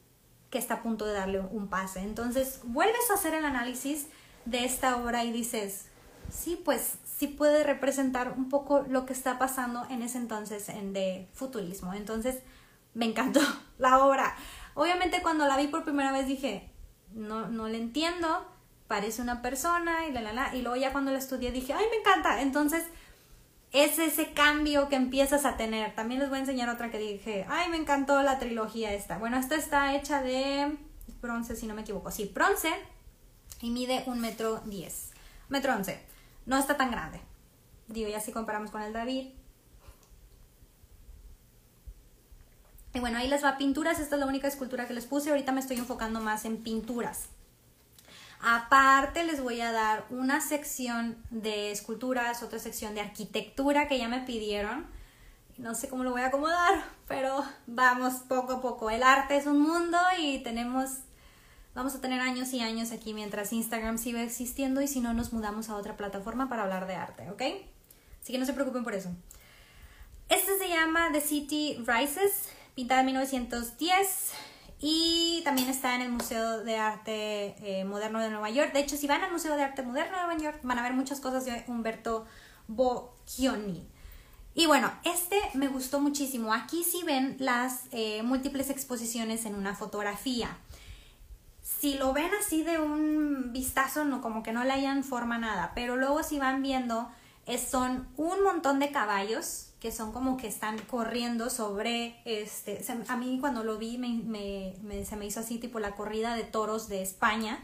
que 0.50 0.58
está 0.58 0.74
a 0.74 0.82
punto 0.82 1.06
de 1.06 1.14
darle 1.14 1.40
un 1.40 1.68
pase. 1.68 2.00
Entonces, 2.00 2.60
vuelves 2.64 3.10
a 3.10 3.14
hacer 3.14 3.34
el 3.34 3.44
análisis 3.44 4.08
de 4.44 4.64
esta 4.64 4.96
obra 4.96 5.24
y 5.24 5.32
dices, 5.32 5.86
sí, 6.30 6.60
pues 6.62 6.94
sí 7.04 7.28
puede 7.28 7.64
representar 7.64 8.34
un 8.36 8.48
poco 8.48 8.84
lo 8.88 9.06
que 9.06 9.12
está 9.12 9.38
pasando 9.38 9.86
en 9.90 10.02
ese 10.02 10.18
entonces 10.18 10.68
en 10.68 10.92
de 10.92 11.28
futurismo. 11.32 11.94
Entonces, 11.94 12.38
me 12.94 13.06
encantó 13.06 13.40
la 13.78 14.04
obra. 14.04 14.34
Obviamente 14.74 15.22
cuando 15.22 15.46
la 15.46 15.56
vi 15.56 15.68
por 15.68 15.84
primera 15.84 16.12
vez 16.12 16.26
dije, 16.26 16.70
no, 17.12 17.48
no 17.48 17.68
la 17.68 17.76
entiendo, 17.76 18.46
parece 18.88 19.22
una 19.22 19.42
persona 19.42 20.06
y 20.06 20.12
la, 20.12 20.20
la, 20.20 20.32
la. 20.32 20.54
Y 20.54 20.62
luego 20.62 20.76
ya 20.76 20.92
cuando 20.92 21.12
la 21.12 21.18
estudié 21.18 21.52
dije, 21.52 21.72
ay, 21.72 21.84
me 21.90 21.98
encanta. 21.98 22.40
Entonces, 22.42 22.84
es 23.72 23.98
ese 23.98 24.32
cambio 24.32 24.88
que 24.88 24.96
empiezas 24.96 25.44
a 25.44 25.56
tener. 25.56 25.94
También 25.94 26.20
les 26.20 26.28
voy 26.28 26.38
a 26.38 26.40
enseñar 26.40 26.68
otra 26.68 26.90
que 26.90 26.98
dije, 26.98 27.46
ay, 27.48 27.68
me 27.68 27.76
encantó 27.76 28.22
la 28.22 28.38
trilogía 28.38 28.92
esta. 28.92 29.18
Bueno, 29.18 29.36
esta 29.38 29.54
está 29.54 29.94
hecha 29.94 30.22
de 30.22 30.76
bronce, 31.20 31.54
si 31.54 31.66
no 31.66 31.74
me 31.74 31.82
equivoco. 31.82 32.10
Sí, 32.10 32.30
bronce 32.34 32.70
y 33.60 33.70
mide 33.70 34.02
un 34.06 34.20
metro 34.20 34.60
diez. 34.64 35.10
Metro 35.48 35.74
once. 35.74 36.00
No 36.46 36.58
está 36.58 36.76
tan 36.76 36.90
grande. 36.90 37.20
Digo, 37.88 38.08
ya 38.08 38.20
si 38.20 38.32
comparamos 38.32 38.70
con 38.70 38.82
el 38.82 38.92
David. 38.92 39.30
Y 42.92 42.98
bueno, 42.98 43.18
ahí 43.18 43.28
les 43.28 43.44
va 43.44 43.56
pinturas. 43.56 44.00
Esta 44.00 44.16
es 44.16 44.20
la 44.20 44.26
única 44.26 44.48
escultura 44.48 44.88
que 44.88 44.94
les 44.94 45.06
puse. 45.06 45.30
Ahorita 45.30 45.52
me 45.52 45.60
estoy 45.60 45.76
enfocando 45.76 46.20
más 46.20 46.44
en 46.44 46.56
pinturas. 46.62 47.28
Aparte 48.42 49.24
les 49.24 49.42
voy 49.42 49.60
a 49.60 49.70
dar 49.70 50.06
una 50.08 50.40
sección 50.40 51.22
de 51.30 51.72
esculturas, 51.72 52.42
otra 52.42 52.58
sección 52.58 52.94
de 52.94 53.02
arquitectura 53.02 53.86
que 53.86 53.98
ya 53.98 54.08
me 54.08 54.20
pidieron. 54.20 54.86
No 55.58 55.74
sé 55.74 55.90
cómo 55.90 56.04
lo 56.04 56.12
voy 56.12 56.22
a 56.22 56.28
acomodar, 56.28 56.84
pero 57.06 57.44
vamos 57.66 58.14
poco 58.28 58.54
a 58.54 58.62
poco. 58.62 58.88
El 58.88 59.02
arte 59.02 59.36
es 59.36 59.46
un 59.46 59.60
mundo 59.60 59.98
y 60.18 60.38
tenemos, 60.38 61.00
vamos 61.74 61.94
a 61.94 62.00
tener 62.00 62.22
años 62.22 62.50
y 62.54 62.60
años 62.60 62.92
aquí 62.92 63.12
mientras 63.12 63.52
Instagram 63.52 63.98
siga 63.98 64.22
existiendo 64.22 64.80
y 64.80 64.88
si 64.88 65.00
no 65.00 65.12
nos 65.12 65.34
mudamos 65.34 65.68
a 65.68 65.76
otra 65.76 65.98
plataforma 65.98 66.48
para 66.48 66.62
hablar 66.62 66.86
de 66.86 66.94
arte, 66.94 67.30
¿ok? 67.30 67.42
Así 68.22 68.32
que 68.32 68.38
no 68.38 68.46
se 68.46 68.54
preocupen 68.54 68.84
por 68.84 68.94
eso. 68.94 69.10
Este 70.30 70.56
se 70.58 70.68
llama 70.68 71.10
The 71.12 71.20
City 71.20 71.76
Rises, 71.86 72.48
pintada 72.74 73.00
en 73.00 73.06
1910 73.06 74.32
y 74.82 75.42
también 75.44 75.68
está 75.68 75.94
en 75.94 76.00
el 76.00 76.10
Museo 76.10 76.64
de 76.64 76.76
Arte 76.76 77.54
eh, 77.62 77.84
Moderno 77.84 78.18
de 78.20 78.30
Nueva 78.30 78.48
York. 78.48 78.72
De 78.72 78.80
hecho, 78.80 78.96
si 78.96 79.06
van 79.06 79.22
al 79.22 79.30
Museo 79.30 79.54
de 79.54 79.62
Arte 79.62 79.82
Moderno 79.82 80.16
de 80.16 80.24
Nueva 80.24 80.42
York, 80.42 80.60
van 80.62 80.78
a 80.78 80.82
ver 80.82 80.94
muchas 80.94 81.20
cosas 81.20 81.44
de 81.44 81.64
Humberto 81.66 82.24
Bocchioni. 82.66 83.86
Y 84.54 84.66
bueno, 84.66 84.90
este 85.04 85.38
me 85.52 85.68
gustó 85.68 86.00
muchísimo. 86.00 86.54
Aquí 86.54 86.82
sí 86.82 87.02
ven 87.04 87.36
las 87.38 87.82
eh, 87.92 88.22
múltiples 88.22 88.70
exposiciones 88.70 89.44
en 89.44 89.54
una 89.54 89.74
fotografía. 89.74 90.56
Si 91.62 91.98
lo 91.98 92.14
ven 92.14 92.30
así 92.40 92.62
de 92.62 92.80
un 92.80 93.52
vistazo, 93.52 94.06
no, 94.06 94.22
como 94.22 94.42
que 94.42 94.52
no 94.52 94.64
le 94.64 94.72
hayan 94.72 95.04
forma 95.04 95.36
nada. 95.36 95.72
Pero 95.74 95.96
luego 95.96 96.22
si 96.22 96.38
van 96.38 96.62
viendo, 96.62 97.10
son 97.70 98.08
un 98.16 98.42
montón 98.42 98.78
de 98.78 98.90
caballos 98.90 99.69
que 99.80 99.90
son 99.92 100.12
como 100.12 100.36
que 100.36 100.46
están 100.46 100.78
corriendo 100.78 101.48
sobre, 101.48 102.20
este, 102.26 102.84
a 103.08 103.16
mí 103.16 103.38
cuando 103.40 103.64
lo 103.64 103.78
vi 103.78 103.96
me, 103.96 104.74
se 105.04 105.16
me 105.16 105.26
hizo 105.26 105.40
así 105.40 105.58
tipo 105.58 105.80
la 105.80 105.92
corrida 105.92 106.36
de 106.36 106.44
toros 106.44 106.88
de 106.88 107.00
España, 107.00 107.58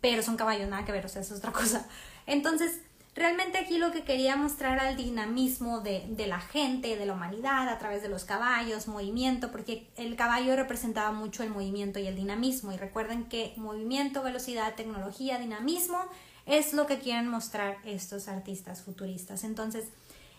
pero 0.00 0.22
son 0.22 0.36
caballos, 0.36 0.68
nada 0.68 0.84
que 0.84 0.92
ver, 0.92 1.04
o 1.04 1.08
sea, 1.08 1.22
es 1.22 1.32
otra 1.32 1.52
cosa. 1.52 1.88
Entonces, 2.26 2.80
realmente 3.16 3.58
aquí 3.58 3.78
lo 3.78 3.90
que 3.90 4.04
quería 4.04 4.36
mostrar 4.36 4.74
era 4.74 4.90
el 4.90 4.96
dinamismo 4.96 5.80
de, 5.80 6.06
de 6.10 6.28
la 6.28 6.40
gente, 6.40 6.96
de 6.96 7.06
la 7.06 7.14
humanidad, 7.14 7.68
a 7.68 7.78
través 7.78 8.02
de 8.02 8.08
los 8.08 8.24
caballos, 8.24 8.86
movimiento, 8.86 9.50
porque 9.50 9.88
el 9.96 10.14
caballo 10.14 10.54
representaba 10.54 11.10
mucho 11.10 11.42
el 11.42 11.50
movimiento 11.50 11.98
y 11.98 12.06
el 12.06 12.14
dinamismo, 12.14 12.72
y 12.72 12.76
recuerden 12.76 13.24
que 13.24 13.54
movimiento, 13.56 14.22
velocidad, 14.22 14.76
tecnología, 14.76 15.40
dinamismo, 15.40 15.98
es 16.46 16.72
lo 16.72 16.86
que 16.86 17.00
quieren 17.00 17.26
mostrar 17.26 17.78
estos 17.84 18.28
artistas 18.28 18.82
futuristas. 18.82 19.42
Entonces, 19.42 19.86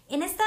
en 0.08 0.24
esta 0.24 0.46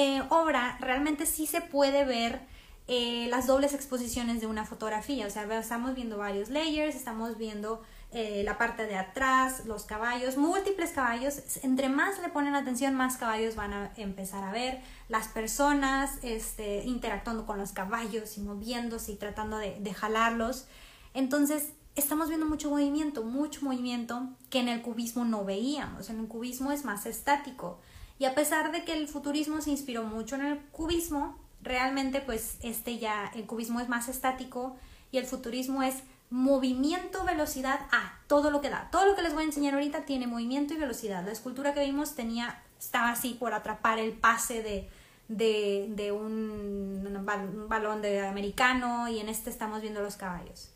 eh, 0.00 0.22
obra 0.28 0.78
realmente 0.80 1.26
sí 1.26 1.48
se 1.48 1.60
puede 1.60 2.04
ver 2.04 2.40
eh, 2.86 3.26
las 3.30 3.48
dobles 3.48 3.74
exposiciones 3.74 4.40
de 4.40 4.46
una 4.46 4.64
fotografía. 4.64 5.26
O 5.26 5.30
sea, 5.30 5.42
estamos 5.58 5.96
viendo 5.96 6.16
varios 6.16 6.50
layers, 6.50 6.94
estamos 6.94 7.36
viendo 7.36 7.82
eh, 8.12 8.42
la 8.44 8.56
parte 8.58 8.86
de 8.86 8.94
atrás, 8.94 9.66
los 9.66 9.86
caballos, 9.86 10.36
múltiples 10.36 10.92
caballos. 10.92 11.42
Entre 11.64 11.88
más 11.88 12.20
le 12.20 12.28
ponen 12.28 12.54
atención, 12.54 12.94
más 12.94 13.16
caballos 13.16 13.56
van 13.56 13.72
a 13.72 13.92
empezar 13.96 14.44
a 14.44 14.52
ver. 14.52 14.78
Las 15.08 15.26
personas 15.26 16.12
este, 16.22 16.84
interactuando 16.84 17.44
con 17.44 17.58
los 17.58 17.72
caballos 17.72 18.38
y 18.38 18.40
moviéndose 18.42 19.10
y 19.10 19.16
tratando 19.16 19.58
de, 19.58 19.80
de 19.80 19.94
jalarlos. 19.94 20.66
Entonces, 21.12 21.72
estamos 21.96 22.28
viendo 22.28 22.46
mucho 22.46 22.70
movimiento, 22.70 23.24
mucho 23.24 23.64
movimiento 23.64 24.28
que 24.48 24.60
en 24.60 24.68
el 24.68 24.80
cubismo 24.80 25.24
no 25.24 25.44
veíamos. 25.44 26.08
En 26.08 26.20
el 26.20 26.28
cubismo 26.28 26.70
es 26.70 26.84
más 26.84 27.04
estático. 27.04 27.80
Y 28.18 28.24
a 28.24 28.34
pesar 28.34 28.72
de 28.72 28.84
que 28.84 28.94
el 28.94 29.08
futurismo 29.08 29.60
se 29.60 29.70
inspiró 29.70 30.04
mucho 30.04 30.36
en 30.36 30.44
el 30.44 30.58
cubismo, 30.72 31.38
realmente 31.62 32.20
pues 32.20 32.56
este 32.62 32.98
ya, 32.98 33.30
el 33.34 33.46
cubismo 33.46 33.80
es 33.80 33.88
más 33.88 34.08
estático 34.08 34.76
y 35.12 35.18
el 35.18 35.26
futurismo 35.26 35.82
es 35.82 36.02
movimiento, 36.30 37.24
velocidad 37.24 37.80
a 37.90 38.18
todo 38.26 38.50
lo 38.50 38.60
que 38.60 38.70
da. 38.70 38.88
Todo 38.90 39.06
lo 39.06 39.16
que 39.16 39.22
les 39.22 39.34
voy 39.34 39.42
a 39.42 39.46
enseñar 39.46 39.74
ahorita 39.74 40.04
tiene 40.04 40.26
movimiento 40.26 40.74
y 40.74 40.76
velocidad. 40.76 41.24
La 41.24 41.32
escultura 41.32 41.74
que 41.74 41.84
vimos 41.84 42.14
tenía, 42.14 42.62
estaba 42.78 43.10
así 43.10 43.34
por 43.34 43.54
atrapar 43.54 43.98
el 43.98 44.12
pase 44.12 44.62
de, 44.62 44.88
de, 45.28 45.86
de 45.90 46.12
un, 46.12 47.24
balón 47.68 48.02
de 48.02 48.26
americano 48.26 49.08
y 49.08 49.20
en 49.20 49.28
este 49.28 49.50
estamos 49.50 49.80
viendo 49.80 50.02
los 50.02 50.16
caballos. 50.16 50.70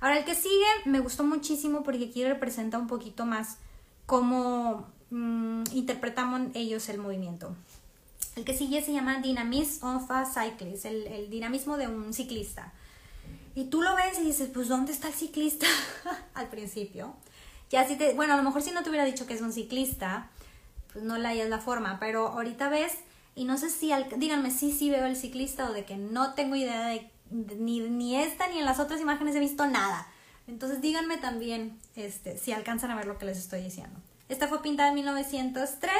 Ahora 0.00 0.18
el 0.18 0.24
que 0.24 0.34
sigue 0.34 0.66
me 0.84 1.00
gustó 1.00 1.24
muchísimo 1.24 1.82
porque 1.82 2.06
aquí 2.06 2.24
representa 2.24 2.78
un 2.78 2.88
poquito 2.88 3.24
más 3.24 3.58
cómo 4.06 4.88
Mm, 5.12 5.64
interpretamos 5.74 6.40
ellos 6.54 6.88
el 6.88 6.96
movimiento. 6.96 7.54
El 8.34 8.46
que 8.46 8.56
sigue 8.56 8.80
se 8.82 8.94
llama 8.94 9.20
Dynamism 9.20 9.84
of 9.84 10.10
a 10.10 10.24
Cyclist, 10.24 10.86
el, 10.86 11.28
dinamismo 11.28 11.76
de 11.76 11.86
un 11.86 12.14
ciclista. 12.14 12.72
Y 13.54 13.64
tú 13.64 13.82
lo 13.82 13.94
ves 13.94 14.18
y 14.18 14.24
dices, 14.24 14.48
pues 14.54 14.68
¿dónde 14.68 14.90
está 14.90 15.08
el 15.08 15.14
ciclista? 15.14 15.66
Al 16.34 16.48
principio. 16.48 17.14
Ya 17.68 17.86
si 17.86 17.96
te, 17.96 18.14
bueno, 18.14 18.32
a 18.32 18.36
lo 18.38 18.42
mejor 18.42 18.62
si 18.62 18.70
no 18.70 18.82
te 18.82 18.88
hubiera 18.88 19.04
dicho 19.04 19.26
que 19.26 19.34
es 19.34 19.42
un 19.42 19.52
ciclista, 19.52 20.30
pues 20.94 21.04
no 21.04 21.18
le 21.18 21.28
hayas 21.28 21.50
la 21.50 21.58
forma, 21.58 21.98
pero 22.00 22.28
ahorita 22.28 22.70
ves 22.70 22.94
y 23.34 23.44
no 23.44 23.58
sé 23.58 23.68
si, 23.68 23.92
díganme 24.16 24.50
si 24.50 24.72
sí 24.72 24.88
veo 24.88 25.04
el 25.04 25.16
ciclista 25.16 25.68
o 25.68 25.74
de 25.74 25.84
que 25.84 25.98
no 25.98 26.32
tengo 26.32 26.56
idea 26.56 26.86
de, 26.86 27.10
ni, 27.30 27.80
ni 27.80 28.16
esta 28.16 28.48
ni 28.48 28.58
en 28.58 28.64
las 28.64 28.80
otras 28.80 29.02
imágenes 29.02 29.36
he 29.36 29.40
visto 29.40 29.66
nada. 29.66 30.06
Entonces 30.46 30.80
díganme 30.80 31.18
también 31.18 31.78
este, 31.96 32.38
si 32.38 32.52
alcanzan 32.52 32.90
a 32.90 32.96
ver 32.96 33.06
lo 33.06 33.18
que 33.18 33.26
les 33.26 33.36
estoy 33.36 33.62
diciendo. 33.62 34.00
Esta 34.32 34.48
fue 34.48 34.62
pintada 34.62 34.88
en 34.88 34.94
1903 34.94 35.92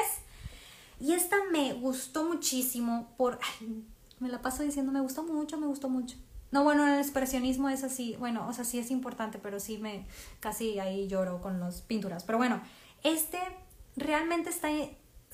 y 0.99 1.13
esta 1.13 1.35
me 1.51 1.73
gustó 1.73 2.23
muchísimo 2.25 3.13
por... 3.15 3.37
me 4.19 4.27
la 4.27 4.41
paso 4.41 4.63
diciendo, 4.63 4.91
me 4.91 5.01
gustó 5.01 5.23
mucho, 5.23 5.57
me 5.57 5.67
gustó 5.67 5.87
mucho. 5.87 6.17
No, 6.49 6.63
bueno, 6.63 6.87
el 6.87 6.99
expresionismo 6.99 7.69
es 7.69 7.83
así, 7.83 8.15
bueno, 8.17 8.47
o 8.47 8.53
sea, 8.53 8.63
sí 8.63 8.79
es 8.79 8.89
importante, 8.89 9.37
pero 9.37 9.59
sí 9.59 9.77
me 9.77 10.07
casi 10.39 10.79
ahí 10.79 11.07
lloro 11.07 11.41
con 11.41 11.59
las 11.59 11.81
pinturas. 11.81 12.23
Pero 12.23 12.39
bueno, 12.39 12.61
este 13.03 13.37
realmente 13.95 14.49
está 14.49 14.69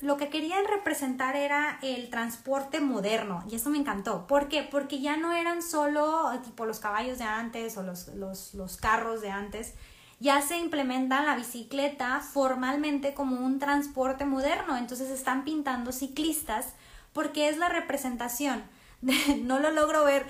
lo 0.00 0.16
que 0.18 0.28
querían 0.28 0.66
representar 0.66 1.36
era 1.36 1.78
el 1.82 2.10
transporte 2.10 2.80
moderno 2.80 3.44
y 3.50 3.54
eso 3.54 3.70
me 3.70 3.78
encantó. 3.78 4.26
¿Por 4.26 4.48
qué? 4.48 4.62
Porque 4.62 5.00
ya 5.00 5.16
no 5.16 5.32
eran 5.32 5.62
solo 5.62 6.30
tipo 6.44 6.66
los 6.66 6.80
caballos 6.80 7.18
de 7.18 7.24
antes 7.24 7.78
o 7.78 7.82
los, 7.82 8.08
los, 8.08 8.52
los 8.54 8.76
carros 8.76 9.22
de 9.22 9.30
antes, 9.30 9.74
ya 10.20 10.42
se 10.42 10.58
implementa 10.58 11.22
la 11.22 11.34
bicicleta 11.34 12.20
formalmente 12.20 13.14
como 13.14 13.44
un 13.44 13.58
transporte 13.58 14.26
moderno, 14.26 14.76
entonces 14.76 15.10
están 15.10 15.44
pintando 15.44 15.92
ciclistas 15.92 16.74
porque 17.12 17.48
es 17.48 17.56
la 17.56 17.70
representación. 17.70 18.62
no 19.42 19.58
lo 19.58 19.70
logro 19.70 20.04
ver. 20.04 20.26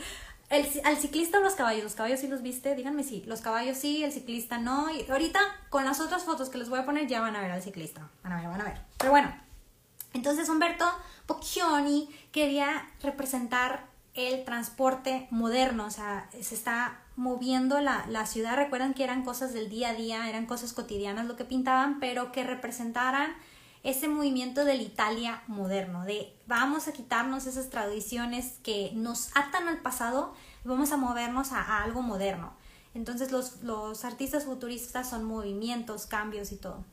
El, 0.48 0.66
al 0.84 0.96
ciclista 0.96 1.38
o 1.38 1.42
los 1.42 1.54
caballos, 1.54 1.84
los 1.84 1.94
caballos 1.94 2.20
sí 2.20 2.26
los 2.26 2.42
viste, 2.42 2.74
díganme 2.74 3.04
si, 3.04 3.22
los 3.22 3.40
caballos 3.40 3.76
sí, 3.76 4.02
el 4.02 4.12
ciclista 4.12 4.58
no. 4.58 4.90
Y 4.90 5.08
ahorita 5.08 5.40
con 5.68 5.84
las 5.84 6.00
otras 6.00 6.24
fotos 6.24 6.48
que 6.48 6.58
les 6.58 6.68
voy 6.68 6.78
a 6.78 6.84
poner 6.84 7.06
ya 7.06 7.20
van 7.20 7.36
a 7.36 7.40
ver 7.40 7.50
al 7.50 7.62
ciclista, 7.62 8.08
van 8.22 8.32
a 8.32 8.36
ver, 8.40 8.48
van 8.48 8.60
a 8.60 8.64
ver. 8.64 8.80
Pero 8.98 9.10
bueno, 9.10 9.32
entonces 10.12 10.48
Humberto 10.48 10.86
Bocchioni 11.26 12.08
quería 12.32 12.88
representar 13.02 13.86
el 14.14 14.44
transporte 14.44 15.28
moderno, 15.30 15.86
o 15.86 15.90
sea, 15.90 16.28
se 16.32 16.54
está 16.54 16.99
moviendo 17.20 17.80
la, 17.82 18.06
la, 18.08 18.24
ciudad. 18.24 18.56
Recuerdan 18.56 18.94
que 18.94 19.04
eran 19.04 19.22
cosas 19.22 19.52
del 19.52 19.68
día 19.68 19.90
a 19.90 19.94
día, 19.94 20.30
eran 20.30 20.46
cosas 20.46 20.72
cotidianas 20.72 21.26
lo 21.26 21.36
que 21.36 21.44
pintaban, 21.44 22.00
pero 22.00 22.32
que 22.32 22.44
representaran 22.44 23.34
ese 23.82 24.08
movimiento 24.08 24.64
del 24.64 24.80
Italia 24.80 25.42
moderno, 25.46 26.06
de 26.06 26.34
vamos 26.46 26.88
a 26.88 26.92
quitarnos 26.94 27.44
esas 27.46 27.68
tradiciones 27.68 28.58
que 28.62 28.92
nos 28.94 29.36
atan 29.36 29.68
al 29.68 29.82
pasado 29.82 30.32
y 30.64 30.68
vamos 30.68 30.92
a 30.92 30.96
movernos 30.96 31.52
a, 31.52 31.82
algo 31.82 32.00
moderno. 32.00 32.54
Entonces 32.94 33.32
los, 33.32 33.62
los 33.62 34.06
artistas 34.06 34.46
futuristas 34.46 35.10
son 35.10 35.24
movimientos, 35.24 36.06
cambios 36.06 36.52
y 36.52 36.56
todo. 36.56 36.84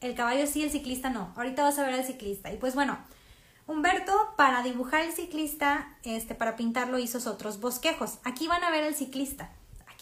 El 0.00 0.14
caballo 0.14 0.46
sí, 0.46 0.62
el 0.62 0.70
ciclista 0.70 1.10
no. 1.10 1.34
Ahorita 1.36 1.62
vas 1.62 1.78
a 1.78 1.82
ver 1.82 1.92
al 1.92 2.04
ciclista. 2.04 2.50
Y 2.50 2.56
pues 2.56 2.74
bueno, 2.74 2.98
Humberto, 3.66 4.12
para 4.38 4.62
dibujar 4.62 5.02
el 5.02 5.12
ciclista, 5.12 5.98
este, 6.02 6.34
para 6.34 6.56
pintarlo, 6.56 6.98
hizo 6.98 7.18
otros 7.30 7.60
bosquejos. 7.60 8.20
Aquí 8.24 8.48
van 8.48 8.64
a 8.64 8.70
ver 8.70 8.84
el 8.84 8.94
ciclista. 8.94 9.50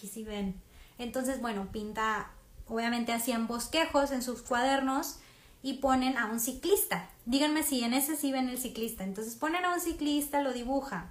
Aquí 0.05 0.12
sí 0.12 0.23
ven. 0.23 0.61
Entonces, 0.99 1.40
bueno, 1.40 1.73
pinta, 1.73 2.31
obviamente 2.69 3.12
hacían 3.12 3.47
bosquejos 3.47 4.11
en 4.11 4.23
sus 4.23 4.43
cuadernos 4.43 5.17
y 5.62 5.79
ponen 5.79 6.19
a 6.19 6.27
un 6.27 6.40
ciclista. 6.40 7.09
Díganme 7.25 7.62
si 7.62 7.83
en 7.83 7.95
ese 7.95 8.14
sí 8.14 8.31
ven 8.31 8.51
el 8.51 8.59
ciclista. 8.59 9.03
Entonces 9.03 9.35
ponen 9.35 9.64
a 9.64 9.73
un 9.73 9.81
ciclista, 9.81 10.43
lo 10.43 10.53
dibuja. 10.53 11.09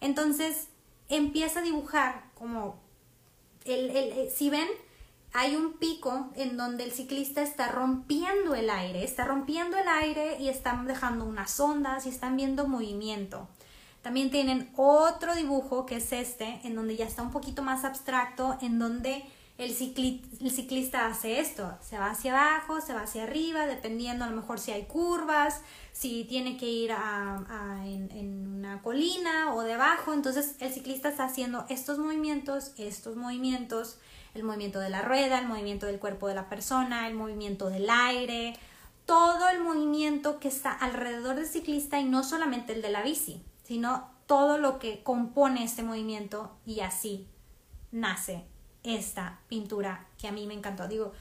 Entonces 0.00 0.68
empieza 1.10 1.60
a 1.60 1.62
dibujar 1.62 2.30
como, 2.34 2.80
el, 3.66 3.90
el, 3.90 4.30
si 4.30 4.48
ven, 4.48 4.68
hay 5.34 5.54
un 5.54 5.74
pico 5.74 6.30
en 6.34 6.56
donde 6.56 6.84
el 6.84 6.92
ciclista 6.92 7.42
está 7.42 7.68
rompiendo 7.68 8.54
el 8.54 8.70
aire, 8.70 9.04
está 9.04 9.26
rompiendo 9.26 9.76
el 9.76 9.86
aire 9.86 10.38
y 10.40 10.48
están 10.48 10.86
dejando 10.86 11.26
unas 11.26 11.60
ondas 11.60 12.06
y 12.06 12.08
están 12.08 12.38
viendo 12.38 12.66
movimiento. 12.66 13.48
También 14.02 14.30
tienen 14.30 14.70
otro 14.76 15.34
dibujo 15.34 15.86
que 15.86 15.96
es 15.96 16.12
este, 16.12 16.60
en 16.64 16.74
donde 16.74 16.96
ya 16.96 17.04
está 17.04 17.22
un 17.22 17.30
poquito 17.30 17.62
más 17.62 17.84
abstracto, 17.84 18.56
en 18.62 18.78
donde 18.78 19.24
el, 19.60 19.74
ciclista 19.74 21.06
hace 21.06 21.38
esto, 21.38 21.76
se 21.82 21.98
va 21.98 22.10
hacia 22.10 22.32
abajo, 22.32 22.80
se 22.80 22.94
va 22.94 23.02
hacia 23.02 23.24
arriba, 23.24 23.66
dependiendo 23.66 24.24
a 24.24 24.30
lo 24.30 24.36
mejor 24.36 24.58
si 24.58 24.70
hay 24.70 24.84
curvas, 24.84 25.60
si 25.92 26.24
tiene 26.24 26.56
que 26.56 26.66
ir 26.66 26.92
a, 26.92 27.82
en, 27.84 28.10
en, 28.12 28.48
una 28.48 28.80
colina 28.80 29.54
o 29.54 29.60
debajo, 29.60 30.14
entonces 30.14 30.56
el 30.60 30.72
ciclista 30.72 31.10
está 31.10 31.24
haciendo 31.24 31.66
estos 31.68 31.98
movimientos, 31.98 32.72
estos 32.78 33.16
movimientos, 33.16 33.98
el 34.32 34.44
movimiento 34.44 34.80
de 34.80 34.88
la 34.88 35.02
rueda, 35.02 35.38
el 35.38 35.46
movimiento 35.46 35.84
del 35.84 35.98
cuerpo 35.98 36.26
de 36.26 36.36
la 36.36 36.48
persona, 36.48 37.06
el 37.06 37.14
movimiento 37.14 37.68
del 37.68 37.90
aire, 37.90 38.56
todo 39.04 39.48
el 39.50 39.60
movimiento 39.60 40.38
que 40.40 40.48
está 40.48 40.72
alrededor 40.72 41.36
del 41.36 41.46
ciclista 41.46 42.00
y 42.00 42.04
no 42.04 42.24
solamente 42.24 42.72
el 42.72 42.80
de 42.80 42.90
la 42.90 43.02
bici, 43.02 43.42
sino 43.70 44.10
todo 44.26 44.58
lo 44.58 44.80
que 44.80 45.04
compone 45.04 45.62
este 45.62 45.84
movimiento 45.84 46.58
y 46.66 46.80
así 46.80 47.28
nace 47.92 48.44
esta 48.82 49.38
pintura 49.46 50.08
que 50.18 50.26
a 50.26 50.32
mí 50.32 50.44
me 50.48 50.54
encantó. 50.54 50.88
Digo, 50.88 51.12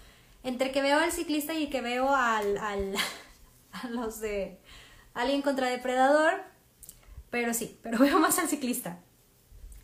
entre 0.41 0.71
que 0.71 0.81
veo 0.81 0.97
al 0.97 1.11
ciclista 1.11 1.53
y 1.53 1.69
que 1.69 1.81
veo 1.81 2.09
al, 2.09 2.57
a 3.71 3.87
los 3.89 4.19
de 4.19 4.59
Alien 5.13 5.43
contra 5.43 5.67
Depredador, 5.67 6.41
pero 7.29 7.53
sí, 7.53 7.77
pero 7.83 7.99
veo 7.99 8.17
más 8.17 8.39
al 8.39 8.47
ciclista. 8.47 8.97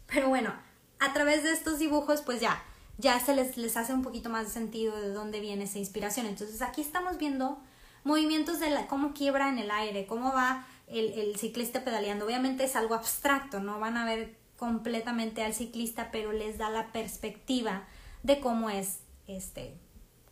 Pero 0.08 0.30
bueno, 0.30 0.52
a 0.98 1.14
través 1.14 1.44
de 1.44 1.52
estos 1.52 1.78
dibujos, 1.78 2.24
pues 2.24 2.42
ya, 2.42 2.64
ya 2.98 3.20
se 3.20 3.36
les, 3.36 3.58
les 3.58 3.78
hace 3.78 3.94
un 3.94 4.02
poquito 4.02 4.32
más 4.32 4.46
de 4.46 4.52
sentido 4.52 5.00
de 5.00 5.12
dónde 5.12 5.40
viene 5.40 5.66
esa 5.66 5.78
inspiración. 5.78 6.26
Entonces 6.26 6.64
aquí 6.64 6.82
estamos 6.82 7.20
viendo 7.20 7.62
movimientos 8.04 8.60
de 8.60 8.72
la, 8.72 8.88
cómo 8.88 9.14
quiebra 9.14 9.50
en 9.50 9.60
el 9.60 9.70
aire, 9.70 10.08
cómo 10.08 10.34
va 10.34 10.66
el, 10.88 11.36
ciclista 11.38 11.84
pedaleando. 11.84 12.26
Obviamente 12.26 12.64
es 12.64 12.76
algo 12.76 12.96
abstracto, 12.96 13.60
no 13.60 13.80
van 13.80 13.98
a 13.98 14.06
ver 14.06 14.36
completamente 14.58 15.44
al 15.44 15.54
ciclista, 15.54 16.10
pero 16.12 16.32
les 16.32 16.58
da 16.58 16.70
la 16.70 16.92
perspectiva 16.92 17.88
de 18.24 18.40
cómo 18.40 18.70
es 18.70 19.00
este 19.28 19.76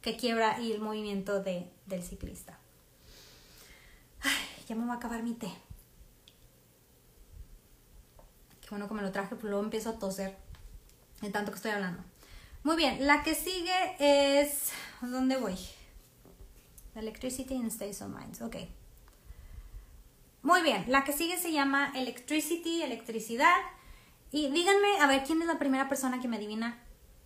que 0.01 0.17
quiebra 0.17 0.59
y 0.59 0.71
el 0.71 0.81
movimiento 0.81 1.41
de, 1.41 1.69
del 1.85 2.03
ciclista. 2.03 2.59
Ya 4.67 4.75
me 4.75 4.85
va 4.85 4.93
a 4.93 4.97
acabar 4.97 5.23
mi 5.23 5.33
té. 5.33 5.51
Qué 8.61 8.69
bueno 8.69 8.87
que 8.87 8.93
me 8.93 9.01
lo 9.01 9.11
traje, 9.11 9.35
pero 9.35 9.49
luego 9.49 9.63
empiezo 9.63 9.89
a 9.89 9.99
toser 9.99 10.37
de 11.21 11.29
tanto 11.29 11.51
que 11.51 11.57
estoy 11.57 11.71
hablando. 11.71 12.01
Muy 12.63 12.77
bien, 12.77 13.05
la 13.05 13.23
que 13.23 13.35
sigue 13.35 13.73
es... 13.99 14.71
¿Dónde 15.01 15.35
voy? 15.35 15.57
Electricity 16.95 17.55
in 17.55 17.67
States 17.67 18.01
of 18.01 18.09
Minds. 18.09 18.41
Ok. 18.41 18.55
Muy 20.43 20.61
bien, 20.61 20.83
la 20.89 21.05
que 21.05 21.13
sigue 21.13 21.37
se 21.37 21.53
llama 21.53 21.93
Electricity, 21.95 22.81
electricidad. 22.81 23.55
Y 24.29 24.51
díganme, 24.51 24.99
a 24.99 25.07
ver, 25.07 25.23
¿quién 25.23 25.41
es 25.41 25.47
la 25.47 25.57
primera 25.57 25.87
persona 25.87 26.19
que 26.19 26.27
me 26.27 26.35
adivina 26.35 26.77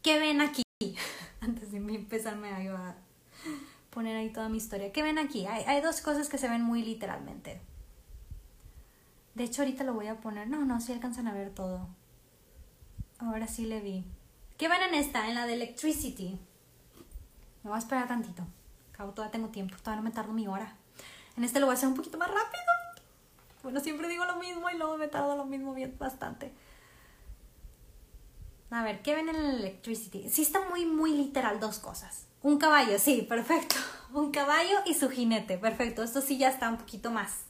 qué 0.04 0.20
ven 0.20 0.40
aquí? 0.40 0.62
Antes 1.42 1.72
de 1.72 1.78
empezarme 1.78 2.52
a, 2.52 2.96
poner 3.90 4.16
ahí 4.18 4.30
toda 4.30 4.50
mi 4.50 4.58
historia. 4.58 4.92
¿Qué 4.92 5.02
ven 5.02 5.18
aquí? 5.18 5.48
Hay, 5.48 5.82
dos 5.82 6.02
cosas 6.02 6.30
que 6.30 6.38
se 6.38 6.48
ven 6.48 6.62
muy 6.62 6.84
literalmente. 6.84 7.60
De 9.34 9.46
hecho, 9.46 9.64
ahorita 9.64 9.84
lo 9.84 9.96
voy 9.96 10.08
a 10.08 10.22
poner. 10.22 10.48
No, 10.48 10.64
no, 10.64 10.80
sí 10.80 10.94
alcanzan 10.94 11.28
a 11.28 11.34
ver 11.34 11.50
todo. 11.50 11.88
Ahora 13.18 13.48
sí 13.48 13.66
le 13.66 13.82
vi. 13.82 14.06
¿Qué 14.58 14.68
ven 14.68 14.84
en 14.84 14.94
esta? 14.94 15.28
En 15.28 15.34
la 15.34 15.48
de 15.48 15.54
Electricity. 15.54 16.40
Me 17.64 17.72
voy 17.72 17.78
a 17.78 17.80
esperar 17.80 18.08
tantito. 18.08 18.44
Acabo, 18.94 19.14
todavía 19.14 19.32
tengo 19.32 19.48
tiempo. 19.48 19.76
Todavía 19.78 20.04
no 20.04 20.10
me 20.10 20.14
tardo 20.14 20.34
mi 20.34 20.48
hora. 20.48 20.76
En 21.36 21.44
este 21.44 21.60
lo 21.60 21.66
voy 21.66 21.74
a 21.74 21.78
hacer 21.78 21.90
un 21.90 21.96
poquito 21.96 22.20
más 22.20 22.30
rápido. 22.30 22.87
Bueno, 23.68 23.82
siempre 23.82 24.08
digo 24.08 24.24
lo 24.24 24.38
mismo 24.38 24.70
y 24.70 24.78
luego 24.78 24.96
me 24.96 25.10
tardo 25.10 25.36
lo 25.36 25.44
mismo 25.44 25.74
bien 25.74 25.94
bastante. 26.00 26.54
A 28.70 28.82
ver, 28.82 29.02
¿qué 29.02 29.14
ven 29.14 29.28
en 29.28 29.36
el 29.36 29.56
Electricity? 29.58 30.30
Sí 30.30 30.44
está 30.44 30.70
muy, 30.70 30.86
muy 30.86 31.12
literal 31.12 31.60
dos 31.60 31.78
cosas. 31.78 32.28
Un 32.42 32.60
caballo, 32.60 32.98
sí, 32.98 33.26
perfecto. 33.28 33.76
Un 34.14 34.32
caballo 34.32 34.78
y 34.86 34.94
su 34.94 35.10
jinete, 35.10 35.58
perfecto. 35.58 36.02
Esto 36.02 36.22
sí 36.22 36.38
ya 36.38 36.48
está 36.48 36.70
un 36.70 36.78
poquito 36.78 37.12
más 37.12 37.42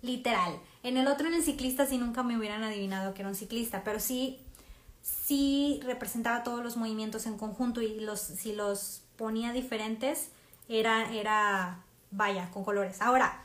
literal. 0.00 0.58
En 0.82 0.96
el 0.96 1.08
otro, 1.08 1.28
en 1.28 1.34
el 1.34 1.42
ciclista, 1.42 1.84
sí 1.84 1.98
nunca 1.98 2.22
me 2.22 2.38
hubieran 2.38 2.64
adivinado 2.64 3.12
que 3.12 3.20
era 3.20 3.28
un 3.28 3.36
ciclista, 3.36 3.84
pero 3.84 4.00
sí, 4.00 4.40
sí 5.02 5.78
representaba 5.84 6.42
todos 6.42 6.64
los 6.64 6.78
movimientos 6.78 7.26
en 7.26 7.36
conjunto 7.36 7.82
y 7.82 8.00
los, 8.00 8.18
si 8.18 8.54
los 8.54 9.02
ponía 9.16 9.52
diferentes, 9.52 10.30
era, 10.70 11.12
era, 11.12 11.84
vaya, 12.10 12.50
con 12.50 12.64
colores. 12.64 13.02
Ahora, 13.02 13.42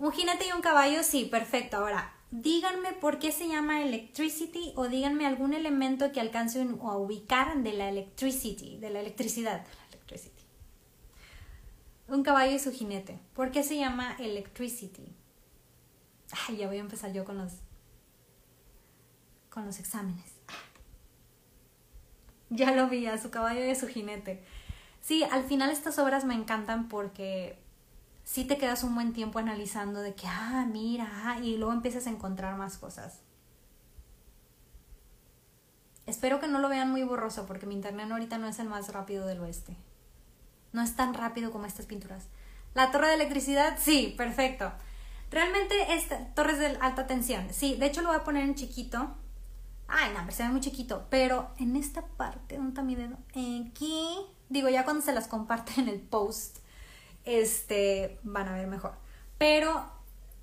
un 0.00 0.12
jinete 0.12 0.48
y 0.48 0.52
un 0.52 0.62
caballo, 0.62 1.02
sí, 1.02 1.26
perfecto. 1.26 1.76
Ahora, 1.76 2.14
díganme 2.30 2.94
por 2.94 3.18
qué 3.18 3.32
se 3.32 3.46
llama 3.46 3.82
electricity 3.82 4.72
o 4.74 4.88
díganme 4.88 5.26
algún 5.26 5.52
elemento 5.52 6.10
que 6.10 6.20
alcance 6.20 6.60
a 6.60 6.96
ubicar 6.96 7.62
de 7.62 7.74
la 7.74 7.90
electricity, 7.90 8.78
de 8.78 8.88
la 8.88 9.00
electricidad. 9.00 9.66
Electricity. 9.90 10.42
Un 12.08 12.22
caballo 12.22 12.56
y 12.56 12.58
su 12.58 12.72
jinete. 12.72 13.20
¿Por 13.34 13.50
qué 13.50 13.62
se 13.62 13.76
llama 13.76 14.16
electricity? 14.18 15.14
Ay, 16.48 16.56
ya 16.56 16.66
voy 16.66 16.78
a 16.78 16.80
empezar 16.80 17.12
yo 17.12 17.24
con 17.24 17.36
los 17.36 17.52
con 19.50 19.66
los 19.66 19.78
exámenes. 19.80 20.32
Ya 22.48 22.72
lo 22.72 22.88
vi, 22.88 23.06
a 23.06 23.18
su 23.18 23.30
caballo 23.30 23.64
y 23.64 23.70
a 23.70 23.74
su 23.74 23.86
jinete. 23.86 24.42
Sí, 25.02 25.24
al 25.24 25.44
final 25.44 25.70
estas 25.70 25.98
obras 25.98 26.24
me 26.24 26.34
encantan 26.34 26.88
porque 26.88 27.58
sí 28.30 28.44
te 28.44 28.58
quedas 28.58 28.84
un 28.84 28.94
buen 28.94 29.12
tiempo 29.12 29.40
analizando 29.40 30.02
de 30.02 30.14
que, 30.14 30.28
ah, 30.28 30.64
mira, 30.70 31.10
ah", 31.24 31.40
y 31.40 31.56
luego 31.56 31.72
empiezas 31.72 32.06
a 32.06 32.10
encontrar 32.10 32.56
más 32.56 32.78
cosas. 32.78 33.22
Espero 36.06 36.38
que 36.38 36.46
no 36.46 36.60
lo 36.60 36.68
vean 36.68 36.92
muy 36.92 37.02
borroso 37.02 37.44
porque 37.46 37.66
mi 37.66 37.74
internet 37.74 38.08
ahorita 38.08 38.38
no 38.38 38.46
es 38.46 38.60
el 38.60 38.68
más 38.68 38.92
rápido 38.92 39.26
del 39.26 39.40
oeste. 39.40 39.76
No 40.72 40.80
es 40.80 40.94
tan 40.94 41.14
rápido 41.14 41.50
como 41.50 41.66
estas 41.66 41.86
pinturas. 41.86 42.28
La 42.74 42.92
torre 42.92 43.08
de 43.08 43.14
electricidad, 43.14 43.76
sí, 43.80 44.14
perfecto. 44.16 44.70
Realmente 45.32 45.94
esta 45.94 46.32
torres 46.34 46.60
de 46.60 46.78
alta 46.80 47.08
tensión, 47.08 47.52
sí, 47.52 47.74
de 47.74 47.86
hecho 47.86 48.00
lo 48.00 48.08
voy 48.08 48.18
a 48.18 48.24
poner 48.24 48.44
en 48.44 48.54
chiquito. 48.54 49.16
Ay, 49.88 50.12
no, 50.14 50.30
se 50.30 50.44
ve 50.44 50.50
muy 50.50 50.60
chiquito, 50.60 51.08
pero 51.10 51.50
en 51.58 51.74
esta 51.74 52.06
parte, 52.06 52.56
¿dónde 52.56 52.70
está 52.70 52.82
mi 52.82 52.94
dedo? 52.94 53.16
Aquí, 53.30 54.24
digo, 54.48 54.68
ya 54.68 54.84
cuando 54.84 55.02
se 55.02 55.12
las 55.12 55.26
comparte 55.26 55.80
en 55.80 55.88
el 55.88 56.00
post, 56.00 56.58
este, 57.24 58.18
van 58.22 58.48
a 58.48 58.54
ver 58.54 58.66
mejor. 58.66 58.92
Pero 59.38 59.84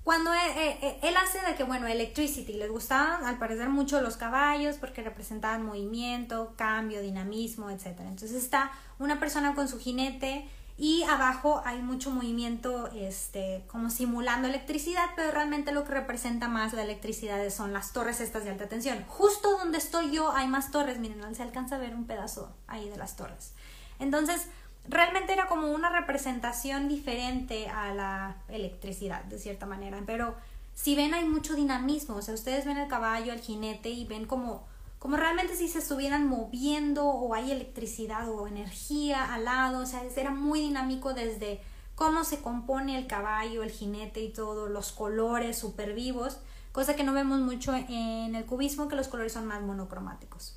cuando 0.08 0.32
él, 0.32 0.50
e, 0.56 0.86
e, 0.86 0.98
él, 1.02 1.16
hace 1.16 1.38
de 1.40 1.54
que, 1.54 1.64
bueno, 1.64 1.86
Electricity, 1.86 2.54
les 2.54 2.70
gustaban 2.70 3.26
al 3.26 3.38
parecer 3.38 3.68
mucho 3.68 4.00
los 4.00 4.16
caballos 4.16 4.76
porque 4.76 5.02
representaban 5.02 5.64
movimiento, 5.64 6.54
cambio, 6.56 7.02
dinamismo, 7.02 7.70
etc. 7.70 7.88
Entonces 8.00 8.32
está 8.32 8.72
una 8.98 9.20
persona 9.20 9.54
con 9.54 9.68
su 9.68 9.78
jinete 9.78 10.48
y 10.78 11.02
abajo 11.02 11.60
hay 11.64 11.82
mucho 11.82 12.10
movimiento, 12.10 12.88
este, 12.94 13.64
como 13.66 13.90
simulando 13.90 14.46
electricidad, 14.46 15.10
pero 15.16 15.32
realmente 15.32 15.72
lo 15.72 15.82
que 15.84 15.90
representa 15.90 16.46
más 16.46 16.72
la 16.72 16.84
electricidad 16.84 17.46
son 17.50 17.72
las 17.72 17.92
torres 17.92 18.20
estas 18.20 18.44
de 18.44 18.50
alta 18.50 18.68
tensión. 18.68 19.04
Justo 19.08 19.58
donde 19.58 19.76
estoy 19.76 20.12
yo 20.12 20.32
hay 20.32 20.46
más 20.46 20.70
torres, 20.70 21.00
miren, 21.00 21.34
se 21.34 21.42
alcanza 21.42 21.76
a 21.76 21.78
ver 21.80 21.94
un 21.96 22.06
pedazo 22.06 22.56
ahí 22.68 22.88
de 22.88 22.96
las 22.96 23.16
torres. 23.16 23.52
Entonces, 23.98 24.46
realmente 24.88 25.32
era 25.32 25.46
como 25.46 25.70
una 25.70 25.90
representación 25.90 26.88
diferente 26.88 27.68
a 27.68 27.94
la 27.94 28.36
electricidad, 28.48 29.24
de 29.24 29.38
cierta 29.38 29.66
manera. 29.66 30.02
Pero 30.06 30.34
si 30.74 30.94
ven, 30.94 31.14
hay 31.14 31.24
mucho 31.24 31.54
dinamismo. 31.54 32.16
O 32.16 32.22
sea, 32.22 32.34
ustedes 32.34 32.64
ven 32.64 32.78
el 32.78 32.88
caballo, 32.88 33.32
el 33.32 33.40
jinete 33.40 33.90
y 33.90 34.06
ven 34.06 34.26
como, 34.26 34.66
como 34.98 35.16
realmente 35.16 35.56
si 35.56 35.68
se 35.68 35.80
estuvieran 35.80 36.26
moviendo 36.26 37.06
o 37.06 37.34
hay 37.34 37.50
electricidad 37.50 38.28
o 38.30 38.46
energía 38.46 39.32
al 39.32 39.44
lado. 39.44 39.80
O 39.80 39.86
sea, 39.86 40.02
era 40.16 40.30
muy 40.30 40.60
dinámico 40.60 41.14
desde 41.14 41.60
cómo 41.94 42.24
se 42.24 42.40
compone 42.40 42.96
el 42.96 43.06
caballo, 43.06 43.62
el 43.62 43.70
jinete 43.70 44.20
y 44.20 44.32
todo, 44.32 44.68
los 44.68 44.92
colores 44.92 45.58
súper 45.58 45.94
vivos. 45.94 46.38
Cosa 46.72 46.94
que 46.94 47.04
no 47.04 47.12
vemos 47.12 47.40
mucho 47.40 47.74
en 47.74 48.34
el 48.34 48.44
cubismo, 48.46 48.88
que 48.88 48.96
los 48.96 49.08
colores 49.08 49.32
son 49.32 49.46
más 49.46 49.62
monocromáticos. 49.62 50.56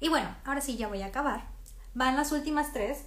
Y 0.00 0.08
bueno, 0.08 0.34
ahora 0.44 0.60
sí 0.60 0.76
ya 0.76 0.88
voy 0.88 1.02
a 1.02 1.06
acabar. 1.06 1.55
Van 1.96 2.14
las 2.14 2.30
últimas 2.30 2.72
tres. 2.74 3.06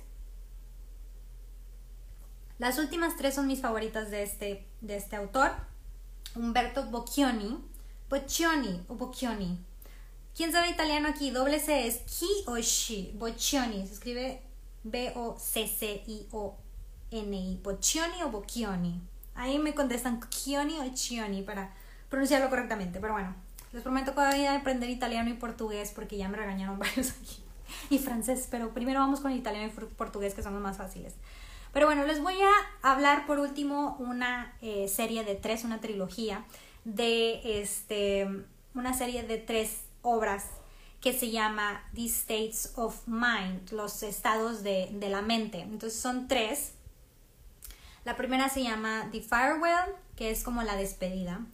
Las 2.58 2.80
últimas 2.80 3.16
tres 3.18 3.36
son 3.36 3.46
mis 3.46 3.62
favoritas 3.62 4.10
de 4.10 4.24
este, 4.24 4.66
de 4.82 4.98
este 4.98 5.16
autor. 5.16 5.52
Humberto 6.34 6.88
Boccioni. 6.88 7.64
Boccioni 8.10 8.84
o 8.88 8.96
Boccioni. 8.96 9.64
¿Quién 10.36 10.52
sabe 10.52 10.72
italiano 10.72 11.08
aquí? 11.08 11.30
Doble 11.30 11.60
C 11.60 11.86
es 11.86 12.04
chi 12.08 12.26
o 12.48 12.58
shi. 12.58 13.14
Boccioni. 13.16 13.86
Se 13.86 13.94
escribe 13.94 14.42
B-O-C-C-I-O-N-I. 14.84 15.30
Boccioni 17.62 18.24
o 18.24 18.32
Boccioni. 18.32 19.00
Ahí 19.36 19.60
me 19.60 19.76
contestan 19.76 20.20
Chioni 20.32 20.80
o 20.80 20.92
Chioni 20.96 21.44
para 21.44 21.76
pronunciarlo 22.10 22.50
correctamente. 22.50 23.00
Pero 23.00 23.14
bueno, 23.14 23.36
les 23.72 23.84
prometo 23.84 24.16
que 24.16 24.20
voy 24.20 24.46
a 24.46 24.56
aprender 24.56 24.90
italiano 24.90 25.30
y 25.30 25.34
portugués 25.34 25.92
porque 25.94 26.18
ya 26.18 26.28
me 26.28 26.38
regañaron 26.38 26.80
varios 26.80 27.12
aquí. 27.12 27.44
y 27.90 27.98
francés, 28.00 28.48
pero 28.50 28.74
primero 28.74 29.00
vamos 29.00 29.20
con 29.20 29.32
italiano 29.32 29.68
y 29.68 29.86
portugués, 29.96 30.34
que 30.34 30.44
son 30.44 30.54
los 30.54 30.62
más 30.62 30.78
fáciles. 30.78 31.16
Pero 31.74 31.86
bueno, 31.86 32.06
les 32.06 32.22
voy 32.22 32.36
a 32.42 32.92
hablar 32.92 33.28
por 33.28 33.40
último 33.40 33.96
una 34.00 34.56
eh, 34.62 34.88
serie 34.88 35.24
de 35.24 35.36
tres, 35.36 35.64
una 35.64 35.80
trilogía 35.80 36.46
de 36.84 37.62
este, 37.62 38.28
una 38.74 38.94
serie 38.94 39.24
de 39.24 39.38
tres 39.38 39.82
obras 40.02 40.48
que 41.02 41.14
se 41.14 41.30
llama 41.32 41.84
The 41.94 42.06
States 42.06 42.74
of 42.76 43.08
Mind, 43.08 43.72
los 43.72 44.04
estados 44.04 44.64
de, 44.64 44.90
de 44.94 45.10
la 45.10 45.22
mente. 45.22 45.62
Entonces 45.62 46.00
son 46.00 46.28
tres. 46.28 46.74
La 48.04 48.18
primera 48.18 48.50
se 48.50 48.64
llama 48.64 49.08
The 49.12 49.22
Farewell, 49.22 49.94
que 50.16 50.32
es 50.32 50.44
como 50.44 50.64
la 50.64 50.76
despedida. 50.76 51.46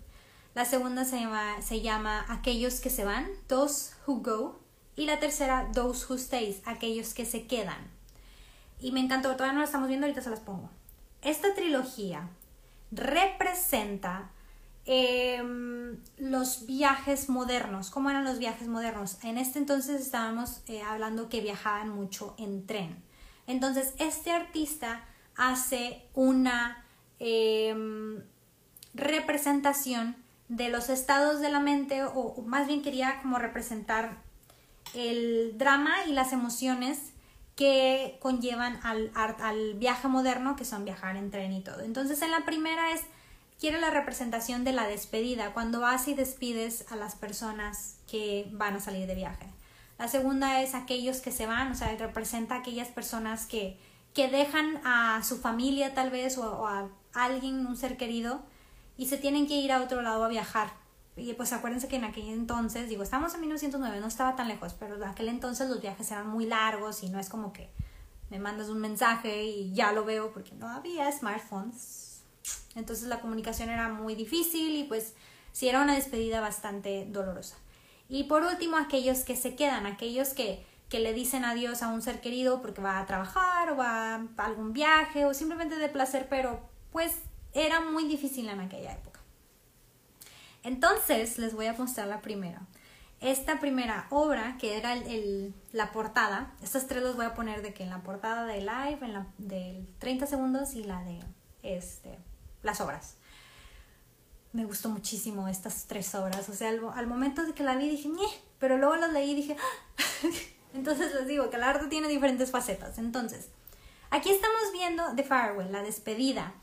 La 0.56 0.64
segunda 0.64 1.04
se 1.04 1.20
llama, 1.20 1.62
se 1.62 1.82
llama 1.82 2.26
Aquellos 2.30 2.80
que 2.80 2.90
se 2.90 3.04
van, 3.04 3.28
Those 3.48 3.94
Who 4.08 4.22
Go. 4.22 4.60
Y 4.96 5.06
la 5.06 5.20
tercera, 5.20 5.70
Those 5.74 6.06
Who 6.08 6.18
Stays, 6.18 6.62
Aquellos 6.66 7.14
que 7.14 7.26
se 7.26 7.48
quedan. 7.48 7.78
Y 8.80 8.92
me 8.92 9.00
encantó, 9.00 9.34
todavía 9.34 9.54
no 9.54 9.60
la 9.60 9.66
estamos 9.66 9.88
viendo, 9.88 10.06
ahorita 10.06 10.22
se 10.22 10.30
las 10.30 10.40
pongo. 10.40 10.70
Esta 11.22 11.54
trilogía 11.54 12.30
representa 12.92 14.32
em, 14.86 15.98
los 16.18 16.66
viajes 16.66 17.30
modernos. 17.30 17.90
¿Cómo 17.90 18.10
eran 18.10 18.24
los 18.24 18.40
viajes 18.40 18.68
modernos? 18.68 19.18
En 19.24 19.38
este 19.38 19.60
entonces 19.60 20.02
estábamos 20.02 20.62
eh, 20.68 20.82
hablando 20.82 21.30
que 21.30 21.42
viajaban 21.42 21.90
mucho 21.90 22.36
en 22.38 22.66
tren. 22.66 23.04
Entonces, 23.48 23.94
este 24.00 24.32
artista 24.32 25.04
hace 25.36 26.04
una 26.14 26.86
em, 27.20 28.24
representación 28.94 30.16
de 30.48 30.70
los 30.70 30.90
estados 30.90 31.42
de 31.42 31.50
la 31.50 31.60
mente 31.60 32.04
o, 32.04 32.42
más 32.46 32.68
bien 32.68 32.82
quería 32.82 33.22
como 33.22 33.38
representar 33.38 34.24
el 34.96 35.58
drama 35.58 35.94
y 36.08 36.14
las 36.14 36.34
emociones 36.34 37.00
que 37.56 38.18
conllevan 38.22 38.80
al, 38.84 39.12
al 39.16 39.76
viaje 39.76 40.08
moderno, 40.08 40.56
que 40.56 40.66
son 40.66 40.84
viajar 40.84 41.16
en 41.16 41.32
tren 41.32 41.54
y 41.54 41.62
todo. 41.62 41.82
Entonces, 41.82 42.22
en 42.22 42.32
la 42.32 42.46
primera 42.46 42.92
es, 42.92 43.02
quiere 43.60 43.80
la 43.80 43.92
representación 43.92 44.64
de 44.64 44.74
la 44.74 44.88
despedida, 44.88 45.54
cuando 45.54 45.80
vas 45.80 46.08
y 46.08 46.14
despides 46.14 46.86
a 46.92 46.96
las 46.96 47.16
personas 47.16 47.98
que 48.10 48.48
van 48.52 48.76
a 48.76 48.80
salir 48.80 49.08
de 49.08 49.16
viaje. 49.16 49.48
La 49.98 50.10
segunda 50.10 50.62
es 50.62 50.76
aquellos 50.76 51.22
que 51.22 51.32
se 51.32 51.46
van, 51.46 51.72
o 51.72 51.76
sea, 51.76 51.96
representa 51.96 52.56
aquellas 52.56 52.90
personas 52.90 53.46
que, 53.46 53.80
que 54.14 54.28
dejan 54.28 54.82
a 54.84 55.24
su 55.24 55.38
familia 55.38 55.94
tal 55.94 56.10
vez 56.10 56.38
o 56.38 56.68
a 56.68 56.90
alguien, 57.14 57.66
un 57.66 57.78
ser 57.78 57.96
querido, 57.96 58.42
y 58.98 59.08
se 59.08 59.18
tienen 59.18 59.48
que 59.48 59.56
ir 59.56 59.72
a 59.72 59.82
otro 59.82 60.02
lado 60.02 60.26
a 60.26 60.28
viajar. 60.28 60.74
Y 61.18 61.34
pues 61.34 61.54
acuérdense 61.54 61.88
que 61.88 61.96
en 61.96 62.04
aquel 62.04 62.28
entonces, 62.28 62.90
digo, 62.90 63.04
estamos 63.04 63.34
en 63.36 63.42
1909, 63.42 64.00
no 64.02 64.08
estaba 64.08 64.36
tan 64.36 64.50
lejos, 64.50 64.76
pero 64.78 64.96
en 64.96 65.04
aquel 65.04 65.30
entonces 65.30 65.70
los 65.70 65.82
viajes 65.82 66.12
eran 66.12 66.28
muy 66.28 66.46
largos 66.46 67.04
y 67.04 67.10
no 67.10 67.20
es 67.20 67.30
como 67.30 67.54
que 67.54 67.70
me 68.30 68.40
mandas 68.40 68.70
un 68.70 68.80
mensaje 68.80 69.46
y 69.46 69.74
ya 69.74 69.94
lo 69.94 70.04
veo 70.04 70.34
porque 70.34 70.54
no 70.56 70.68
había 70.68 71.10
smartphones. 71.12 72.22
Entonces 72.76 73.08
la 73.08 73.22
comunicación 73.22 73.70
era 73.70 73.88
muy 73.88 74.16
difícil 74.16 74.76
y 74.76 74.84
pues 74.84 75.14
sí 75.54 75.70
era 75.70 75.82
una 75.82 75.96
despedida 75.96 76.42
bastante 76.42 77.08
dolorosa. 77.10 77.56
Y 78.10 78.26
por 78.26 78.44
último, 78.44 78.78
aquellos 78.78 79.20
que 79.20 79.36
se 79.36 79.56
quedan, 79.56 79.86
aquellos 79.86 80.30
que, 80.30 80.66
que 80.90 81.00
le 81.00 81.14
dicen 81.14 81.46
adiós 81.46 81.82
a 81.82 81.88
un 81.88 82.02
ser 82.02 82.20
querido 82.20 82.62
porque 82.62 82.82
va 82.82 83.00
a 83.00 83.06
trabajar 83.06 83.72
o 83.72 83.78
va 83.78 84.16
a 84.16 84.46
algún 84.46 84.74
viaje 84.74 85.26
o 85.26 85.34
simplemente 85.34 85.78
de 85.78 85.90
placer, 85.90 86.28
pero 86.30 86.60
pues 86.92 87.14
era 87.54 87.80
muy 87.80 88.06
difícil 88.06 88.50
en 88.50 88.60
aquella 88.60 88.94
época. 88.94 89.15
Entonces 90.66 91.38
les 91.38 91.54
voy 91.54 91.68
a 91.68 91.74
mostrar 91.74 92.08
la 92.08 92.22
primera. 92.22 92.62
Esta 93.22 93.60
primera 93.60 94.08
obra, 94.10 94.58
que 94.60 94.78
era 94.78 94.96
la 95.72 95.92
portada, 95.92 96.54
estas 96.62 96.88
tres 96.88 97.04
los 97.04 97.16
voy 97.16 97.26
a 97.26 97.36
poner 97.36 97.62
de 97.62 97.72
que 97.72 97.84
en 97.84 97.92
la 97.92 98.02
portada 98.02 98.46
de 98.46 98.62
live, 98.62 98.98
en 99.02 99.14
la 99.14 99.28
del 99.38 99.88
30 100.00 100.26
segundos 100.26 100.74
y 100.74 100.84
la 100.84 101.04
de 101.04 101.20
este, 101.62 102.18
las 102.64 102.82
obras. 102.82 103.16
Me 104.54 104.66
gustó 104.66 104.90
muchísimo 104.90 105.48
estas 105.48 105.86
tres 105.86 106.16
obras. 106.16 106.50
O 106.50 106.54
sea, 106.54 106.70
al, 106.70 107.08
momento 107.08 107.46
de 107.46 107.54
que 107.54 107.64
la 107.64 107.76
vi 107.76 107.88
dije, 107.88 108.10
pero 108.58 108.78
luego 108.78 108.96
las 108.96 109.14
leí 109.14 109.32
y 109.32 109.36
dije, 109.36 109.58
¡Ah! 109.60 110.28
entonces 110.74 111.14
les 111.14 111.28
digo 111.28 111.52
que 111.52 111.58
el 111.58 111.64
arte 111.64 111.88
tiene 111.88 112.08
diferentes 112.08 112.50
facetas. 112.50 112.98
Entonces, 112.98 113.50
aquí 114.10 114.32
estamos 114.32 114.72
viendo 114.74 115.04
The 115.16 115.24
Farewell, 115.24 115.72
la 115.72 115.84
despedida 115.84 116.54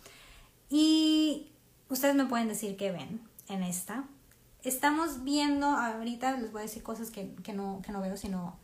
y 0.68 1.52
ustedes 1.88 2.16
me 2.16 2.26
pueden 2.26 2.48
decir 2.48 2.76
qué 2.76 2.90
ven 2.90 3.31
en 3.52 3.62
esta. 3.62 4.04
Estamos 4.62 5.24
viendo, 5.24 5.66
ahorita 5.66 6.36
les 6.38 6.52
voy 6.52 6.60
a 6.60 6.62
decir 6.62 6.82
cosas 6.82 7.10
que, 7.10 7.34
no, 7.52 7.80
que 7.84 7.92
no 7.92 8.00
veo, 8.00 8.16
sino... 8.16 8.58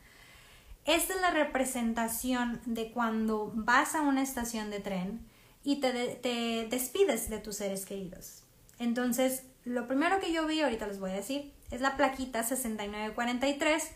Esta 0.84 1.14
es 1.14 1.20
la 1.20 1.30
representación 1.30 2.62
de 2.64 2.90
cuando 2.90 3.52
vas 3.54 3.94
a 3.94 4.00
una 4.00 4.22
estación 4.22 4.70
de 4.70 4.80
tren 4.80 5.20
y 5.62 5.80
te, 5.80 5.92
te 6.16 6.66
despides 6.70 7.28
de 7.28 7.38
tus 7.38 7.56
seres 7.56 7.84
queridos. 7.84 8.42
Entonces, 8.78 9.42
lo 9.64 9.86
primero 9.86 10.18
que 10.18 10.32
yo 10.32 10.46
vi, 10.46 10.62
ahorita 10.62 10.86
les 10.86 10.98
voy 10.98 11.10
a 11.10 11.14
decir, 11.14 11.52
es 11.70 11.82
la 11.82 11.96
plaquita 11.96 12.42
6943 12.42 13.90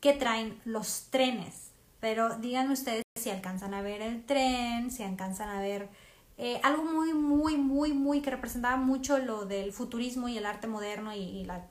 que 0.00 0.14
traen 0.14 0.58
los 0.64 1.08
trenes. 1.10 1.72
Pero 2.00 2.38
díganme 2.38 2.72
ustedes 2.72 3.02
si 3.16 3.30
alcanzan 3.30 3.74
a 3.74 3.82
ver 3.82 4.00
el 4.00 4.24
tren, 4.24 4.90
si 4.90 5.02
alcanzan 5.02 5.48
a 5.48 5.60
ver 5.60 5.88
eh, 6.38 6.60
algo 6.62 6.84
muy, 6.84 7.12
muy, 7.12 7.56
muy, 7.56 7.92
muy 7.92 8.22
que 8.22 8.30
representaba 8.30 8.76
mucho 8.76 9.18
lo 9.18 9.44
del 9.44 9.72
futurismo 9.72 10.28
y 10.28 10.38
el 10.38 10.46
arte 10.46 10.68
moderno 10.68 11.12
y, 11.12 11.44
la, 11.44 11.66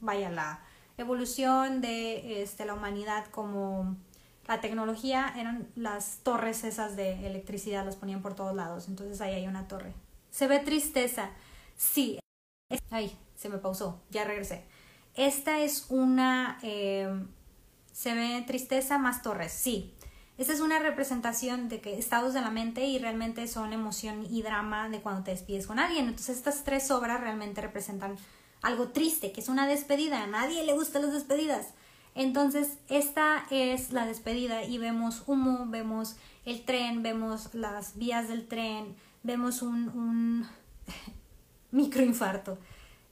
vaya, 0.00 0.30
la 0.30 0.62
evolución 0.96 1.82
de 1.82 2.42
este, 2.42 2.64
la 2.64 2.72
humanidad 2.72 3.26
como 3.26 3.96
la 4.46 4.62
tecnología 4.62 5.34
eran 5.36 5.68
las 5.76 6.20
torres 6.22 6.64
esas 6.64 6.96
de 6.96 7.26
electricidad, 7.26 7.84
las 7.84 7.96
ponían 7.96 8.22
por 8.22 8.34
todos 8.34 8.56
lados, 8.56 8.88
entonces 8.88 9.20
ahí 9.20 9.34
hay 9.34 9.46
una 9.46 9.68
torre. 9.68 9.92
Se 10.30 10.48
ve 10.48 10.58
tristeza, 10.60 11.30
sí. 11.76 12.18
Ay, 12.90 13.14
se 13.36 13.50
me 13.50 13.58
pausó, 13.58 14.00
ya 14.08 14.24
regresé. 14.24 14.64
Esta 15.14 15.60
es 15.60 15.86
una... 15.90 16.58
Eh, 16.62 17.26
se 17.92 18.14
ve 18.14 18.42
tristeza 18.46 18.96
más 18.96 19.22
torres, 19.22 19.52
sí. 19.52 19.92
Esta 20.38 20.52
es 20.52 20.60
una 20.60 20.78
representación 20.78 21.68
de 21.68 21.80
que 21.80 21.98
estados 21.98 22.32
de 22.32 22.40
la 22.40 22.52
mente 22.52 22.86
y 22.86 23.00
realmente 23.00 23.48
son 23.48 23.72
emoción 23.72 24.24
y 24.30 24.42
drama 24.42 24.88
de 24.88 25.00
cuando 25.00 25.24
te 25.24 25.32
despides 25.32 25.66
con 25.66 25.80
alguien. 25.80 26.06
Entonces 26.06 26.36
estas 26.36 26.62
tres 26.62 26.92
obras 26.92 27.20
realmente 27.20 27.60
representan 27.60 28.16
algo 28.62 28.88
triste, 28.90 29.32
que 29.32 29.40
es 29.40 29.48
una 29.48 29.66
despedida. 29.66 30.22
A 30.22 30.28
nadie 30.28 30.64
le 30.64 30.74
gustan 30.74 31.02
las 31.02 31.12
despedidas. 31.12 31.74
Entonces 32.14 32.78
esta 32.88 33.46
es 33.50 33.92
la 33.92 34.06
despedida 34.06 34.62
y 34.62 34.78
vemos 34.78 35.24
humo, 35.26 35.66
vemos 35.66 36.14
el 36.44 36.64
tren, 36.64 37.02
vemos 37.02 37.52
las 37.52 37.98
vías 37.98 38.28
del 38.28 38.46
tren, 38.46 38.94
vemos 39.24 39.60
un, 39.60 39.88
un 39.88 40.46
microinfarto. 41.72 42.58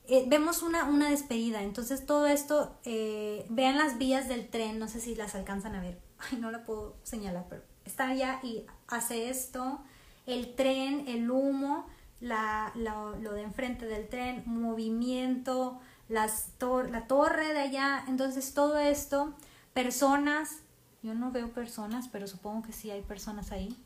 Eh, 0.07 0.27
vemos 0.29 0.63
una, 0.63 0.85
una 0.85 1.11
despedida. 1.11 1.65
Entonces 1.65 2.07
todo 2.07 2.29
esto, 2.29 2.73
eh, 2.85 3.47
vean 3.49 3.79
las 3.79 3.99
vías 3.99 4.29
del 4.29 4.49
tren, 4.49 4.79
no 4.79 4.87
sé 4.87 5.01
si 5.01 5.17
las 5.17 5.35
alcanzan 5.35 5.75
a 5.75 5.81
ver 5.81 6.06
ay, 6.31 6.39
no 6.39 6.51
la 6.51 6.65
puedo 6.65 6.97
señalar, 7.03 7.47
pero 7.49 7.63
está 7.85 8.09
allá 8.09 8.41
y 8.43 8.65
hace 8.89 9.31
esto, 9.31 9.81
el 10.27 10.55
tren, 10.55 11.05
el 11.09 11.31
humo, 11.31 11.87
la, 12.21 12.73
lo 12.75 13.33
de 13.33 13.43
enfrente 13.43 13.87
del 13.87 14.09
tren, 14.09 14.43
movimiento, 14.47 15.81
las 16.09 16.51
la 16.91 17.07
torre 17.07 17.53
de 17.53 17.61
allá, 17.61 18.05
entonces 18.09 18.55
todo 18.55 18.79
esto, 18.79 19.35
personas, 19.75 20.61
yo 21.03 21.15
no 21.15 21.31
veo 21.31 21.53
personas, 21.53 22.09
pero 22.09 22.27
supongo 22.27 22.63
que 22.63 22.73
sí 22.73 22.91
hay 22.91 23.03
personas 23.03 23.53
ahí. 23.53 23.77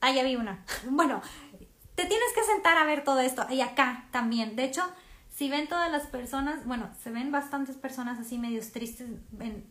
Ah, 0.00 0.12
ya 0.12 0.22
vi 0.22 0.36
una. 0.36 0.64
bueno, 0.90 1.20
te 1.94 2.06
tienes 2.06 2.32
que 2.34 2.44
sentar 2.44 2.76
a 2.78 2.84
ver 2.84 3.04
todo 3.04 3.20
esto. 3.20 3.46
Y 3.50 3.60
acá 3.60 4.06
también. 4.10 4.56
De 4.56 4.64
hecho, 4.64 4.82
si 5.30 5.48
ven 5.48 5.68
todas 5.68 5.90
las 5.90 6.06
personas, 6.06 6.66
bueno, 6.66 6.90
se 7.02 7.10
ven 7.10 7.32
bastantes 7.32 7.76
personas 7.76 8.18
así 8.18 8.38
medios 8.38 8.72
tristes. 8.72 9.08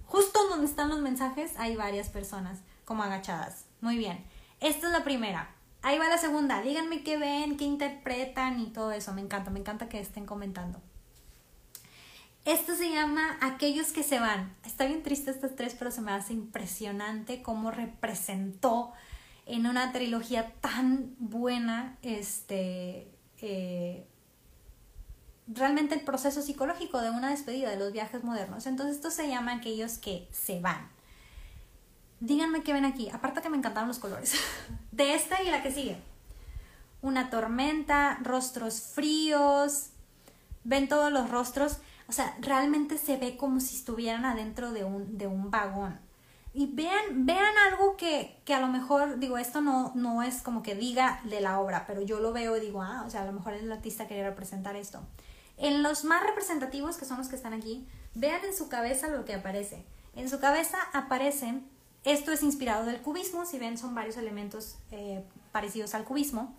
justo 0.05 0.47
donde 0.49 0.65
están 0.65 0.89
los 0.89 0.99
mensajes 0.99 1.53
hay 1.57 1.75
varias 1.75 2.09
personas 2.09 2.59
como 2.85 3.03
agachadas. 3.03 3.65
Muy 3.81 3.97
bien. 3.97 4.23
Esta 4.59 4.87
es 4.87 4.93
la 4.93 5.03
primera. 5.03 5.53
Ahí 5.81 5.97
va 5.97 6.09
la 6.09 6.17
segunda. 6.17 6.61
Díganme 6.61 7.03
qué 7.03 7.17
ven, 7.17 7.55
qué 7.57 7.65
interpretan 7.65 8.59
y 8.59 8.67
todo 8.71 8.91
eso. 8.91 9.13
Me 9.13 9.21
encanta, 9.21 9.51
me 9.51 9.59
encanta 9.59 9.89
que 9.89 9.99
estén 9.99 10.25
comentando. 10.25 10.81
Esto 12.45 12.75
se 12.75 12.89
llama 12.89 13.37
Aquellos 13.41 13.91
que 13.91 14.03
se 14.03 14.19
van. 14.19 14.55
Está 14.65 14.85
bien 14.85 15.03
triste 15.03 15.29
estas 15.29 15.55
tres, 15.55 15.75
pero 15.77 15.91
se 15.91 16.01
me 16.01 16.11
hace 16.11 16.33
impresionante 16.33 17.41
cómo 17.41 17.69
representó 17.69 18.91
en 19.45 19.67
una 19.67 19.91
trilogía 19.91 20.53
tan 20.61 21.15
buena 21.19 21.97
este 22.01 23.11
eh, 23.41 24.07
realmente 25.49 25.95
el 25.95 26.01
proceso 26.01 26.41
psicológico 26.41 27.01
de 27.01 27.09
una 27.09 27.31
despedida 27.31 27.69
de 27.69 27.77
los 27.77 27.91
viajes 27.91 28.23
modernos. 28.23 28.67
Entonces 28.67 28.95
esto 28.95 29.11
se 29.11 29.27
llama 29.27 29.53
aquellos 29.53 29.97
que 29.97 30.27
se 30.31 30.59
van. 30.59 30.89
Díganme 32.19 32.63
qué 32.63 32.73
ven 32.73 32.85
aquí, 32.85 33.09
aparte 33.09 33.41
que 33.41 33.49
me 33.49 33.57
encantaron 33.57 33.87
los 33.87 33.99
colores, 33.99 34.35
de 34.91 35.15
esta 35.15 35.41
y 35.41 35.49
la 35.49 35.63
que 35.63 35.71
sigue. 35.71 35.97
Una 37.01 37.29
tormenta, 37.29 38.19
rostros 38.21 38.81
fríos, 38.81 39.91
ven 40.65 40.89
todos 40.89 41.11
los 41.13 41.29
rostros, 41.29 41.77
o 42.09 42.11
sea, 42.11 42.35
realmente 42.41 42.97
se 42.97 43.15
ve 43.15 43.37
como 43.37 43.61
si 43.61 43.77
estuvieran 43.77 44.25
adentro 44.25 44.71
de 44.73 44.83
un, 44.83 45.17
de 45.17 45.27
un 45.27 45.49
vagón. 45.49 45.97
y 46.53 46.67
vean, 46.67 47.25
vean 47.25 47.53
algo 47.71 47.95
que, 47.95 48.41
que, 48.43 48.53
a 48.53 48.59
lo 48.59 48.67
mejor, 48.67 49.19
digo, 49.19 49.37
esto 49.37 49.61
no, 49.61 49.93
no 49.95 50.21
es 50.21 50.41
como 50.41 50.61
que 50.61 50.75
diga 50.75 51.21
de 51.23 51.39
la 51.39 51.59
obra, 51.59 51.85
pero 51.87 52.01
yo 52.01 52.19
lo 52.19 52.33
veo 52.33 52.57
y 52.57 52.59
digo, 52.59 52.81
ah, 52.81 53.03
o 53.05 53.09
sea, 53.09 53.21
a 53.21 53.25
lo 53.25 53.31
mejor 53.31 53.53
el 53.53 53.71
artista 53.71 54.07
quería 54.07 54.27
representar 54.27 54.75
esto. 54.75 55.01
En 55.59 55.83
los 55.83 56.05
más 56.05 56.23
representativos, 56.23 56.97
que 56.97 57.05
son 57.05 57.17
los 57.17 57.27
que 57.27 57.35
están 57.35 57.53
aquí, 57.53 57.85
vean 58.15 58.43
en 58.45 58.55
su 58.55 58.69
cabeza 58.69 59.09
lo 59.09 59.25
que 59.25 59.35
aparece. 59.35 59.85
En 60.15 60.29
su 60.29 60.39
cabeza 60.39 60.77
aparecen, 60.93 61.69
esto 62.05 62.31
es 62.31 62.43
inspirado 62.43 62.85
del 62.85 63.01
cubismo, 63.01 63.45
si 63.45 63.59
ven 63.59 63.77
son 63.77 63.93
varios 63.93 64.15
elementos 64.15 64.77
eh, 64.91 65.23
parecidos 65.51 65.93
al 65.93 66.05
cubismo, 66.05 66.55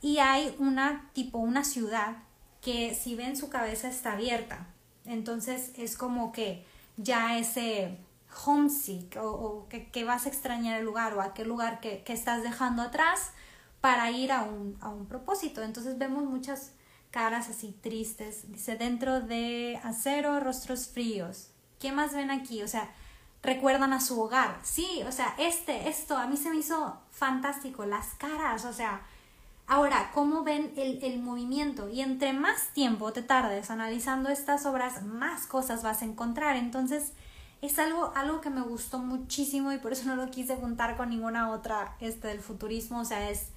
y 0.00 0.18
hay 0.18 0.54
una 0.58 1.08
tipo, 1.12 1.38
una 1.38 1.62
ciudad 1.62 2.16
que 2.60 2.94
si 2.94 3.14
ven 3.14 3.36
su 3.36 3.48
cabeza 3.48 3.88
está 3.88 4.14
abierta, 4.14 4.66
entonces 5.04 5.70
es 5.76 5.96
como 5.96 6.32
que 6.32 6.64
ya 6.96 7.38
ese 7.38 7.96
homesick 8.44 9.16
o, 9.20 9.68
que, 9.68 10.04
vas 10.04 10.26
a 10.26 10.28
extrañar 10.28 10.80
el 10.80 10.84
lugar 10.84 11.14
o 11.14 11.20
aquel 11.20 11.46
lugar 11.46 11.80
que, 11.80 12.02
estás 12.08 12.42
dejando 12.42 12.82
atrás 12.82 13.30
para 13.80 14.10
ir 14.10 14.32
a 14.32 14.42
un, 14.42 14.76
a 14.80 14.88
un 14.88 15.06
propósito. 15.06 15.62
Entonces 15.62 15.98
vemos 15.98 16.24
muchas 16.24 16.72
caras 17.12 17.48
así 17.48 17.76
tristes. 17.80 18.50
Dice, 18.50 18.76
dentro 18.76 19.20
de 19.20 19.78
acero, 19.84 20.40
rostros 20.40 20.88
fríos. 20.88 21.50
¿Qué 21.78 21.92
más 21.92 22.12
ven 22.14 22.32
aquí? 22.32 22.62
O 22.62 22.68
sea, 22.68 22.90
recuerdan 23.42 23.92
a 23.92 24.00
su 24.00 24.20
hogar. 24.20 24.58
Sí, 24.64 25.02
o 25.06 25.12
sea, 25.12 25.34
este, 25.38 25.88
esto, 25.88 26.16
a 26.16 26.26
mí 26.26 26.36
se 26.36 26.50
me 26.50 26.56
hizo 26.56 26.98
fantástico. 27.10 27.84
Las 27.84 28.14
caras, 28.14 28.64
o 28.64 28.72
sea, 28.72 29.02
ahora, 29.66 30.10
¿cómo 30.14 30.42
ven 30.42 30.72
el, 30.76 31.04
el 31.04 31.20
movimiento? 31.20 31.88
Y 31.88 32.00
entre 32.00 32.32
más 32.32 32.68
tiempo 32.72 33.12
te 33.12 33.22
tardes 33.22 33.70
analizando 33.70 34.30
estas 34.30 34.64
obras, 34.66 35.04
más 35.04 35.46
cosas 35.46 35.82
vas 35.82 36.02
a 36.02 36.06
encontrar. 36.06 36.56
Entonces, 36.56 37.12
es 37.60 37.78
algo, 37.78 38.12
algo 38.16 38.40
que 38.40 38.50
me 38.50 38.62
gustó 38.62 38.98
muchísimo 38.98 39.70
y 39.72 39.78
por 39.78 39.92
eso 39.92 40.06
no 40.06 40.16
lo 40.16 40.30
quise 40.30 40.56
juntar 40.56 40.96
con 40.96 41.10
ninguna 41.10 41.50
otra 41.50 41.96
este, 42.00 42.28
del 42.28 42.40
futurismo. 42.40 43.00
O 43.00 43.04
sea, 43.04 43.28
es, 43.28 43.48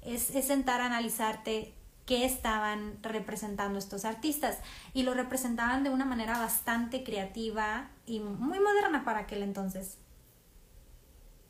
es, 0.00 0.34
es 0.34 0.46
sentar 0.46 0.80
a 0.80 0.86
analizarte 0.86 1.74
qué 2.06 2.24
estaban 2.24 2.98
representando 3.02 3.78
estos 3.78 4.04
artistas 4.04 4.58
y 4.92 5.02
lo 5.02 5.14
representaban 5.14 5.84
de 5.84 5.90
una 5.90 6.04
manera 6.04 6.38
bastante 6.38 7.04
creativa 7.04 7.88
y 8.06 8.20
muy 8.20 8.58
moderna 8.58 9.04
para 9.04 9.20
aquel 9.20 9.42
entonces. 9.42 9.98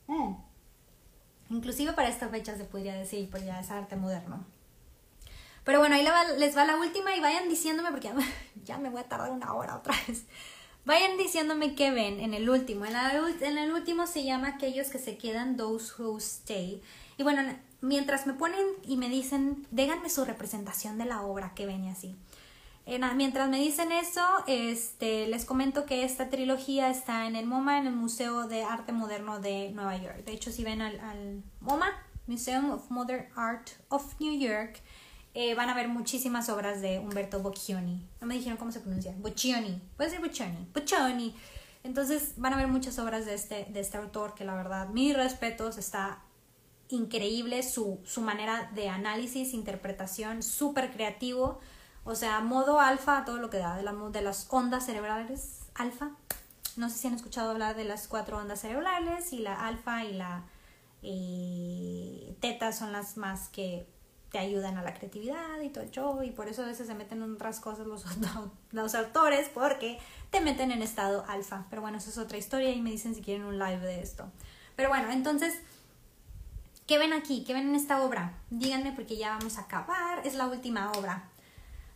Mm. 0.06 0.34
Inclusive 1.50 1.92
para 1.92 2.08
esta 2.08 2.28
fecha 2.28 2.56
se 2.56 2.64
podría 2.64 2.94
decir, 2.94 3.28
pues 3.30 3.44
ya 3.44 3.60
es 3.60 3.70
arte 3.70 3.96
moderno. 3.96 4.44
Pero 5.64 5.78
bueno, 5.78 5.94
ahí 5.94 6.06
les 6.38 6.56
va 6.56 6.64
la 6.64 6.76
última 6.76 7.14
y 7.14 7.20
vayan 7.20 7.48
diciéndome, 7.48 7.90
porque 7.90 8.10
ya 8.64 8.78
me 8.78 8.90
voy 8.90 9.00
a 9.00 9.08
tardar 9.08 9.30
una 9.30 9.54
hora 9.54 9.76
otra 9.76 9.94
vez. 10.06 10.24
Vayan 10.84 11.16
diciéndome 11.16 11.76
qué 11.76 11.92
ven 11.92 12.18
en 12.18 12.34
el 12.34 12.50
último. 12.50 12.84
En, 12.84 12.96
en 12.96 13.58
el 13.58 13.72
último 13.72 14.06
se 14.06 14.24
llama 14.24 14.48
aquellos 14.48 14.88
que 14.88 14.98
se 14.98 15.16
quedan, 15.16 15.56
those 15.56 15.92
who 15.96 16.18
stay. 16.18 16.82
Y 17.16 17.22
bueno, 17.22 17.42
mientras 17.82 18.26
me 18.26 18.32
ponen 18.32 18.64
y 18.82 18.96
me 18.96 19.10
dicen, 19.10 19.66
déganme 19.70 20.08
su 20.08 20.24
representación 20.24 20.96
de 20.96 21.04
la 21.04 21.20
obra 21.22 21.52
que 21.54 21.66
ven 21.66 21.84
y 21.84 21.90
así. 21.90 22.16
mientras 23.14 23.50
me 23.50 23.58
dicen 23.58 23.92
eso, 23.92 24.22
este, 24.46 25.26
les 25.26 25.44
comento 25.44 25.84
que 25.84 26.04
esta 26.04 26.30
trilogía 26.30 26.88
está 26.88 27.26
en 27.26 27.36
el 27.36 27.44
MoMA, 27.44 27.78
en 27.78 27.88
el 27.88 27.94
Museo 27.94 28.48
de 28.48 28.62
Arte 28.64 28.92
Moderno 28.92 29.40
de 29.40 29.70
Nueva 29.72 29.96
York. 29.96 30.24
De 30.24 30.32
hecho, 30.32 30.50
si 30.50 30.64
ven 30.64 30.80
al, 30.80 30.98
al 31.00 31.42
MoMA, 31.60 31.90
Museum 32.26 32.70
of 32.70 32.88
Modern 32.90 33.26
Art 33.36 33.68
of 33.88 34.18
New 34.20 34.38
York, 34.38 34.80
eh, 35.34 35.54
van 35.54 35.68
a 35.68 35.74
ver 35.74 35.88
muchísimas 35.88 36.48
obras 36.50 36.80
de 36.80 36.98
Umberto 36.98 37.40
Boccioni. 37.40 38.06
No 38.20 38.26
me 38.26 38.34
dijeron 38.34 38.58
cómo 38.58 38.70
se 38.70 38.80
pronuncia. 38.80 39.14
Boccioni. 39.18 39.80
Puede 39.96 40.10
ser 40.10 40.20
Boccioni. 40.20 40.68
Boccioni. 40.72 41.34
Entonces 41.82 42.34
van 42.36 42.52
a 42.52 42.56
ver 42.56 42.68
muchas 42.68 42.98
obras 42.98 43.26
de 43.26 43.34
este, 43.34 43.66
de 43.70 43.80
este 43.80 43.96
autor 43.96 44.34
que 44.34 44.44
la 44.44 44.54
verdad, 44.54 44.88
mis 44.88 45.16
respetos, 45.16 45.78
está 45.78 46.20
increíble 46.92 47.62
su, 47.62 48.00
su 48.04 48.20
manera 48.20 48.70
de 48.74 48.88
análisis, 48.88 49.54
interpretación, 49.54 50.42
súper 50.42 50.92
creativo. 50.92 51.60
O 52.04 52.14
sea, 52.14 52.40
modo 52.40 52.80
alfa, 52.80 53.24
todo 53.24 53.38
lo 53.38 53.50
que 53.50 53.58
da, 53.58 53.76
de, 53.76 53.82
la, 53.82 53.92
de 53.92 54.22
las 54.22 54.46
ondas 54.50 54.86
cerebrales 54.86 55.60
alfa. 55.74 56.10
No 56.76 56.88
sé 56.88 56.98
si 56.98 57.08
han 57.08 57.14
escuchado 57.14 57.50
hablar 57.50 57.76
de 57.76 57.84
las 57.84 58.08
cuatro 58.08 58.38
ondas 58.38 58.60
cerebrales 58.60 59.32
y 59.32 59.38
la 59.38 59.66
alfa 59.66 60.04
y 60.04 60.12
la 60.14 60.44
teta 62.40 62.72
son 62.72 62.92
las 62.92 63.16
más 63.16 63.48
que 63.48 63.86
te 64.30 64.38
ayudan 64.38 64.78
a 64.78 64.82
la 64.82 64.94
creatividad 64.94 65.60
y 65.60 65.68
todo 65.68 65.84
el 65.84 65.90
show 65.90 66.22
y 66.22 66.30
por 66.30 66.48
eso 66.48 66.62
a 66.62 66.66
veces 66.66 66.86
se 66.86 66.94
meten 66.94 67.22
en 67.22 67.34
otras 67.34 67.60
cosas 67.60 67.86
los, 67.86 68.04
los 68.72 68.94
autores 68.94 69.50
porque 69.52 69.98
te 70.30 70.40
meten 70.40 70.72
en 70.72 70.82
estado 70.82 71.24
alfa. 71.28 71.66
Pero 71.68 71.82
bueno, 71.82 71.98
eso 71.98 72.10
es 72.10 72.18
otra 72.18 72.38
historia 72.38 72.70
y 72.70 72.80
me 72.80 72.90
dicen 72.90 73.14
si 73.14 73.20
quieren 73.20 73.44
un 73.44 73.58
live 73.58 73.80
de 73.80 74.00
esto. 74.00 74.30
Pero 74.74 74.88
bueno, 74.88 75.10
entonces, 75.12 75.54
¿qué 76.86 76.98
ven 76.98 77.12
aquí? 77.12 77.44
¿Qué 77.44 77.54
ven 77.54 77.68
en 77.68 77.74
esta 77.74 78.02
obra? 78.02 78.34
Díganme 78.50 78.92
porque 78.92 79.16
ya 79.16 79.36
vamos 79.36 79.58
a 79.58 79.62
acabar. 79.62 80.26
Es 80.26 80.34
la 80.34 80.46
última 80.46 80.92
obra. 80.92 81.24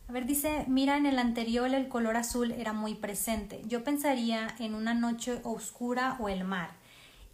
A 0.09 0.12
ver, 0.12 0.26
dice, 0.26 0.64
mira, 0.68 0.97
en 0.97 1.07
el 1.07 1.18
anterior 1.18 1.72
el 1.74 1.89
color 1.89 2.16
azul 2.16 2.53
era 2.53 2.72
muy 2.72 2.95
presente. 2.95 3.62
Yo 3.66 3.84
pensaría 3.84 4.55
en 4.59 4.74
una 4.74 4.95
noche 4.95 5.41
oscura 5.43 6.16
o 6.20 6.28
el 6.28 6.45
mar. 6.45 6.70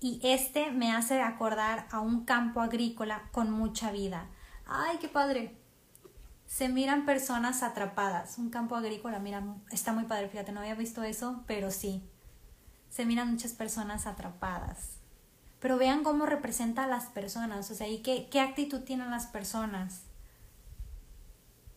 Y 0.01 0.21
este 0.23 0.71
me 0.71 0.93
hace 0.93 1.21
acordar 1.21 1.87
a 1.91 2.01
un 2.01 2.25
campo 2.25 2.61
agrícola 2.61 3.23
con 3.33 3.51
mucha 3.51 3.93
vida 3.93 4.27
¡Ay, 4.67 4.99
qué 4.99 5.09
padre! 5.09 5.55
Se 6.47 6.69
miran 6.69 7.05
personas 7.05 7.63
atrapadas. 7.63 8.39
Un 8.39 8.51
campo 8.51 8.75
agrícola, 8.75 9.19
mira, 9.19 9.43
está 9.71 9.93
muy 9.93 10.05
padre, 10.05 10.29
fíjate, 10.29 10.53
no 10.53 10.61
había 10.61 10.75
visto 10.75 11.03
eso, 11.03 11.43
pero 11.47 11.71
sí. 11.71 12.03
Se 12.91 13.07
miran 13.07 13.31
muchas 13.31 13.53
personas 13.53 14.07
atrapadas. 14.07 14.99
Pero 15.63 15.79
vean 15.79 16.05
cómo 16.05 16.27
representa 16.27 16.85
a 16.85 16.87
las 16.87 17.07
personas, 17.07 17.71
o 17.71 17.75
sea, 17.75 17.89
y 17.89 18.03
qué, 18.03 18.29
qué 18.31 18.41
actitud 18.41 18.81
tienen 18.81 19.11
las 19.11 19.27
personas. 19.27 20.03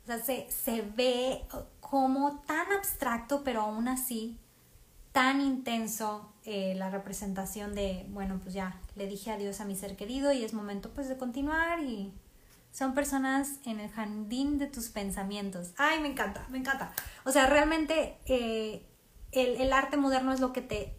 O 0.04 0.08
sea, 0.08 0.20
se, 0.20 0.52
se 0.52 0.82
ve 0.82 1.46
como 1.80 2.42
tan 2.42 2.72
abstracto, 2.74 3.44
pero 3.46 3.62
aún 3.62 3.88
así 3.88 4.38
tan 5.16 5.40
intenso 5.40 6.34
eh, 6.44 6.76
la 6.76 6.90
representación 6.90 7.74
de, 7.74 8.06
bueno, 8.10 8.38
pues 8.44 8.54
ya 8.54 8.78
le 8.96 9.08
dije 9.08 9.32
adiós 9.32 9.62
a 9.62 9.66
mi 9.66 9.74
ser 9.74 9.96
querido 9.96 10.34
y 10.34 10.44
es 10.44 10.54
momento 10.54 10.90
pues 10.94 11.08
de 11.08 11.16
continuar 11.16 11.80
y 11.80 12.12
son 12.72 12.94
personas 12.94 13.60
en 13.66 13.80
el 13.80 13.90
jardín 13.90 14.58
de 14.58 14.68
tus 14.68 14.90
pensamientos. 14.90 15.72
Ay, 15.78 16.02
me 16.02 16.10
encanta, 16.10 16.46
me 16.50 16.58
encanta. 16.58 16.92
O 17.24 17.32
sea, 17.32 17.48
realmente 17.48 18.18
eh, 18.26 18.86
el, 19.32 19.72
arte 19.72 19.96
moderno 19.96 20.34
es 20.34 20.42
lo 20.42 20.52
que 20.52 20.62
te, 20.62 20.94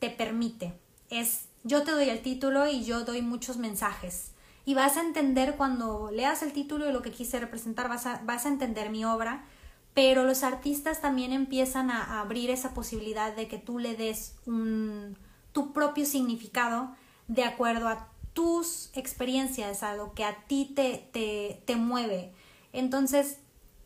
te 0.00 0.10
permite. 0.10 0.74
Es, 1.08 1.45
yo 1.66 1.82
te 1.82 1.90
doy 1.90 2.08
el 2.08 2.22
título 2.22 2.68
y 2.68 2.84
yo 2.84 3.04
doy 3.04 3.22
muchos 3.22 3.56
mensajes. 3.56 4.30
Y 4.64 4.74
vas 4.74 4.96
a 4.96 5.00
entender 5.00 5.56
cuando 5.56 6.10
leas 6.12 6.42
el 6.42 6.52
título 6.52 6.88
y 6.88 6.92
lo 6.92 7.02
que 7.02 7.10
quise 7.10 7.40
representar, 7.40 7.88
vas 7.88 8.06
a, 8.06 8.20
vas 8.24 8.46
a 8.46 8.48
entender 8.48 8.88
mi 8.90 9.04
obra. 9.04 9.44
Pero 9.92 10.24
los 10.24 10.44
artistas 10.44 11.00
también 11.00 11.32
empiezan 11.32 11.90
a, 11.90 12.20
abrir 12.20 12.50
esa 12.50 12.72
posibilidad 12.72 13.34
de 13.34 13.48
que 13.48 13.58
tú 13.58 13.78
le 13.80 13.96
des 13.96 14.36
un, 14.46 15.16
tu 15.52 15.72
propio 15.72 16.06
significado 16.06 16.94
de 17.26 17.44
acuerdo 17.44 17.88
a 17.88 18.08
tus 18.32 18.90
experiencias, 18.94 19.82
a 19.82 19.96
lo 19.96 20.14
que 20.14 20.24
a 20.24 20.44
ti 20.46 20.70
te, 20.74 21.08
te, 21.12 21.62
te 21.64 21.74
mueve. 21.74 22.32
Entonces, 22.72 23.38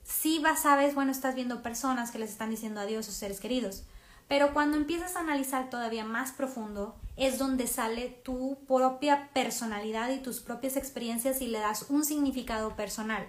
si 0.04 0.38
vas, 0.40 0.62
sabes, 0.62 0.94
bueno, 0.94 1.12
estás 1.12 1.34
viendo 1.34 1.62
personas 1.62 2.10
que 2.10 2.18
les 2.18 2.30
están 2.30 2.50
diciendo 2.50 2.80
adiós 2.80 3.06
a 3.06 3.10
sus 3.10 3.18
seres 3.18 3.40
queridos. 3.40 3.84
Pero 4.28 4.52
cuando 4.52 4.76
empiezas 4.76 5.16
a 5.16 5.20
analizar 5.20 5.70
todavía 5.70 6.04
más 6.04 6.32
profundo, 6.32 6.96
es 7.20 7.38
donde 7.38 7.66
sale 7.66 8.08
tu 8.08 8.64
propia 8.66 9.28
personalidad 9.34 10.08
y 10.08 10.20
tus 10.20 10.40
propias 10.40 10.78
experiencias 10.78 11.42
y 11.42 11.48
le 11.48 11.58
das 11.58 11.86
un 11.90 12.02
significado 12.02 12.74
personal. 12.76 13.26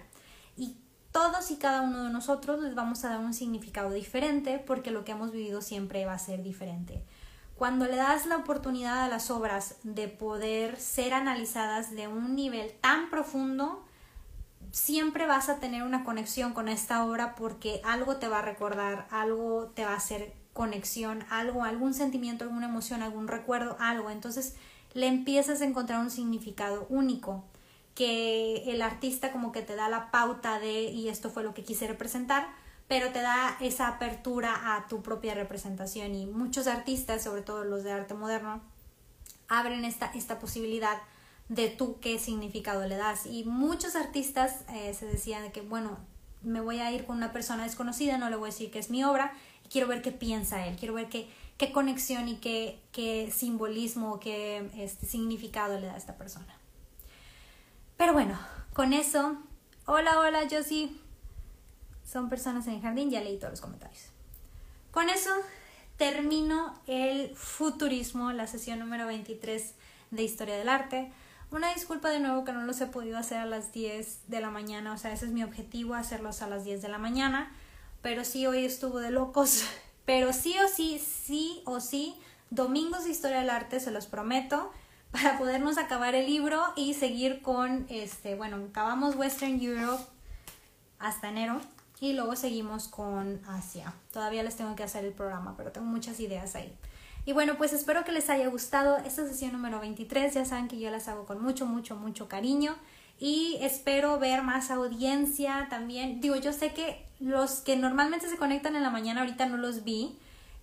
Y 0.56 0.78
todos 1.12 1.50
y 1.50 1.56
cada 1.56 1.82
uno 1.82 2.04
de 2.04 2.10
nosotros 2.10 2.62
les 2.62 2.74
vamos 2.74 3.04
a 3.04 3.10
dar 3.10 3.18
un 3.18 3.34
significado 3.34 3.90
diferente 3.90 4.58
porque 4.58 4.90
lo 4.90 5.04
que 5.04 5.12
hemos 5.12 5.30
vivido 5.30 5.60
siempre 5.60 6.06
va 6.06 6.14
a 6.14 6.18
ser 6.18 6.42
diferente. 6.42 7.04
Cuando 7.54 7.84
le 7.84 7.96
das 7.96 8.24
la 8.24 8.38
oportunidad 8.38 9.04
a 9.04 9.08
las 9.08 9.30
obras 9.30 9.76
de 9.82 10.08
poder 10.08 10.80
ser 10.80 11.12
analizadas 11.12 11.94
de 11.94 12.08
un 12.08 12.34
nivel 12.34 12.72
tan 12.80 13.10
profundo, 13.10 13.84
siempre 14.70 15.26
vas 15.26 15.50
a 15.50 15.60
tener 15.60 15.82
una 15.82 16.02
conexión 16.02 16.54
con 16.54 16.68
esta 16.68 17.04
obra 17.04 17.34
porque 17.34 17.82
algo 17.84 18.16
te 18.16 18.28
va 18.28 18.38
a 18.38 18.42
recordar, 18.42 19.06
algo 19.10 19.70
te 19.74 19.84
va 19.84 19.92
a 19.92 19.96
hacer 19.96 20.32
conexión, 20.52 21.24
algo, 21.30 21.64
algún 21.64 21.94
sentimiento, 21.94 22.44
alguna 22.44 22.68
emoción, 22.68 23.02
algún 23.02 23.28
recuerdo, 23.28 23.76
algo. 23.80 24.10
Entonces 24.10 24.54
le 24.94 25.06
empiezas 25.06 25.60
a 25.60 25.64
encontrar 25.64 26.00
un 26.00 26.10
significado 26.10 26.86
único 26.88 27.44
que 27.94 28.70
el 28.70 28.82
artista 28.82 29.32
como 29.32 29.52
que 29.52 29.62
te 29.62 29.74
da 29.74 29.88
la 29.88 30.10
pauta 30.10 30.58
de 30.58 30.84
y 30.84 31.08
esto 31.08 31.30
fue 31.30 31.42
lo 31.42 31.54
que 31.54 31.62
quise 31.62 31.86
representar 31.86 32.48
pero 32.92 33.10
te 33.10 33.22
da 33.22 33.56
esa 33.60 33.88
apertura 33.88 34.76
a 34.76 34.86
tu 34.86 35.00
propia 35.00 35.34
representación 35.34 36.14
y 36.14 36.26
muchos 36.26 36.66
artistas, 36.66 37.24
sobre 37.24 37.40
todo 37.40 37.64
los 37.64 37.84
de 37.84 37.92
arte 37.92 38.12
moderno, 38.12 38.60
abren 39.48 39.86
esta, 39.86 40.12
esta 40.14 40.38
posibilidad 40.38 41.00
de 41.48 41.68
tú 41.70 41.98
qué 42.00 42.18
significado 42.18 42.86
le 42.86 42.96
das. 42.96 43.24
Y 43.24 43.44
muchos 43.44 43.96
artistas 43.96 44.64
eh, 44.74 44.92
se 44.92 45.06
decían 45.06 45.52
que, 45.52 45.62
bueno, 45.62 45.96
me 46.42 46.60
voy 46.60 46.80
a 46.80 46.92
ir 46.92 47.06
con 47.06 47.16
una 47.16 47.32
persona 47.32 47.62
desconocida, 47.62 48.18
no 48.18 48.28
le 48.28 48.36
voy 48.36 48.50
a 48.50 48.52
decir 48.52 48.70
que 48.70 48.78
es 48.78 48.90
mi 48.90 49.04
obra, 49.04 49.32
quiero 49.72 49.88
ver 49.88 50.02
qué 50.02 50.12
piensa 50.12 50.66
él, 50.66 50.76
quiero 50.76 50.92
ver 50.92 51.08
qué, 51.08 51.28
qué 51.56 51.72
conexión 51.72 52.28
y 52.28 52.36
qué, 52.36 52.78
qué 52.92 53.32
simbolismo, 53.34 54.20
qué 54.20 54.70
este, 54.76 55.06
significado 55.06 55.80
le 55.80 55.86
da 55.86 55.94
a 55.94 55.96
esta 55.96 56.16
persona. 56.16 56.54
Pero 57.96 58.12
bueno, 58.12 58.38
con 58.74 58.92
eso, 58.92 59.38
hola, 59.86 60.18
hola, 60.20 60.40
Josie. 60.50 60.90
Son 62.04 62.28
personas 62.28 62.66
en 62.66 62.74
el 62.74 62.82
jardín, 62.82 63.10
ya 63.10 63.22
leí 63.22 63.38
todos 63.38 63.52
los 63.52 63.60
comentarios. 63.62 64.08
Con 64.90 65.08
eso 65.08 65.30
termino 65.96 66.78
el 66.86 67.34
futurismo, 67.34 68.32
la 68.32 68.46
sesión 68.46 68.78
número 68.78 69.06
23 69.06 69.74
de 70.10 70.22
Historia 70.22 70.56
del 70.56 70.68
Arte. 70.68 71.10
Una 71.50 71.72
disculpa 71.72 72.10
de 72.10 72.20
nuevo 72.20 72.44
que 72.44 72.52
no 72.52 72.64
los 72.64 72.80
he 72.80 72.86
podido 72.86 73.16
hacer 73.16 73.38
a 73.38 73.46
las 73.46 73.72
10 73.72 74.28
de 74.28 74.40
la 74.40 74.50
mañana, 74.50 74.92
o 74.92 74.98
sea, 74.98 75.12
ese 75.12 75.26
es 75.26 75.32
mi 75.32 75.42
objetivo, 75.42 75.94
hacerlos 75.94 76.42
a 76.42 76.48
las 76.48 76.64
10 76.64 76.82
de 76.82 76.88
la 76.88 76.98
mañana, 76.98 77.52
pero 78.02 78.24
sí, 78.24 78.46
hoy 78.46 78.64
estuvo 78.64 78.98
de 78.98 79.10
locos, 79.10 79.64
pero 80.04 80.32
sí 80.32 80.54
o 80.64 80.68
sí, 80.68 80.98
sí 80.98 81.62
o 81.64 81.80
sí, 81.80 82.14
domingos 82.50 83.04
de 83.04 83.10
Historia 83.10 83.38
del 83.38 83.50
Arte, 83.50 83.80
se 83.80 83.90
los 83.90 84.06
prometo, 84.06 84.70
para 85.12 85.38
podernos 85.38 85.78
acabar 85.78 86.14
el 86.14 86.26
libro 86.26 86.60
y 86.76 86.94
seguir 86.94 87.42
con, 87.42 87.86
este, 87.88 88.34
bueno, 88.34 88.56
acabamos 88.70 89.16
Western 89.16 89.60
Europe 89.60 90.02
hasta 90.98 91.28
enero 91.28 91.60
y 92.00 92.14
luego 92.14 92.34
seguimos 92.34 92.88
con 92.88 93.40
Asia. 93.46 93.92
Todavía 94.12 94.42
les 94.42 94.56
tengo 94.56 94.74
que 94.74 94.82
hacer 94.82 95.04
el 95.04 95.12
programa, 95.12 95.54
pero 95.56 95.70
tengo 95.70 95.86
muchas 95.86 96.18
ideas 96.18 96.56
ahí. 96.56 96.76
Y 97.24 97.32
bueno, 97.32 97.56
pues 97.56 97.72
espero 97.72 98.04
que 98.04 98.10
les 98.10 98.28
haya 98.30 98.48
gustado 98.48 98.96
esta 98.98 99.26
sesión 99.28 99.52
número 99.52 99.78
23. 99.78 100.34
Ya 100.34 100.44
saben 100.44 100.66
que 100.66 100.80
yo 100.80 100.90
las 100.90 101.06
hago 101.06 101.24
con 101.24 101.40
mucho, 101.40 101.66
mucho, 101.66 101.94
mucho 101.94 102.28
cariño. 102.28 102.74
Y 103.18 103.58
espero 103.60 104.18
ver 104.18 104.42
más 104.42 104.70
audiencia 104.70 105.66
también. 105.70 106.20
Digo, 106.20 106.36
yo 106.36 106.52
sé 106.52 106.72
que 106.72 107.06
los 107.20 107.60
que 107.60 107.76
normalmente 107.76 108.28
se 108.28 108.36
conectan 108.36 108.74
en 108.76 108.82
la 108.82 108.90
mañana 108.90 109.20
ahorita 109.20 109.46
no 109.46 109.56
los 109.56 109.84
vi. 109.84 110.18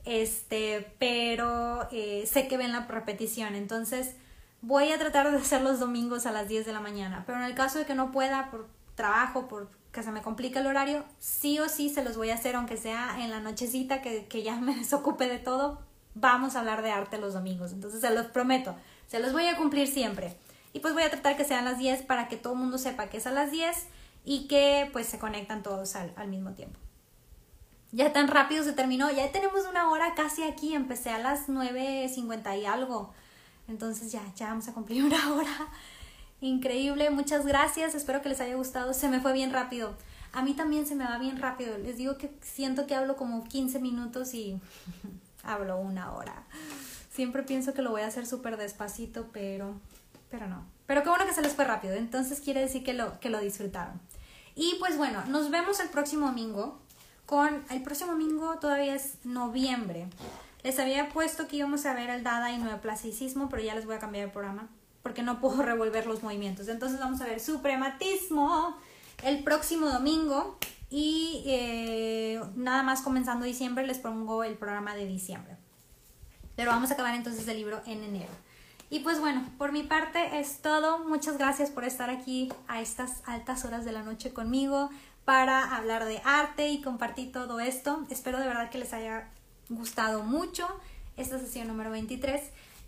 Este, 0.06 0.94
pero 1.00 1.88
eh, 1.92 2.26
sé 2.26 2.48
que 2.48 2.58
ven 2.58 2.72
la 2.72 2.86
repetición. 2.86 3.56
Entonces, 3.56 4.16
voy 4.62 4.92
a 4.92 4.98
tratar 4.98 5.32
de 5.32 5.38
hacer 5.38 5.62
los 5.62 5.80
domingos 5.80 6.26
a 6.26 6.32
las 6.32 6.48
10 6.48 6.66
de 6.66 6.74
la 6.74 6.80
mañana. 6.80 7.24
Pero 7.26 7.40
en 7.40 7.46
el 7.46 7.56
caso 7.56 7.80
de 7.80 7.86
que 7.86 7.96
no 7.96 8.12
pueda 8.12 8.50
por 8.52 8.68
trabajo, 8.96 9.48
por 9.48 9.70
que 9.92 10.04
se 10.04 10.12
me 10.12 10.22
complica 10.22 10.60
el 10.60 10.68
horario, 10.68 11.04
sí 11.20 11.60
o 11.60 11.68
sí 11.68 11.90
se 11.90 12.04
los 12.04 12.16
voy 12.16 12.30
a 12.30 12.36
hacer, 12.36 12.56
aunque 12.56 12.78
sea 12.78 13.24
en 13.24 13.32
la 13.32 13.40
nochecita 13.40 14.02
que, 14.02 14.26
que 14.26 14.44
ya 14.44 14.56
me 14.58 14.76
desocupe 14.80 15.28
de 15.28 15.40
todo, 15.40 15.80
vamos 16.16 16.56
a 16.56 16.60
hablar 16.60 16.82
de 16.82 16.92
arte 16.92 17.18
los 17.18 17.34
domingos. 17.34 17.72
Entonces 17.72 18.02
se 18.02 18.12
los 18.12 18.28
prometo, 18.28 18.76
se 19.08 19.20
los 19.20 19.34
voy 19.34 19.48
a 19.48 19.58
cumplir 19.58 19.88
siempre. 19.88 20.36
Y 20.74 20.80
pues 20.80 20.94
voy 20.94 21.04
a 21.04 21.10
tratar 21.10 21.36
que 21.36 21.46
sean 21.46 21.66
las 21.66 21.78
10 21.78 22.04
para 22.04 22.28
que 22.28 22.38
todo 22.38 22.54
el 22.54 22.60
mundo 22.60 22.78
sepa 22.78 23.08
que 23.08 23.18
es 23.18 23.28
a 23.28 23.32
las 23.32 23.52
10 23.52 23.88
y 24.26 24.48
que 24.48 24.90
pues 24.94 25.08
se 25.08 25.20
conectan 25.20 25.64
todos 25.64 25.96
al, 25.96 26.14
al 26.16 26.28
mismo 26.28 26.52
tiempo. 26.52 26.80
Ya 27.92 28.14
tan 28.14 28.28
rápido 28.28 28.64
se 28.64 28.74
terminó, 28.74 29.10
ya 29.10 29.32
tenemos 29.32 29.66
una 29.68 29.90
hora 29.90 30.14
casi 30.16 30.44
aquí, 30.44 30.76
empecé 30.76 31.10
a 31.10 31.18
las 31.18 31.48
9.50 31.48 32.62
y 32.62 32.66
algo. 32.66 33.14
Entonces 33.68 34.12
ya, 34.12 34.22
ya 34.36 34.50
vamos 34.50 34.68
a 34.68 34.74
cumplir 34.74 35.04
una 35.06 35.34
hora. 35.34 35.70
Increíble, 36.42 37.10
muchas 37.10 37.46
gracias, 37.46 37.96
espero 37.96 38.22
que 38.22 38.30
les 38.30 38.40
haya 38.40 38.56
gustado, 38.56 38.94
se 38.94 39.10
me 39.10 39.20
fue 39.20 39.34
bien 39.34 39.52
rápido. 39.52 39.96
A 40.32 40.44
mí 40.44 40.54
también 40.54 40.86
se 40.86 40.96
me 40.96 41.04
va 41.04 41.18
bien 41.18 41.38
rápido, 41.38 41.78
les 41.78 41.98
digo 41.98 42.18
que 42.18 42.32
siento 42.42 42.86
que 42.86 42.96
hablo 42.96 43.16
como 43.18 43.44
15 43.44 43.80
minutos 43.80 44.34
y 44.34 44.60
hablo 45.44 45.78
una 45.80 46.14
hora. 46.14 46.44
Siempre 47.12 47.44
pienso 47.44 47.74
que 47.74 47.82
lo 47.82 47.90
voy 47.90 48.04
a 48.04 48.08
hacer 48.08 48.28
súper 48.28 48.56
despacito, 48.56 49.28
pero, 49.34 49.74
pero 50.30 50.48
no. 50.48 50.66
Pero 50.86 51.04
qué 51.04 51.10
bueno 51.10 51.26
que 51.26 51.34
se 51.34 51.42
les 51.42 51.54
fue 51.54 51.66
rápido, 51.66 51.94
entonces 51.94 52.42
quiere 52.42 52.62
decir 52.62 52.84
que 52.84 52.94
lo, 52.94 53.20
que 53.20 53.30
lo 53.30 53.40
disfrutaron. 53.40 54.00
Y 54.56 54.76
pues 54.80 54.98
bueno, 54.98 55.24
nos 55.26 55.52
vemos 55.52 55.80
el 55.80 55.90
próximo 55.90 56.28
domingo 56.28 56.80
con, 57.30 57.64
el 57.70 57.84
próximo 57.84 58.14
domingo 58.14 58.58
todavía 58.58 58.96
es 58.96 59.24
noviembre. 59.24 60.08
Les 60.64 60.80
había 60.80 61.10
puesto 61.10 61.48
que 61.48 61.58
íbamos 61.58 61.86
a 61.86 61.94
ver 61.94 62.10
el 62.10 62.24
Dada 62.24 62.52
y 62.52 62.58
Neoplasticismo, 62.58 63.50
pero 63.50 63.62
ya 63.62 63.76
les 63.76 63.86
voy 63.86 63.96
a 63.96 64.00
cambiar 64.00 64.26
el 64.26 64.32
programa 64.32 64.68
porque 65.04 65.22
no 65.22 65.40
puedo 65.40 65.62
revolver 65.62 66.08
los 66.08 66.24
movimientos. 66.24 66.68
Entonces 66.68 67.00
vamos 67.00 67.22
a 67.22 67.26
ver 67.26 67.40
suprematismo 67.40 68.76
el 69.24 69.44
próximo 69.44 69.90
domingo 69.90 70.58
y 70.90 71.44
eh, 71.46 72.42
nada 72.56 72.82
más 72.82 73.02
comenzando 73.02 73.46
diciembre 73.46 73.86
les 73.86 74.00
pongo 74.00 74.44
el 74.44 74.56
programa 74.56 74.96
de 74.96 75.06
diciembre. 75.06 75.56
Pero 76.56 76.72
vamos 76.72 76.90
a 76.90 76.96
acabar 76.96 77.14
entonces 77.14 77.48
el 77.48 77.58
libro 77.58 77.82
en 77.86 78.04
enero. 78.04 78.32
Y 78.90 79.00
pues 79.00 79.20
bueno, 79.20 79.46
por 79.58 79.72
mi 79.72 79.84
parte 79.84 80.40
es 80.40 80.62
todo. 80.62 81.00
Muchas 81.00 81.38
gracias 81.38 81.70
por 81.70 81.84
estar 81.84 82.10
aquí 82.10 82.52
a 82.68 82.82
estas 82.82 83.22
altas 83.26 83.64
horas 83.66 83.86
de 83.86 83.92
la 83.92 84.02
noche 84.02 84.34
conmigo 84.34 84.90
para 85.26 85.76
hablar 85.76 86.06
de 86.06 86.22
arte 86.26 86.70
y 86.70 86.82
compartir 86.82 87.32
todo 87.32 87.60
esto. 87.60 88.04
Espero 88.10 88.40
de 88.40 88.48
verdad 88.48 88.72
que 88.72 88.80
les 88.80 88.94
haya 88.94 89.30
gustado 89.70 90.24
mucho 90.24 90.68
esta 91.18 91.38
sesión 91.38 91.68
número 91.68 91.92
23. 91.92 92.42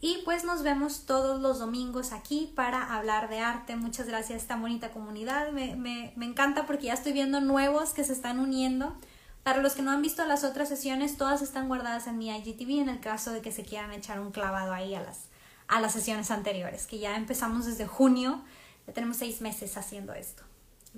Y 0.04 0.24
pues 0.26 0.44
nos 0.44 0.64
vemos 0.64 1.06
todos 1.06 1.40
los 1.40 1.60
domingos 1.60 2.12
aquí 2.12 2.52
para 2.56 2.96
hablar 2.96 3.30
de 3.30 3.40
arte. 3.40 3.76
Muchas 3.76 4.08
gracias 4.08 4.32
a 4.32 4.42
esta 4.42 4.56
bonita 4.56 4.90
comunidad. 4.90 5.52
Me, 5.52 5.76
me, 5.76 6.14
me, 6.16 6.26
encanta 6.26 6.66
porque 6.66 6.88
ya 6.88 6.94
estoy 6.94 7.14
viendo 7.14 7.40
nuevos 7.40 7.94
que 7.94 8.04
se 8.04 8.14
están 8.14 8.40
uniendo. 8.40 8.96
Para 9.44 9.62
los 9.62 9.74
que 9.74 9.84
no 9.84 9.92
han 9.92 10.02
visto 10.02 10.26
las 10.26 10.44
otras 10.44 10.70
sesiones, 10.70 11.18
todas 11.18 11.44
están 11.44 11.68
guardadas 11.68 12.08
en 12.08 12.18
mi 12.18 12.36
IGTV 12.36 12.82
en 12.82 12.90
el 12.90 13.00
caso 13.00 13.32
de 13.32 13.42
que 13.42 13.52
se 13.52 13.64
quieran 13.64 13.92
echar 13.92 14.20
un 14.20 14.32
clavado 14.32 14.74
ahí 14.74 14.96
a 14.96 15.02
las, 15.02 15.30
a 15.72 15.80
las 15.80 15.94
sesiones 15.94 16.30
anteriores, 16.32 16.86
que 16.86 17.00
ya 17.00 17.16
empezamos 17.16 17.66
desde 17.66 17.88
junio. 17.88 18.42
Ya 18.86 18.94
tenemos 18.94 19.18
seis 19.18 19.40
meses 19.40 19.78
haciendo 19.78 20.14
esto. 20.14 20.44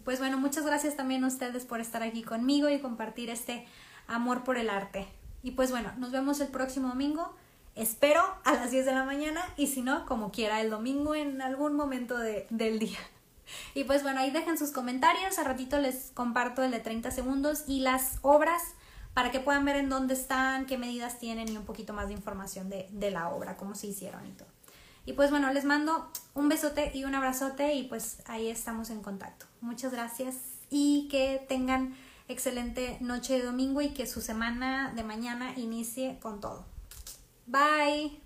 Pues 0.03 0.17
bueno, 0.17 0.39
muchas 0.39 0.65
gracias 0.65 0.95
también 0.97 1.23
a 1.23 1.27
ustedes 1.27 1.63
por 1.63 1.79
estar 1.79 2.01
aquí 2.01 2.23
conmigo 2.23 2.67
y 2.69 2.79
compartir 2.79 3.29
este 3.29 3.67
amor 4.07 4.43
por 4.43 4.57
el 4.57 4.71
arte. 4.71 5.07
Y 5.43 5.51
pues 5.51 5.69
bueno, 5.69 5.93
nos 5.97 6.11
vemos 6.11 6.39
el 6.39 6.47
próximo 6.47 6.89
domingo. 6.89 7.35
Espero 7.75 8.23
a 8.43 8.53
las 8.53 8.71
10 8.71 8.87
de 8.87 8.93
la 8.93 9.03
mañana 9.03 9.41
y 9.57 9.67
si 9.67 9.83
no, 9.83 10.07
como 10.07 10.31
quiera, 10.31 10.59
el 10.59 10.71
domingo 10.71 11.13
en 11.13 11.43
algún 11.43 11.75
momento 11.75 12.17
de, 12.17 12.47
del 12.49 12.79
día. 12.79 12.99
Y 13.75 13.83
pues 13.83 14.01
bueno, 14.01 14.21
ahí 14.21 14.31
dejen 14.31 14.57
sus 14.57 14.71
comentarios, 14.71 15.37
a 15.37 15.43
ratito 15.43 15.77
les 15.77 16.11
comparto 16.15 16.63
el 16.63 16.71
de 16.71 16.79
30 16.79 17.11
segundos 17.11 17.65
y 17.67 17.81
las 17.81 18.17
obras 18.23 18.63
para 19.13 19.29
que 19.29 19.39
puedan 19.39 19.65
ver 19.65 19.75
en 19.75 19.89
dónde 19.89 20.15
están, 20.15 20.65
qué 20.65 20.79
medidas 20.79 21.19
tienen 21.19 21.49
y 21.49 21.57
un 21.57 21.65
poquito 21.65 21.93
más 21.93 22.07
de 22.07 22.13
información 22.13 22.69
de, 22.69 22.87
de 22.91 23.11
la 23.11 23.29
obra, 23.29 23.57
cómo 23.57 23.75
se 23.75 23.87
hicieron 23.87 24.25
y 24.25 24.31
todo. 24.31 24.52
Y 25.05 25.13
pues 25.13 25.29
bueno, 25.31 25.51
les 25.51 25.65
mando 25.65 26.09
un 26.33 26.49
besote 26.49 26.91
y 26.93 27.03
un 27.03 27.13
abrazote 27.15 27.73
y 27.73 27.83
pues 27.83 28.19
ahí 28.25 28.47
estamos 28.47 28.89
en 28.89 29.01
contacto. 29.01 29.45
Muchas 29.61 29.91
gracias 29.91 30.35
y 30.69 31.07
que 31.09 31.45
tengan 31.47 31.95
excelente 32.27 32.97
noche 33.01 33.33
de 33.33 33.43
domingo 33.43 33.81
y 33.81 33.89
que 33.89 34.07
su 34.07 34.21
semana 34.21 34.93
de 34.95 35.03
mañana 35.03 35.53
inicie 35.57 36.19
con 36.21 36.39
todo. 36.39 36.65
Bye. 37.45 38.22